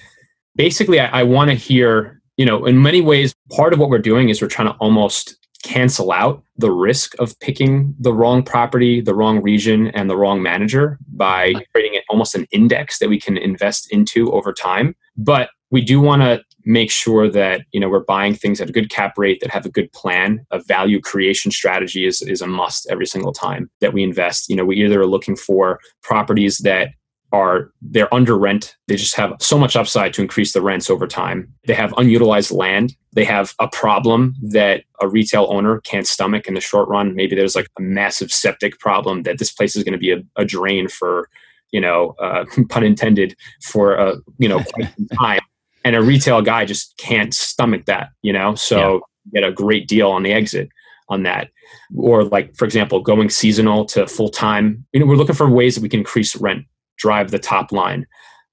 Basically, 0.54 1.00
I, 1.00 1.20
I 1.20 1.22
want 1.22 1.50
to 1.50 1.54
hear. 1.54 2.20
You 2.38 2.44
know, 2.44 2.66
in 2.66 2.82
many 2.82 3.00
ways, 3.00 3.34
part 3.52 3.72
of 3.72 3.78
what 3.78 3.88
we're 3.88 3.98
doing 3.98 4.28
is 4.28 4.42
we're 4.42 4.48
trying 4.48 4.68
to 4.68 4.74
almost 4.74 5.38
cancel 5.62 6.12
out 6.12 6.42
the 6.56 6.70
risk 6.70 7.14
of 7.18 7.38
picking 7.40 7.94
the 7.98 8.12
wrong 8.12 8.42
property, 8.42 9.00
the 9.00 9.14
wrong 9.14 9.42
region, 9.42 9.88
and 9.88 10.08
the 10.08 10.16
wrong 10.16 10.42
manager 10.42 10.98
by 11.08 11.52
creating 11.72 12.00
almost 12.08 12.34
an 12.34 12.46
index 12.50 12.98
that 12.98 13.08
we 13.08 13.20
can 13.20 13.36
invest 13.36 13.92
into 13.92 14.32
over 14.32 14.52
time. 14.52 14.94
But 15.16 15.50
we 15.70 15.80
do 15.80 16.00
want 16.00 16.22
to 16.22 16.42
make 16.64 16.90
sure 16.90 17.30
that 17.30 17.62
you 17.72 17.80
know 17.80 17.88
we're 17.88 18.04
buying 18.04 18.34
things 18.34 18.60
at 18.60 18.68
a 18.68 18.72
good 18.72 18.90
cap 18.90 19.14
rate 19.16 19.38
that 19.40 19.50
have 19.50 19.66
a 19.66 19.70
good 19.70 19.92
plan. 19.92 20.44
A 20.50 20.60
value 20.60 21.00
creation 21.00 21.50
strategy 21.50 22.06
is, 22.06 22.22
is 22.22 22.40
a 22.40 22.46
must 22.46 22.86
every 22.90 23.06
single 23.06 23.32
time 23.32 23.70
that 23.80 23.92
we 23.92 24.02
invest. 24.02 24.48
You 24.48 24.56
know 24.56 24.64
we 24.64 24.76
either 24.76 25.00
are 25.00 25.06
looking 25.06 25.36
for 25.36 25.78
properties 26.02 26.58
that 26.58 26.90
are 27.32 27.70
they're 27.82 28.12
under 28.14 28.38
rent. 28.38 28.76
They 28.88 28.96
just 28.96 29.16
have 29.16 29.34
so 29.40 29.58
much 29.58 29.76
upside 29.76 30.14
to 30.14 30.22
increase 30.22 30.52
the 30.52 30.62
rents 30.62 30.88
over 30.88 31.06
time. 31.06 31.52
They 31.66 31.74
have 31.74 31.94
unutilized 31.96 32.50
land. 32.50 32.96
They 33.12 33.24
have 33.24 33.54
a 33.58 33.68
problem 33.68 34.34
that 34.42 34.84
a 35.00 35.08
retail 35.08 35.46
owner 35.50 35.80
can't 35.80 36.06
stomach 36.06 36.46
in 36.46 36.54
the 36.54 36.60
short 36.60 36.88
run. 36.88 37.14
Maybe 37.14 37.34
there's 37.34 37.56
like 37.56 37.68
a 37.78 37.82
massive 37.82 38.30
septic 38.32 38.78
problem 38.78 39.22
that 39.22 39.38
this 39.38 39.52
place 39.52 39.74
is 39.74 39.84
going 39.84 39.92
to 39.92 39.98
be 39.98 40.12
a, 40.12 40.22
a, 40.36 40.44
drain 40.44 40.88
for 40.88 41.28
you 41.72 41.80
know 41.80 42.14
uh, 42.20 42.44
pun 42.68 42.84
intended 42.84 43.36
for 43.62 43.94
a 43.94 44.16
you 44.38 44.48
know 44.48 44.62
time. 45.18 45.40
And 45.84 45.94
a 45.94 46.02
retail 46.02 46.42
guy 46.42 46.64
just 46.64 46.96
can't 46.98 47.32
stomach 47.34 47.86
that 47.86 48.10
you 48.22 48.32
know? 48.32 48.54
So 48.54 49.02
yeah. 49.32 49.40
get 49.40 49.48
a 49.48 49.52
great 49.52 49.88
deal 49.88 50.10
on 50.10 50.22
the 50.22 50.32
exit 50.32 50.68
on 51.08 51.22
that. 51.24 51.50
Or 51.96 52.24
like 52.24 52.54
for 52.56 52.64
example 52.64 53.00
going 53.00 53.30
seasonal 53.30 53.84
to 53.86 54.06
full 54.06 54.30
time 54.30 54.84
you 54.92 55.00
know 55.00 55.06
we're 55.06 55.16
looking 55.16 55.34
for 55.34 55.50
ways 55.50 55.74
that 55.74 55.82
we 55.82 55.88
can 55.88 56.00
increase 56.00 56.36
rent 56.36 56.64
drive 56.96 57.30
the 57.30 57.38
top 57.38 57.72
line. 57.72 58.06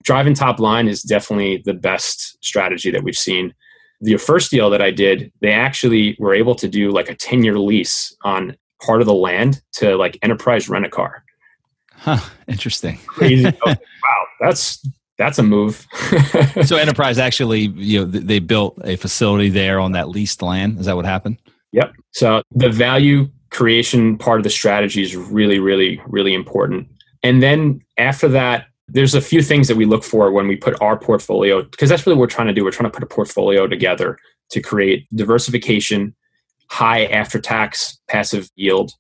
Driving 0.04 0.34
top 0.34 0.60
line 0.60 0.88
is 0.88 1.02
definitely 1.02 1.62
the 1.66 1.74
best 1.74 2.38
strategy 2.44 2.92
that 2.92 3.04
we've 3.04 3.18
seen. 3.18 3.54
The 4.02 4.18
first 4.18 4.52
deal 4.52 4.70
that 4.70 4.82
I 4.82 4.92
did, 4.92 5.32
they 5.42 5.52
actually 5.52 6.18
were 6.20 6.34
able 6.34 6.56
to 6.56 6.68
do 6.68 6.92
like 6.92 7.10
a 7.10 7.16
10 7.16 7.44
year 7.44 7.58
lease 7.58 8.16
on 8.24 8.58
part 8.82 9.00
of 9.00 9.08
the 9.08 9.14
land 9.14 9.62
to 9.74 9.96
like 9.96 10.18
enterprise 10.22 10.68
rent 10.68 10.86
a 10.86 10.90
car. 10.90 11.24
Huh, 11.94 12.20
interesting. 12.48 12.98
Crazy. 13.08 13.46
wow, 13.66 13.76
that's 14.42 14.86
that's 15.18 15.40
a 15.40 15.44
move. 15.44 15.88
so 16.66 16.76
enterprise 16.76 17.18
actually, 17.18 17.68
you 17.76 18.00
know, 18.00 18.06
they 18.06 18.40
built 18.40 18.78
a 18.84 18.98
facility 18.98 19.50
there 19.50 19.80
on 19.80 19.94
that 19.94 20.10
leased 20.10 20.42
land. 20.42 20.80
Is 20.80 20.88
that 20.88 20.96
what 20.96 21.06
happened? 21.06 21.38
Yep. 21.72 21.94
So 22.12 22.44
the 22.52 22.70
value 22.70 23.30
creation 23.52 24.18
part 24.18 24.40
of 24.40 24.44
the 24.44 24.50
strategy 24.50 25.02
is 25.02 25.16
really, 25.16 25.60
really, 25.60 26.02
really 26.08 26.34
important. 26.34 26.88
And 27.22 27.42
then 27.42 27.80
after 27.98 28.28
that, 28.30 28.68
there's 28.88 29.16
a 29.16 29.22
few 29.22 29.42
things 29.42 29.68
that 29.68 29.78
we 29.78 29.86
look 29.86 30.04
for 30.04 30.32
when 30.32 30.48
we 30.48 30.56
put 30.56 30.80
our 30.82 30.98
portfolio, 30.98 31.64
because 31.64 31.90
that's 31.90 32.06
really 32.06 32.18
what 32.18 32.22
we're 32.22 32.28
trying 32.28 32.48
to 32.48 32.54
do. 32.54 32.64
We're 32.64 32.72
trying 32.72 32.92
to 32.92 32.96
put 32.96 33.04
a 33.04 33.08
portfolio 33.08 33.68
together 33.68 34.18
to 34.52 34.62
create 34.62 35.08
diversification, 35.16 36.16
high 36.70 37.06
after 37.06 37.40
tax 37.40 38.00
passive 38.10 38.50
yield, 38.56 38.92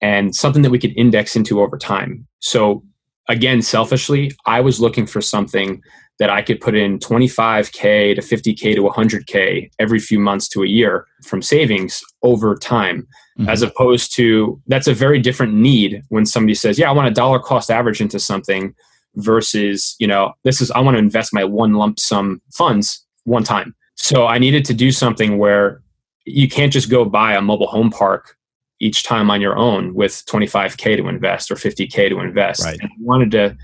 and 0.00 0.34
something 0.34 0.62
that 0.62 0.70
we 0.70 0.78
could 0.78 0.96
index 0.96 1.36
into 1.36 1.60
over 1.60 1.76
time. 1.76 2.26
So, 2.38 2.82
again, 3.28 3.62
selfishly, 3.62 4.32
I 4.46 4.60
was 4.60 4.80
looking 4.80 5.06
for 5.06 5.20
something 5.20 5.82
that 6.18 6.30
I 6.30 6.40
could 6.40 6.60
put 6.60 6.74
in 6.74 6.98
25K 6.98 8.14
to 8.14 8.22
50K 8.22 8.74
to 8.74 8.82
100K 8.82 9.70
every 9.78 9.98
few 9.98 10.18
months 10.18 10.48
to 10.48 10.62
a 10.62 10.66
year 10.66 11.06
from 11.24 11.42
savings 11.42 12.02
over 12.22 12.56
time, 12.56 13.06
mm-hmm. 13.38 13.48
as 13.48 13.62
opposed 13.62 14.14
to 14.16 14.60
that's 14.66 14.88
a 14.88 14.94
very 14.94 15.18
different 15.18 15.54
need 15.54 16.02
when 16.08 16.26
somebody 16.26 16.54
says, 16.54 16.78
Yeah, 16.78 16.88
I 16.88 16.92
want 16.92 17.08
a 17.08 17.12
dollar 17.12 17.38
cost 17.38 17.70
average 17.70 18.00
into 18.00 18.18
something 18.18 18.74
versus, 19.16 19.96
you 19.98 20.06
know, 20.06 20.32
this 20.44 20.60
is, 20.60 20.70
I 20.70 20.80
want 20.80 20.94
to 20.96 20.98
invest 20.98 21.32
my 21.32 21.44
one 21.44 21.74
lump 21.74 21.98
sum 21.98 22.40
funds 22.52 23.04
one 23.24 23.44
time. 23.44 23.74
So 23.94 24.26
I 24.26 24.38
needed 24.38 24.64
to 24.66 24.74
do 24.74 24.92
something 24.92 25.38
where 25.38 25.82
you 26.24 26.48
can't 26.48 26.72
just 26.72 26.90
go 26.90 27.04
buy 27.04 27.34
a 27.34 27.40
mobile 27.40 27.68
home 27.68 27.90
park 27.90 28.36
each 28.78 29.04
time 29.04 29.30
on 29.30 29.40
your 29.40 29.56
own 29.56 29.94
with 29.94 30.24
25K 30.26 30.98
to 30.98 31.08
invest 31.08 31.50
or 31.50 31.54
50K 31.54 32.10
to 32.10 32.20
invest. 32.20 32.62
Right. 32.62 32.78
And 32.80 32.90
I 32.90 32.94
wanted 33.00 33.30
to 33.30 33.56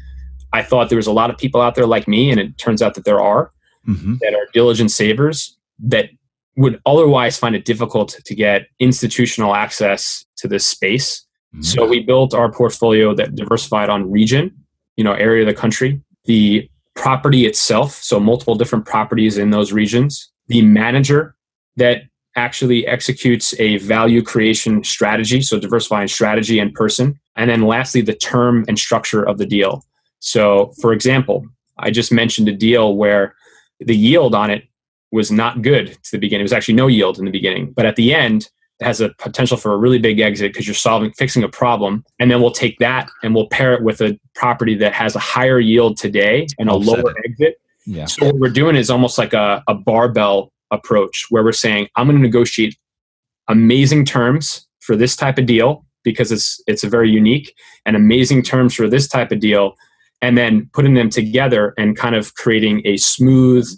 I 0.53 0.63
thought 0.63 0.89
there 0.89 0.97
was 0.97 1.07
a 1.07 1.13
lot 1.13 1.31
of 1.31 1.39
people 1.39 1.61
out 1.61 1.75
there 1.75 1.87
like 1.87 2.07
me, 2.07 2.31
and 2.31 2.39
it 2.39 2.59
turns 2.59 2.83
out 2.83 2.95
that 2.95 3.05
there 3.05 3.21
are 3.21 3.51
mm-hmm. 3.87 4.17
that 4.21 4.35
are 4.35 4.47
diligent 4.53 4.91
savers 4.91 5.57
that 5.81 6.11
would 6.57 6.81
otherwise 6.85 7.39
find 7.39 7.55
it 7.55 7.65
difficult 7.65 8.21
to 8.25 8.35
get 8.35 8.67
institutional 8.79 9.55
access 9.55 10.25
to 10.37 10.49
this 10.49 10.67
space. 10.67 11.25
Mm-hmm. 11.55 11.63
So 11.63 11.87
we 11.87 12.01
built 12.01 12.35
our 12.35 12.53
portfolio 12.53 13.15
that 13.15 13.35
diversified 13.35 13.89
on 13.89 14.11
region, 14.11 14.55
you 14.97 15.05
know, 15.05 15.13
area 15.13 15.43
of 15.43 15.55
the 15.55 15.59
country, 15.59 16.01
the 16.25 16.69
property 16.95 17.47
itself, 17.47 17.95
so 17.95 18.21
multiple 18.21 18.55
different 18.55 18.85
properties 18.85 19.39
in 19.39 19.51
those 19.51 19.73
regions, 19.73 20.31
the 20.49 20.63
manager 20.63 21.35
that 21.77 22.03
actually 22.37 22.87
executes 22.87 23.59
a 23.61 23.79
value 23.79 24.23
creation 24.23 24.83
strategy, 24.85 25.41
so 25.43 25.59
diversifying 25.59 26.09
strategy 26.09 26.59
and 26.59 26.73
person, 26.75 27.19
and 27.37 27.51
then 27.51 27.63
lastly 27.63 28.01
the 28.01 28.15
term 28.15 28.65
and 28.69 28.79
structure 28.79 29.23
of 29.23 29.39
the 29.39 29.47
deal. 29.47 29.85
So, 30.21 30.73
for 30.81 30.93
example, 30.93 31.47
I 31.79 31.91
just 31.91 32.13
mentioned 32.13 32.49
a 32.49 32.53
deal 32.53 32.97
where 32.97 33.35
the 33.81 33.97
yield 33.97 34.35
on 34.35 34.51
it 34.51 34.65
was 35.13 35.31
not 35.31 35.63
good 35.63 35.99
to 36.03 36.11
the 36.13 36.19
beginning. 36.19 36.41
It 36.41 36.45
was 36.45 36.53
actually 36.53 36.75
no 36.75 36.87
yield 36.87 37.19
in 37.19 37.25
the 37.25 37.31
beginning, 37.31 37.73
but 37.73 37.87
at 37.87 37.97
the 37.97 38.15
end, 38.15 38.49
it 38.81 38.85
has 38.85 39.01
a 39.01 39.11
potential 39.19 39.57
for 39.57 39.73
a 39.73 39.77
really 39.77 39.99
big 39.99 40.19
exit 40.19 40.53
because 40.53 40.67
you're 40.67 40.75
solving, 40.75 41.13
fixing 41.13 41.45
a 41.45 41.49
problem, 41.49 42.05
and 42.19 42.31
then 42.31 42.41
we'll 42.41 42.51
take 42.51 42.79
that 42.79 43.09
and 43.23 43.35
we'll 43.35 43.49
pair 43.49 43.75
it 43.75 43.83
with 43.83 44.01
a 44.01 44.19
property 44.35 44.75
that 44.77 44.93
has 44.93 45.15
a 45.15 45.21
higher 45.21 45.61
yield 45.61 45.97
today 45.97 46.47
and 46.59 46.69
a 46.69 46.75
lower 46.75 47.11
it. 47.11 47.17
exit. 47.25 47.61
Yeah. 47.87 48.07
So 48.07 48.27
what 48.27 48.37
we're 48.37 48.49
doing 48.49 48.75
is 48.75 48.91
almost 48.91 49.19
like 49.19 49.33
a, 49.33 49.63
a 49.69 49.75
barbell 49.75 50.53
approach 50.71 51.27
where 51.31 51.45
we're 51.45 51.53
saying, 51.53 51.89
I'm 51.97 52.07
going 52.07 52.17
to 52.17 52.23
negotiate 52.23 52.77
amazing 53.49 54.05
terms 54.05 54.67
for 54.81 54.97
this 54.97 55.15
type 55.15 55.39
of 55.39 55.47
deal 55.47 55.85
because 56.05 56.33
it's 56.33 56.61
it's 56.67 56.83
a 56.83 56.89
very 56.89 57.11
unique 57.11 57.55
and 57.87 57.95
amazing 57.95 58.43
terms 58.43 58.75
for 58.75 58.89
this 58.89 59.07
type 59.07 59.31
of 59.31 59.41
deal 59.41 59.75
and 60.21 60.39
then 60.39 60.71
putting 60.73 60.95
them 60.95 61.11
together 61.11 61.75
and 61.77 61.97
kind 61.97 62.15
of 62.15 62.35
creating 62.35 62.81
a 62.85 62.97
smooth, 62.97 63.69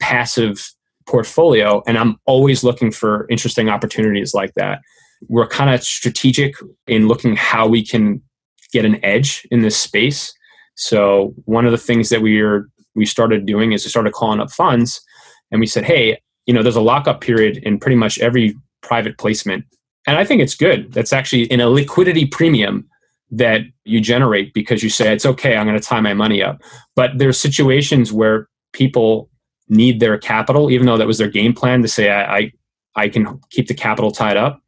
passive 0.00 0.72
portfolio. 1.08 1.82
And 1.86 1.98
I'm 1.98 2.16
always 2.26 2.62
looking 2.62 2.90
for 2.90 3.26
interesting 3.28 3.68
opportunities 3.68 4.34
like 4.34 4.54
that. 4.54 4.80
We're 5.28 5.48
kind 5.48 5.74
of 5.74 5.82
strategic 5.82 6.54
in 6.86 7.08
looking 7.08 7.34
how 7.34 7.66
we 7.66 7.84
can 7.84 8.22
get 8.72 8.84
an 8.84 9.02
edge 9.04 9.46
in 9.50 9.62
this 9.62 9.76
space. 9.76 10.32
So 10.76 11.34
one 11.46 11.66
of 11.66 11.72
the 11.72 11.78
things 11.78 12.10
that 12.10 12.22
we 12.22 12.40
are 12.40 12.68
we 12.94 13.06
started 13.06 13.46
doing 13.46 13.72
is 13.72 13.84
we 13.84 13.90
started 13.90 14.12
calling 14.12 14.40
up 14.40 14.50
funds 14.50 15.00
and 15.50 15.60
we 15.60 15.66
said, 15.66 15.84
hey, 15.84 16.20
you 16.46 16.54
know, 16.54 16.62
there's 16.62 16.76
a 16.76 16.80
lockup 16.80 17.20
period 17.20 17.58
in 17.58 17.78
pretty 17.78 17.96
much 17.96 18.18
every 18.18 18.54
private 18.82 19.18
placement. 19.18 19.64
And 20.06 20.16
I 20.16 20.24
think 20.24 20.40
it's 20.40 20.54
good. 20.54 20.92
That's 20.92 21.12
actually 21.12 21.44
in 21.44 21.60
a 21.60 21.68
liquidity 21.68 22.26
premium 22.26 22.88
that 23.30 23.62
you 23.84 24.00
generate 24.00 24.54
because 24.54 24.82
you 24.82 24.88
say 24.88 25.12
it's 25.12 25.26
okay 25.26 25.56
i'm 25.56 25.66
going 25.66 25.78
to 25.78 25.86
tie 25.86 26.00
my 26.00 26.14
money 26.14 26.42
up 26.42 26.62
but 26.96 27.10
there's 27.16 27.38
situations 27.38 28.10
where 28.12 28.48
people 28.72 29.28
need 29.68 30.00
their 30.00 30.18
capital 30.18 30.70
even 30.70 30.86
though 30.86 30.96
that 30.96 31.06
was 31.06 31.18
their 31.18 31.28
game 31.28 31.52
plan 31.52 31.82
to 31.82 31.88
say 31.88 32.10
I, 32.10 32.36
I 32.36 32.52
i 32.96 33.08
can 33.08 33.40
keep 33.50 33.68
the 33.68 33.74
capital 33.74 34.10
tied 34.10 34.36
up. 34.36 34.60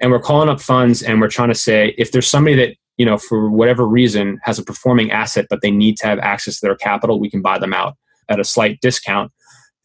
And 0.00 0.10
we're 0.10 0.20
calling 0.20 0.48
up 0.48 0.60
funds 0.60 1.02
and 1.02 1.20
we're 1.20 1.28
trying 1.28 1.48
to 1.48 1.54
say 1.54 1.94
if 1.96 2.12
there's 2.12 2.28
somebody 2.28 2.56
that 2.56 2.76
you 2.96 3.06
know 3.06 3.18
for 3.18 3.50
whatever 3.50 3.86
reason 3.86 4.38
has 4.42 4.58
a 4.58 4.64
performing 4.64 5.10
asset 5.10 5.46
but 5.48 5.62
they 5.62 5.70
need 5.70 5.96
to 5.98 6.06
have 6.06 6.18
access 6.18 6.60
to 6.60 6.66
their 6.66 6.76
capital 6.76 7.20
we 7.20 7.30
can 7.30 7.42
buy 7.42 7.58
them 7.58 7.72
out 7.72 7.96
at 8.28 8.40
a 8.40 8.44
slight 8.44 8.80
discount. 8.80 9.32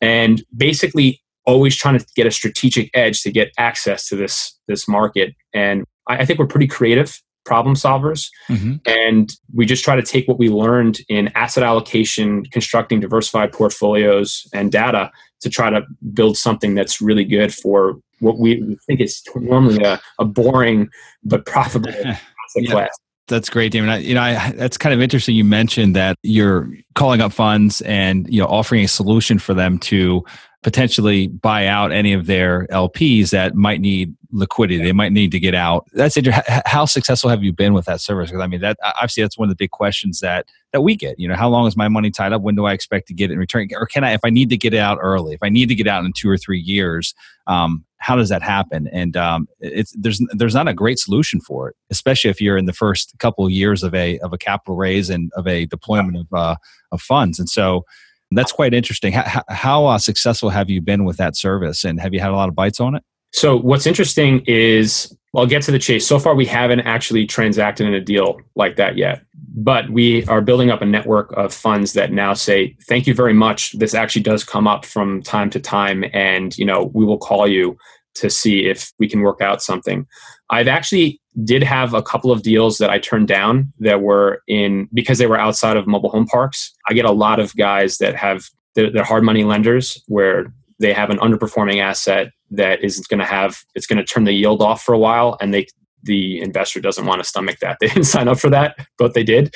And 0.02 0.44
basically 0.56 1.22
always 1.46 1.76
trying 1.76 1.98
to 1.98 2.06
get 2.16 2.28
a 2.28 2.32
strategic 2.32 2.90
edge 2.94 3.22
to 3.24 3.32
get 3.32 3.52
access 3.58 4.08
to 4.08 4.16
this 4.16 4.58
this 4.68 4.88
market. 4.88 5.36
And 5.54 5.84
I, 6.08 6.20
I 6.20 6.26
think 6.26 6.40
we're 6.40 6.48
pretty 6.48 6.68
creative 6.68 7.22
problem 7.50 7.76
solvers. 7.76 8.30
Mm-hmm. 8.48 8.76
And 8.86 9.34
we 9.56 9.66
just 9.66 9.84
try 9.84 9.96
to 9.96 10.04
take 10.04 10.28
what 10.28 10.38
we 10.38 10.50
learned 10.50 11.00
in 11.10 11.30
asset 11.30 11.64
allocation, 11.64 12.46
constructing 12.46 13.00
diversified 13.00 13.52
portfolios, 13.52 14.48
and 14.54 14.72
data 14.72 15.12
to 15.42 15.50
try 15.50 15.72
to 15.72 15.82
build 16.14 16.38
something 16.38 16.76
that's 16.76 17.02
really 17.02 17.26
good 17.26 17.52
for 17.52 18.00
what 18.20 18.38
we 18.38 18.78
think 18.86 19.02
is 19.02 19.24
normally 19.36 19.84
a, 19.84 20.00
a 20.20 20.26
boring 20.26 20.90
but 21.24 21.48
profitable 21.48 21.90
asset 22.06 22.20
yeah. 22.56 22.72
class. 22.72 22.96
That's 23.28 23.50
great, 23.50 23.72
Damian. 23.72 23.92
I, 23.92 23.98
you 23.98 24.14
know, 24.14 24.22
I, 24.22 24.52
that's 24.52 24.78
kind 24.78 24.94
of 24.94 25.02
interesting. 25.02 25.36
You 25.36 25.44
mentioned 25.44 25.96
that 25.96 26.18
you're 26.22 26.70
calling 26.96 27.22
up 27.22 27.32
funds 27.32 27.82
and 27.82 28.32
you 28.32 28.42
know 28.42 28.48
offering 28.48 28.84
a 28.84 28.88
solution 28.88 29.40
for 29.40 29.54
them 29.54 29.80
to 29.80 30.24
potentially 30.62 31.28
buy 31.28 31.68
out 31.68 31.92
any 31.92 32.12
of 32.14 32.26
their 32.26 32.68
LPs 32.68 33.30
that 33.30 33.56
might 33.56 33.80
need 33.80 34.14
liquidity. 34.32 34.84
They 34.84 34.92
might 34.92 35.12
need 35.12 35.32
to 35.32 35.40
get 35.40 35.56
out. 35.56 35.88
That's 35.94 36.18
it. 36.18 36.28
How 36.66 36.86
successful 36.86 37.30
have 37.30 37.44
you 37.44 37.54
been 37.54 37.74
with 37.74 37.86
that 37.86 38.02
service? 38.02 38.30
Because 38.30 38.44
I 38.44 38.48
mean, 38.48 38.62
that 38.62 38.78
obviously 38.84 39.24
that's 39.24 39.38
one 39.38 39.48
of 39.48 39.52
the 39.52 39.62
big 39.62 39.72
questions 39.72 40.20
that 40.20 40.48
that 40.74 40.82
we 40.82 40.96
get. 40.96 41.18
You 41.18 41.28
know, 41.28 41.36
how 41.36 41.50
long 41.50 41.66
is 41.66 41.78
my 41.78 41.88
money 41.88 42.12
tied 42.12 42.34
up? 42.34 42.42
When 42.42 42.56
do 42.56 42.66
I 42.66 42.74
expect 42.74 43.08
to 43.08 43.14
get 43.14 43.32
it 43.32 43.34
in 43.34 43.40
return? 43.40 43.70
Or 43.74 43.86
can 43.86 44.04
I, 44.04 44.14
if 44.14 44.22
I 44.24 44.30
need 44.30 44.50
to 44.50 44.58
get 44.58 44.74
it 44.74 44.80
out 44.80 45.00
early, 45.02 45.34
if 45.34 45.42
I 45.42 45.50
need 45.50 45.70
to 45.70 45.76
get 45.76 45.88
out 45.88 46.04
in 46.04 46.12
two 46.14 46.30
or 46.30 46.38
three 46.38 46.60
years, 46.60 47.14
um, 47.48 47.86
how 47.98 48.16
does 48.16 48.30
that 48.30 48.42
happen? 48.42 48.88
And 48.92 49.16
um, 49.16 49.48
it's 49.60 49.94
there's 49.98 50.22
there's 50.32 50.56
not 50.56 50.68
a 50.68 50.74
great 50.74 51.00
solution 51.00 51.40
for 51.40 51.70
it, 51.70 51.76
especially 51.90 52.30
if 52.30 52.42
you're 52.42 52.58
in 52.58 52.66
the 52.66 52.74
first 52.74 53.14
couple 53.20 53.46
of 53.46 53.52
years 53.52 53.82
of 53.82 53.96
a 53.96 54.20
of 54.20 54.34
a 54.34 54.38
capital 54.38 54.76
raise 54.76 55.10
and 55.10 55.32
of 55.36 55.48
a 55.48 55.66
deployment 55.68 56.18
of 56.18 56.28
uh, 56.34 56.56
of 56.92 57.02
funds. 57.02 57.40
And 57.40 57.50
so 57.50 57.86
that's 58.32 58.52
quite 58.52 58.74
interesting. 58.74 59.14
How, 59.14 59.44
how 59.50 59.86
uh, 59.86 59.98
successful 59.98 60.50
have 60.50 60.70
you 60.70 60.82
been 60.82 61.06
with 61.06 61.18
that 61.18 61.36
service, 61.36 61.84
and 61.84 62.00
have 62.00 62.14
you 62.14 62.20
had 62.20 62.32
a 62.32 62.36
lot 62.36 62.50
of 62.50 62.56
bites 62.56 62.80
on 62.80 62.96
it? 62.96 63.04
So 63.32 63.58
what's 63.58 63.86
interesting 63.86 64.44
is 64.48 65.16
I'll 65.36 65.46
get 65.46 65.62
to 65.64 65.72
the 65.72 65.80
chase. 65.80 66.08
So 66.08 66.18
far, 66.18 66.34
we 66.34 66.46
haven't 66.46 66.82
actually 66.82 67.26
transacted 67.28 67.86
in 67.86 67.94
a 67.94 68.02
deal 68.02 68.40
like 68.56 68.76
that 68.78 68.98
yet, 68.98 69.22
but 69.56 69.90
we 69.90 70.26
are 70.26 70.42
building 70.42 70.72
up 70.72 70.82
a 70.82 70.86
network 70.86 71.32
of 71.34 71.54
funds 71.54 71.94
that 71.94 72.12
now 72.12 72.34
say, 72.34 72.76
"Thank 72.88 73.06
you 73.08 73.14
very 73.14 73.34
much. 73.34 73.74
This 73.74 73.94
actually 73.94 74.24
does 74.24 74.44
come 74.44 74.68
up 74.68 74.86
from 74.86 75.22
time 75.22 75.50
to 75.52 75.60
time, 75.60 76.04
and 76.14 76.58
you 76.58 76.66
know 76.66 76.92
we 76.94 77.06
will 77.06 77.20
call 77.20 77.48
you 77.48 77.78
to 78.16 78.30
see 78.30 78.66
if 78.66 78.92
we 79.00 79.08
can 79.08 79.22
work 79.22 79.42
out 79.42 79.62
something." 79.62 80.08
I've 80.50 80.68
actually 80.68 81.19
did 81.44 81.64
have 81.64 81.94
a 81.94 82.02
couple 82.02 82.32
of 82.32 82.44
deals 82.44 82.78
that 82.78 82.90
I 82.90 83.00
turned 83.00 83.28
down 83.28 83.72
that 83.80 84.02
were 84.02 84.42
in 84.48 84.90
because 84.94 85.18
they 85.18 85.28
were 85.28 85.40
outside 85.40 85.78
of 85.78 85.88
mobile 85.88 86.10
home 86.10 86.26
parks. 86.26 86.74
I 86.88 86.94
get 86.94 87.06
a 87.06 87.12
lot 87.12 87.40
of 87.40 87.56
guys 87.56 87.98
that 87.98 88.16
have 88.16 88.50
they're, 88.76 88.92
they're 88.92 89.04
hard 89.04 89.24
money 89.24 89.44
lenders 89.44 90.02
where 90.08 90.54
they 90.80 90.94
have 90.94 91.10
an 91.10 91.18
underperforming 91.18 91.82
asset 91.82 92.32
that 92.52 92.84
isn't 92.84 93.08
going 93.10 93.20
to 93.20 93.26
have 93.26 93.60
it's 93.76 93.86
going 93.86 93.98
to 93.98 94.04
turn 94.04 94.24
the 94.24 94.34
yield 94.34 94.62
off 94.62 94.82
for 94.82 94.94
a 94.94 95.00
while 95.00 95.38
and 95.42 95.54
they 95.54 95.68
the 96.04 96.40
investor 96.42 96.80
doesn't 96.80 97.06
want 97.06 97.22
to 97.22 97.28
stomach 97.28 97.58
that. 97.60 97.78
They 97.82 97.88
didn't 97.88 98.06
sign 98.06 98.28
up 98.28 98.40
for 98.40 98.50
that 98.50 98.88
but 98.98 99.14
they 99.14 99.24
did. 99.24 99.54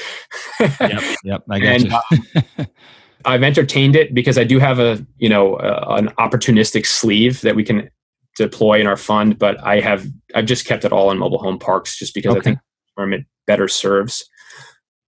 Yep 0.60 1.04
yep 1.24 1.44
i 1.50 1.58
and, 1.58 1.94
uh, 1.94 2.66
i've 3.26 3.44
entertained 3.44 3.96
it 3.96 4.14
because 4.14 4.38
i 4.38 4.44
do 4.44 4.60
have 4.60 4.80
a 4.80 5.06
you 5.18 5.30
know 5.30 5.56
uh, 5.56 5.96
an 5.98 6.10
opportunistic 6.20 6.86
sleeve 6.86 7.42
that 7.42 7.56
we 7.56 7.64
can 7.64 7.90
deploy 8.38 8.80
in 8.80 8.88
our 8.88 8.98
fund 8.98 9.38
but 9.38 9.62
i 9.64 9.80
have 9.80 10.06
i've 10.36 10.46
just 10.46 10.66
kept 10.66 10.86
it 10.86 10.92
all 10.92 11.12
in 11.12 11.18
mobile 11.18 11.40
home 11.40 11.60
parks 11.60 11.98
just 11.98 12.14
because 12.14 12.32
okay. 12.36 12.40
i 12.40 12.44
think 12.44 13.14
it 13.14 13.26
better 13.46 13.68
serves 13.68 14.30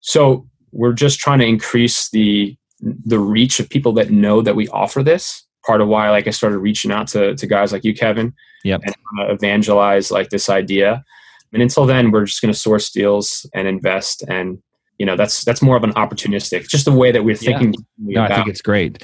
so 0.01 0.47
we're 0.71 0.93
just 0.93 1.19
trying 1.19 1.39
to 1.39 1.45
increase 1.45 2.09
the 2.09 2.57
the 2.79 3.19
reach 3.19 3.59
of 3.59 3.69
people 3.69 3.93
that 3.93 4.09
know 4.09 4.41
that 4.41 4.55
we 4.55 4.67
offer 4.69 5.03
this 5.03 5.45
part 5.65 5.81
of 5.81 5.87
why 5.87 6.09
like 6.09 6.27
I 6.27 6.31
started 6.31 6.59
reaching 6.59 6.91
out 6.91 7.07
to 7.09 7.35
to 7.35 7.47
guys 7.47 7.71
like 7.71 7.83
you, 7.83 7.93
Kevin, 7.93 8.33
yep. 8.63 8.81
and 8.83 8.95
evangelize 9.29 10.11
like 10.11 10.29
this 10.29 10.49
idea. 10.49 11.03
And 11.51 11.61
until 11.61 11.85
then, 11.85 12.11
we're 12.11 12.25
just 12.25 12.41
going 12.41 12.53
to 12.53 12.59
source 12.59 12.89
deals 12.89 13.49
and 13.53 13.67
invest, 13.67 14.23
and 14.27 14.57
you 14.97 15.05
know 15.05 15.15
that's 15.15 15.43
that's 15.43 15.61
more 15.61 15.77
of 15.77 15.83
an 15.83 15.93
opportunistic, 15.93 16.67
just 16.67 16.85
the 16.85 16.91
way 16.91 17.11
that 17.11 17.23
we're 17.23 17.35
thinking. 17.35 17.73
Yeah. 17.97 18.27
No, 18.27 18.33
I 18.33 18.35
think 18.35 18.47
it's 18.47 18.61
great. 18.61 19.03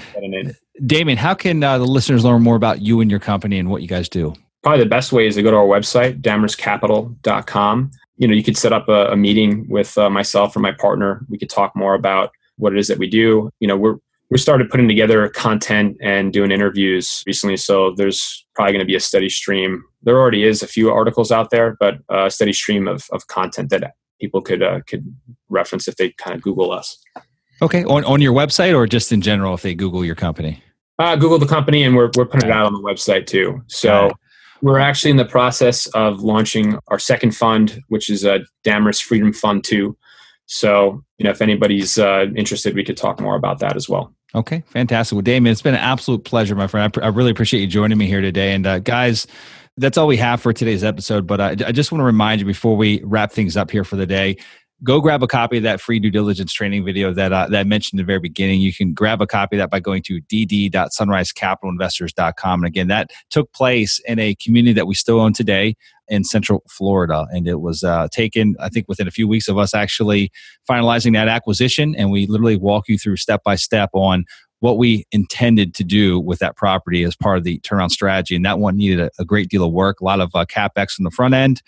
Damian, 0.85 1.17
how 1.17 1.33
can 1.33 1.63
uh, 1.63 1.77
the 1.77 1.85
listeners 1.85 2.23
learn 2.23 2.41
more 2.41 2.55
about 2.55 2.81
you 2.81 3.01
and 3.01 3.09
your 3.11 3.19
company 3.19 3.59
and 3.59 3.69
what 3.69 3.81
you 3.81 3.87
guys 3.87 4.09
do? 4.09 4.33
probably 4.63 4.83
the 4.83 4.89
best 4.89 5.11
way 5.11 5.27
is 5.27 5.35
to 5.35 5.43
go 5.43 5.51
to 5.51 5.57
our 5.57 5.65
website, 5.65 6.21
damriscapital.com. 6.21 7.91
You 8.17 8.27
know, 8.27 8.33
you 8.33 8.43
could 8.43 8.57
set 8.57 8.73
up 8.73 8.89
a, 8.89 9.07
a 9.07 9.15
meeting 9.15 9.67
with 9.69 9.97
uh, 9.97 10.09
myself 10.09 10.55
or 10.55 10.59
my 10.59 10.73
partner. 10.73 11.25
We 11.29 11.37
could 11.37 11.49
talk 11.49 11.75
more 11.75 11.93
about 11.93 12.31
what 12.57 12.73
it 12.73 12.79
is 12.79 12.87
that 12.87 12.97
we 12.97 13.09
do. 13.09 13.49
You 13.59 13.67
know, 13.67 13.77
we're 13.77 13.95
we 14.31 14.37
started 14.37 14.69
putting 14.69 14.87
together 14.87 15.27
content 15.29 15.97
and 16.01 16.31
doing 16.31 16.51
interviews 16.51 17.23
recently. 17.25 17.57
So 17.57 17.95
there's 17.95 18.45
probably 18.53 18.73
going 18.73 18.81
to 18.81 18.85
be 18.85 18.95
a 18.95 18.99
steady 18.99 19.27
stream. 19.27 19.83
There 20.03 20.19
already 20.19 20.43
is 20.43 20.61
a 20.61 20.67
few 20.67 20.91
articles 20.91 21.31
out 21.31 21.49
there, 21.49 21.75
but 21.79 21.95
a 22.09 22.29
steady 22.29 22.53
stream 22.53 22.87
of, 22.87 23.07
of 23.11 23.25
content 23.25 23.71
that 23.71 23.95
people 24.21 24.41
could 24.41 24.61
uh, 24.61 24.81
could 24.87 25.03
reference 25.47 25.87
if 25.87 25.95
they 25.95 26.11
kind 26.11 26.35
of 26.35 26.43
Google 26.43 26.71
us. 26.71 27.01
Okay, 27.61 27.83
on 27.85 28.03
on 28.03 28.21
your 28.21 28.33
website 28.33 28.75
or 28.75 28.85
just 28.85 29.11
in 29.11 29.21
general 29.21 29.53
if 29.53 29.61
they 29.61 29.73
Google 29.73 30.05
your 30.05 30.15
company. 30.15 30.61
Uh, 30.99 31.15
Google 31.15 31.39
the 31.39 31.47
company, 31.47 31.83
and 31.83 31.95
we're 31.95 32.11
we're 32.15 32.25
putting 32.25 32.49
it 32.49 32.53
out 32.53 32.65
on 32.65 32.73
the 32.73 32.81
website 32.81 33.25
too. 33.25 33.61
So. 33.67 34.11
We're 34.61 34.79
actually 34.79 35.11
in 35.11 35.15
the 35.15 35.23
process 35.23 35.85
of 35.93 36.19
launching 36.19 36.77
our 36.89 36.99
second 36.99 37.33
fund, 37.33 37.81
which 37.87 38.09
is 38.09 38.25
a 38.25 38.41
Damris 38.65 39.01
Freedom 39.01 39.31
Fund 39.31 39.63
2. 39.63 39.95
So, 40.47 41.01
you 41.17 41.23
know, 41.23 41.29
if 41.29 41.41
anybody's 41.41 41.97
uh, 41.97 42.25
interested, 42.35 42.75
we 42.75 42.83
could 42.83 42.97
talk 42.97 43.21
more 43.21 43.35
about 43.35 43.59
that 43.59 43.77
as 43.77 43.87
well. 43.87 44.13
Okay, 44.35 44.63
fantastic. 44.67 45.15
Well, 45.15 45.21
Damian, 45.21 45.51
it's 45.51 45.61
been 45.61 45.75
an 45.75 45.79
absolute 45.79 46.23
pleasure, 46.23 46.55
my 46.55 46.67
friend. 46.67 46.85
I, 46.85 46.87
pr- 46.89 47.03
I 47.03 47.07
really 47.07 47.31
appreciate 47.31 47.61
you 47.61 47.67
joining 47.67 47.97
me 47.97 48.07
here 48.07 48.19
today. 48.19 48.53
And 48.53 48.67
uh, 48.67 48.79
guys, 48.79 49.27
that's 49.77 49.97
all 49.97 50.07
we 50.07 50.17
have 50.17 50.41
for 50.41 50.51
today's 50.51 50.83
episode. 50.83 51.25
But 51.25 51.39
I, 51.39 51.49
I 51.51 51.71
just 51.71 51.91
want 51.91 52.01
to 52.01 52.05
remind 52.05 52.41
you 52.41 52.45
before 52.45 52.75
we 52.75 53.01
wrap 53.03 53.31
things 53.31 53.55
up 53.55 53.71
here 53.71 53.83
for 53.83 53.95
the 53.95 54.05
day 54.05 54.37
go 54.83 54.99
grab 55.01 55.23
a 55.23 55.27
copy 55.27 55.57
of 55.57 55.63
that 55.63 55.81
free 55.81 55.99
due 55.99 56.11
diligence 56.11 56.53
training 56.53 56.85
video 56.85 57.11
that, 57.13 57.33
uh, 57.33 57.47
that 57.47 57.59
I 57.59 57.63
mentioned 57.63 57.99
in 57.99 58.05
the 58.05 58.07
very 58.07 58.19
beginning. 58.19 58.61
You 58.61 58.73
can 58.73 58.93
grab 58.93 59.21
a 59.21 59.27
copy 59.27 59.57
of 59.57 59.59
that 59.59 59.69
by 59.69 59.79
going 59.79 60.01
to 60.03 60.21
dd.sunrisecapitalinvestors.com. 60.21 62.61
And 62.61 62.67
again, 62.67 62.87
that 62.87 63.11
took 63.29 63.51
place 63.53 63.99
in 64.05 64.19
a 64.19 64.35
community 64.35 64.73
that 64.73 64.87
we 64.87 64.95
still 64.95 65.19
own 65.19 65.33
today 65.33 65.75
in 66.07 66.23
Central 66.23 66.63
Florida. 66.69 67.27
And 67.31 67.47
it 67.47 67.61
was 67.61 67.83
uh, 67.83 68.07
taken, 68.11 68.55
I 68.59 68.69
think, 68.69 68.87
within 68.87 69.07
a 69.07 69.11
few 69.11 69.27
weeks 69.27 69.47
of 69.47 69.57
us 69.57 69.73
actually 69.73 70.31
finalizing 70.69 71.13
that 71.13 71.27
acquisition. 71.27 71.95
And 71.95 72.11
we 72.11 72.27
literally 72.27 72.57
walk 72.57 72.87
you 72.87 72.97
through 72.97 73.17
step 73.17 73.43
by 73.43 73.55
step 73.55 73.89
on 73.93 74.25
what 74.61 74.77
we 74.77 75.05
intended 75.11 75.73
to 75.73 75.83
do 75.83 76.19
with 76.19 76.39
that 76.39 76.55
property 76.55 77.03
as 77.03 77.15
part 77.15 77.37
of 77.37 77.43
the 77.43 77.59
turnaround 77.59 77.91
strategy. 77.91 78.35
And 78.35 78.45
that 78.45 78.59
one 78.59 78.77
needed 78.77 78.99
a, 78.99 79.09
a 79.19 79.25
great 79.25 79.49
deal 79.49 79.63
of 79.63 79.71
work, 79.71 80.01
a 80.01 80.03
lot 80.03 80.19
of 80.19 80.31
uh, 80.35 80.45
capex 80.45 80.99
on 80.99 81.03
the 81.03 81.11
front 81.11 81.33
end. 81.33 81.61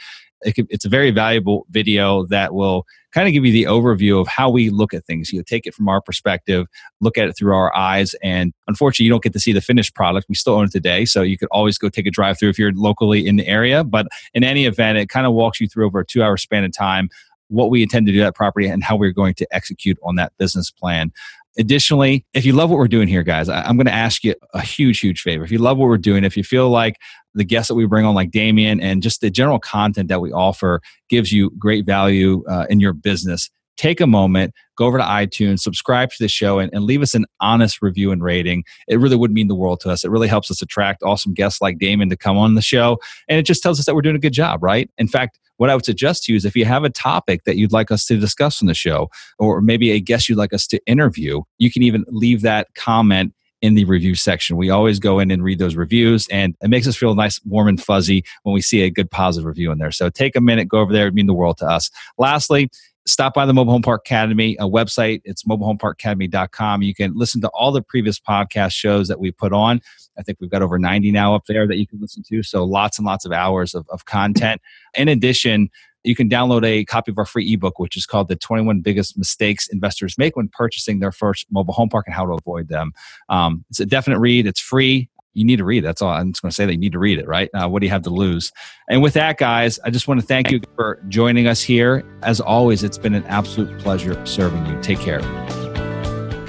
It 0.44 0.54
could, 0.54 0.68
it's 0.70 0.86
a 0.86 0.89
very 0.89 1.12
valuable 1.12 1.66
video 1.70 2.26
that 2.28 2.54
will 2.54 2.86
kind 3.12 3.28
of 3.28 3.34
give 3.34 3.46
you 3.46 3.52
the 3.52 3.66
overview 3.66 4.20
of 4.20 4.28
how 4.28 4.50
we 4.50 4.70
look 4.70 4.94
at 4.94 5.06
things. 5.06 5.32
You 5.32 5.44
take 5.44 5.68
it 5.68 5.74
from 5.74 5.89
our 5.89 6.02
perspective, 6.02 6.68
look 7.02 7.18
at 7.18 7.28
it 7.28 7.34
through 7.34 7.54
our 7.54 7.76
eyes, 7.76 8.16
and 8.24 8.54
unfortunately, 8.68 9.06
you 9.06 9.12
don't 9.12 9.24
get 9.24 9.34
to 9.34 9.39
see 9.39 9.52
the 9.52 9.62
finished 9.62 9.94
product. 9.94 10.28
We 10.30 10.36
still 10.36 10.54
own 10.54 10.66
it 10.66 10.72
today, 10.72 11.06
so 11.06 11.22
you 11.22 11.38
could 11.38 11.50
always 11.52 11.78
go 11.78 11.89
take 11.89 12.08
a 12.08 12.12
drive 12.12 12.39
through 12.39 12.50
if 12.50 12.60
you're 12.60 12.74
locally 12.74 13.28
in 13.28 13.36
the 13.36 13.48
area. 13.48 13.84
But 13.84 14.08
in 14.34 14.44
any 14.44 14.66
event, 14.66 14.98
it 14.98 15.10
kind 15.10 15.28
of 15.28 15.34
walks 15.34 15.60
you 15.60 15.68
through 15.68 15.88
over 15.88 16.00
a 16.00 16.06
two 16.06 16.24
hour 16.24 16.38
span 16.38 16.64
of 16.64 16.72
time 16.72 17.10
what 17.52 17.70
we 17.70 17.84
intend 17.84 18.06
to 18.08 18.14
do 18.14 18.20
that 18.20 18.34
property 18.34 18.68
and 18.68 18.84
how 18.84 18.96
we're 18.96 19.12
going 19.12 19.34
to 19.36 19.48
execute 19.52 19.98
on 20.04 20.16
that 20.16 20.32
business 20.38 20.72
plan. 20.72 21.12
Additionally, 21.58 22.26
if 22.34 22.46
you 22.46 22.54
love 22.54 22.70
what 22.70 22.80
we're 22.80 22.88
doing 22.88 23.10
here, 23.10 23.24
guys, 23.24 23.50
I'm 23.50 23.76
going 23.76 23.88
to 23.88 23.94
ask 23.94 24.24
you 24.24 24.36
a 24.54 24.62
huge, 24.62 25.02
huge 25.02 25.22
favor. 25.22 25.44
If 25.44 25.52
you 25.52 25.58
love 25.58 25.78
what 25.78 25.89
we're 25.89 25.98
doing, 25.98 26.24
if 26.24 26.38
you 26.38 26.46
feel 26.46 26.70
like 26.70 26.96
the 27.34 27.44
guests 27.44 27.68
that 27.68 27.76
we 27.76 27.86
bring 27.86 28.06
on, 28.06 28.16
like 28.16 28.32
Damian, 28.32 28.80
and 28.82 29.02
just 29.02 29.22
the 29.22 29.30
general 29.30 29.60
content 29.60 30.10
that 30.10 30.22
we 30.22 30.32
offer 30.32 30.82
gives 31.10 31.32
you 31.32 31.52
great 31.58 31.86
value 31.86 32.44
uh, 32.48 32.66
in 32.70 32.80
your 32.80 32.94
business, 32.94 33.50
take 33.78 34.00
a 34.00 34.08
moment, 34.08 34.54
go 34.78 34.86
over 34.86 34.98
to 34.98 35.04
iTunes, 35.04 35.60
subscribe 35.60 36.10
to 36.12 36.18
the 36.20 36.28
show, 36.28 36.60
and, 36.60 36.72
and, 36.74 36.84
leave 36.84 37.02
us 37.02 37.14
an 37.14 37.26
honest 37.40 37.82
review 37.82 38.12
and 38.12 38.24
rating. 38.24 38.64
It 38.88 39.00
really 39.00 39.16
would 39.16 39.32
mean 39.32 39.48
the 39.48 39.56
world 39.56 39.80
to 39.82 39.90
us. 39.90 40.04
It 40.04 40.12
really 40.12 40.28
helps 40.28 40.52
us 40.52 40.62
attract 40.62 41.04
awesome 41.04 41.34
guests 41.34 41.62
like 41.62 41.80
Damian 41.80 42.10
to 42.10 42.18
come 42.18 42.38
on 42.38 42.56
the 42.56 42.62
show. 42.62 43.00
And 43.28 43.40
it 43.40 43.44
just 43.44 43.64
tells 43.64 43.80
us 43.80 43.86
that 43.86 43.96
we're 43.96 44.02
doing 44.02 44.16
a 44.16 44.20
good 44.20 44.34
job, 44.34 44.62
right? 44.62 44.90
In 44.98 45.08
fact, 45.08 45.40
what 45.58 45.70
I 45.70 45.76
would 45.76 45.86
suggest 45.86 46.24
to 46.24 46.32
you 46.32 46.38
is 46.38 46.46
if 46.46 46.56
you 46.56 46.66
have 46.66 46.84
a 46.84 46.90
topic 46.90 47.44
that 47.46 47.56
you'd 47.56 47.72
like 47.72 47.92
us 47.92 48.06
to 48.06 48.18
discuss 48.18 48.62
on 48.62 48.68
the 48.68 48.74
show, 48.74 49.10
or 49.38 49.62
maybe 49.62 49.92
a 49.92 50.00
guest 50.00 50.28
you'd 50.28 50.38
like 50.38 50.54
us 50.54 50.68
to 50.68 50.80
interview, 50.86 51.42
you 51.60 51.72
can 51.72 51.84
even 51.84 52.04
leave 52.08 52.42
that 52.42 52.68
comment 52.76 53.34
in 53.62 53.76
the 53.76 53.86
review 53.86 54.16
section. 54.16 54.57
We 54.57 54.70
always 54.70 54.99
go 54.99 55.20
in 55.20 55.32
and 55.32 55.43
read 55.43 55.59
those 55.59 55.76
reviews, 55.76 56.28
and 56.30 56.55
it 56.62 56.70
makes 56.70 56.88
us 56.88 56.95
feel 56.95 57.16
nice, 57.16 57.39
warm, 57.45 57.68
and 57.68 57.82
fuzzy 57.82 58.24
when 58.43 58.53
we 58.53 58.62
see 58.62 58.82
a 58.82 58.89
good 58.89 59.09
positive 59.09 59.45
review 59.45 59.72
in 59.72 59.78
there. 59.78 59.91
So 59.91 60.09
take 60.09 60.36
a 60.36 60.41
minute, 60.41 60.68
go 60.68 60.80
over 60.80 60.91
there, 60.91 61.07
it 61.07 61.14
mean 61.14 61.28
the 61.28 61.34
world 61.34 61.57
to 61.59 61.66
us. 61.66 61.89
Lastly, 62.18 62.70
stop 63.05 63.34
by 63.34 63.45
the 63.45 63.53
Mobile 63.53 63.74
Home 63.74 63.82
Park 63.82 64.01
Academy 64.05 64.55
a 64.59 64.64
website. 64.64 65.22
It's 65.26 65.43
mobilehomeparkacademy.com. 65.43 66.82
You 66.82 66.95
can 66.95 67.14
listen 67.16 67.41
to 67.41 67.49
all 67.49 67.72
the 67.72 67.82
previous 67.82 68.20
podcast 68.20 68.74
shows 68.74 69.07
that 69.07 69.20
we 69.20 69.32
put 69.32 69.53
on. 69.53 69.82
I 70.18 70.24
think 70.24 70.39
we've 70.41 70.51
got 70.51 70.62
over 70.62 70.78
90 70.78 71.12
now 71.12 71.36
up 71.36 71.45
there 71.47 71.68
that 71.68 71.78
you 71.78 71.88
can 71.88 71.99
listen 71.99 72.24
to. 72.30 72.43
So 72.43 72.64
lots 72.64 72.97
and 72.97 73.05
lots 73.05 73.26
of 73.26 73.32
hours 73.32 73.74
of, 73.74 73.88
of 73.89 74.05
content. 74.05 74.62
In 74.95 75.07
addition, 75.07 75.70
you 76.04 76.16
can 76.16 76.30
download 76.30 76.66
a 76.66 76.86
copy 76.86 77.12
of 77.12 77.18
our 77.18 77.26
free 77.26 77.54
ebook, 77.54 77.80
which 77.80 77.95
is 77.97 78.06
called 78.06 78.28
The 78.28 78.36
21 78.36 78.82
Biggest 78.82 79.18
Mistakes 79.18 79.68
Investors 79.68 80.18
Make 80.18 80.36
When 80.36 80.49
Purchasing 80.49 80.99
Their 80.99 81.12
First 81.12 81.45
Mobile 81.52 81.74
Home 81.74 81.89
Park 81.89 82.08
and 82.08 82.16
How 82.16 82.26
to 82.26 82.34
Avoid 82.34 82.68
Them. 82.68 82.93
Um, 83.30 83.66
it's 83.70 83.80
a 83.80 83.86
definite 83.86 84.20
read, 84.20 84.47
it's 84.47 84.60
free. 84.60 85.10
You 85.34 85.45
need 85.45 85.58
to 85.58 85.64
read 85.64 85.80
it. 85.80 85.88
That's 85.88 86.02
all. 86.02 86.10
I'm 86.10 86.34
just 86.34 86.41
going 86.41 86.49
to 86.49 86.56
say 86.56 86.66
that 86.66 86.74
you 86.74 86.78
need 86.78 86.91
to 86.91 86.99
read 86.99 87.18
it, 87.18 87.26
right? 87.26 87.49
Uh, 87.54 87.70
what 87.70 87.80
do 87.80 87.86
you 87.86 87.91
have 87.91 88.02
to 88.02 88.10
lose? 88.10 88.52
And 88.89 89.02
with 89.02 89.14
that, 89.14 89.38
guys, 89.38 89.80
I 89.86 89.89
just 89.89 90.08
want 90.08 90.20
to 90.20 90.26
thank 90.26 90.52
you 90.52 90.60
for 90.76 91.02
joining 91.08 91.47
us 91.47 91.62
here. 91.62 92.04
As 92.22 92.41
always, 92.41 92.84
it's 92.84 92.97
been 92.97 93.14
an 93.14 93.24
absolute 93.26 93.80
pleasure 93.80 94.26
serving 94.26 94.66
you. 94.66 94.82
Take 94.82 94.99
care. 94.99 95.22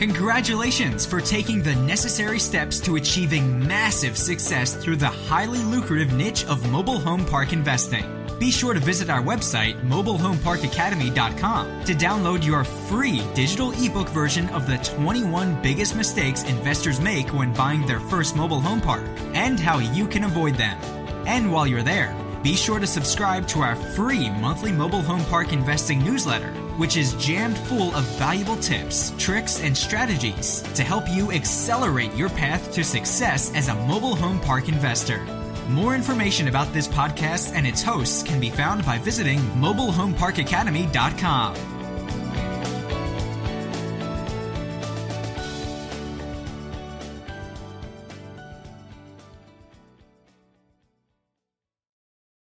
Congratulations 0.02 1.06
for 1.06 1.20
taking 1.20 1.62
the 1.62 1.76
necessary 1.76 2.40
steps 2.40 2.80
to 2.80 2.96
achieving 2.96 3.64
massive 3.68 4.18
success 4.18 4.74
through 4.74 4.96
the 4.96 5.06
highly 5.06 5.62
lucrative 5.62 6.12
niche 6.12 6.44
of 6.46 6.68
mobile 6.72 6.98
home 6.98 7.24
park 7.24 7.52
investing. 7.52 8.04
Be 8.36 8.50
sure 8.50 8.74
to 8.74 8.80
visit 8.80 9.08
our 9.08 9.22
website, 9.22 9.80
mobilehomeparkacademy.com, 9.82 11.84
to 11.84 11.94
download 11.94 12.44
your 12.44 12.64
free 12.64 13.22
digital 13.34 13.70
ebook 13.80 14.08
version 14.08 14.48
of 14.48 14.66
the 14.66 14.78
21 14.78 15.62
biggest 15.62 15.94
mistakes 15.94 16.42
investors 16.42 17.00
make 17.00 17.28
when 17.28 17.52
buying 17.52 17.86
their 17.86 18.00
first 18.00 18.34
mobile 18.34 18.60
home 18.60 18.80
park 18.80 19.04
and 19.34 19.60
how 19.60 19.78
you 19.78 20.08
can 20.08 20.24
avoid 20.24 20.56
them. 20.56 20.76
And 21.28 21.52
while 21.52 21.68
you're 21.68 21.84
there, 21.84 22.12
be 22.42 22.56
sure 22.56 22.80
to 22.80 22.88
subscribe 22.88 23.46
to 23.48 23.60
our 23.60 23.76
free 23.76 24.30
monthly 24.30 24.72
mobile 24.72 25.02
home 25.02 25.24
park 25.26 25.52
investing 25.52 26.02
newsletter, 26.02 26.52
which 26.78 26.96
is 26.96 27.14
jammed 27.14 27.58
full 27.58 27.92
of 27.94 28.04
valuable 28.18 28.56
tips, 28.56 29.12
tricks, 29.18 29.60
and 29.60 29.76
strategies 29.76 30.62
to 30.74 30.84
help 30.84 31.04
you 31.08 31.32
accelerate 31.32 32.14
your 32.14 32.28
path 32.30 32.72
to 32.72 32.84
success 32.84 33.54
as 33.54 33.68
a 33.68 33.74
mobile 33.86 34.16
home 34.16 34.40
park 34.40 34.68
investor. 34.68 35.24
More 35.68 35.94
information 35.94 36.48
about 36.48 36.72
this 36.72 36.88
podcast 36.88 37.54
and 37.54 37.66
its 37.66 37.82
hosts 37.82 38.22
can 38.22 38.40
be 38.40 38.50
found 38.50 38.84
by 38.84 38.98
visiting 38.98 39.38
mobilehomeparkacademy.com. 39.38 41.71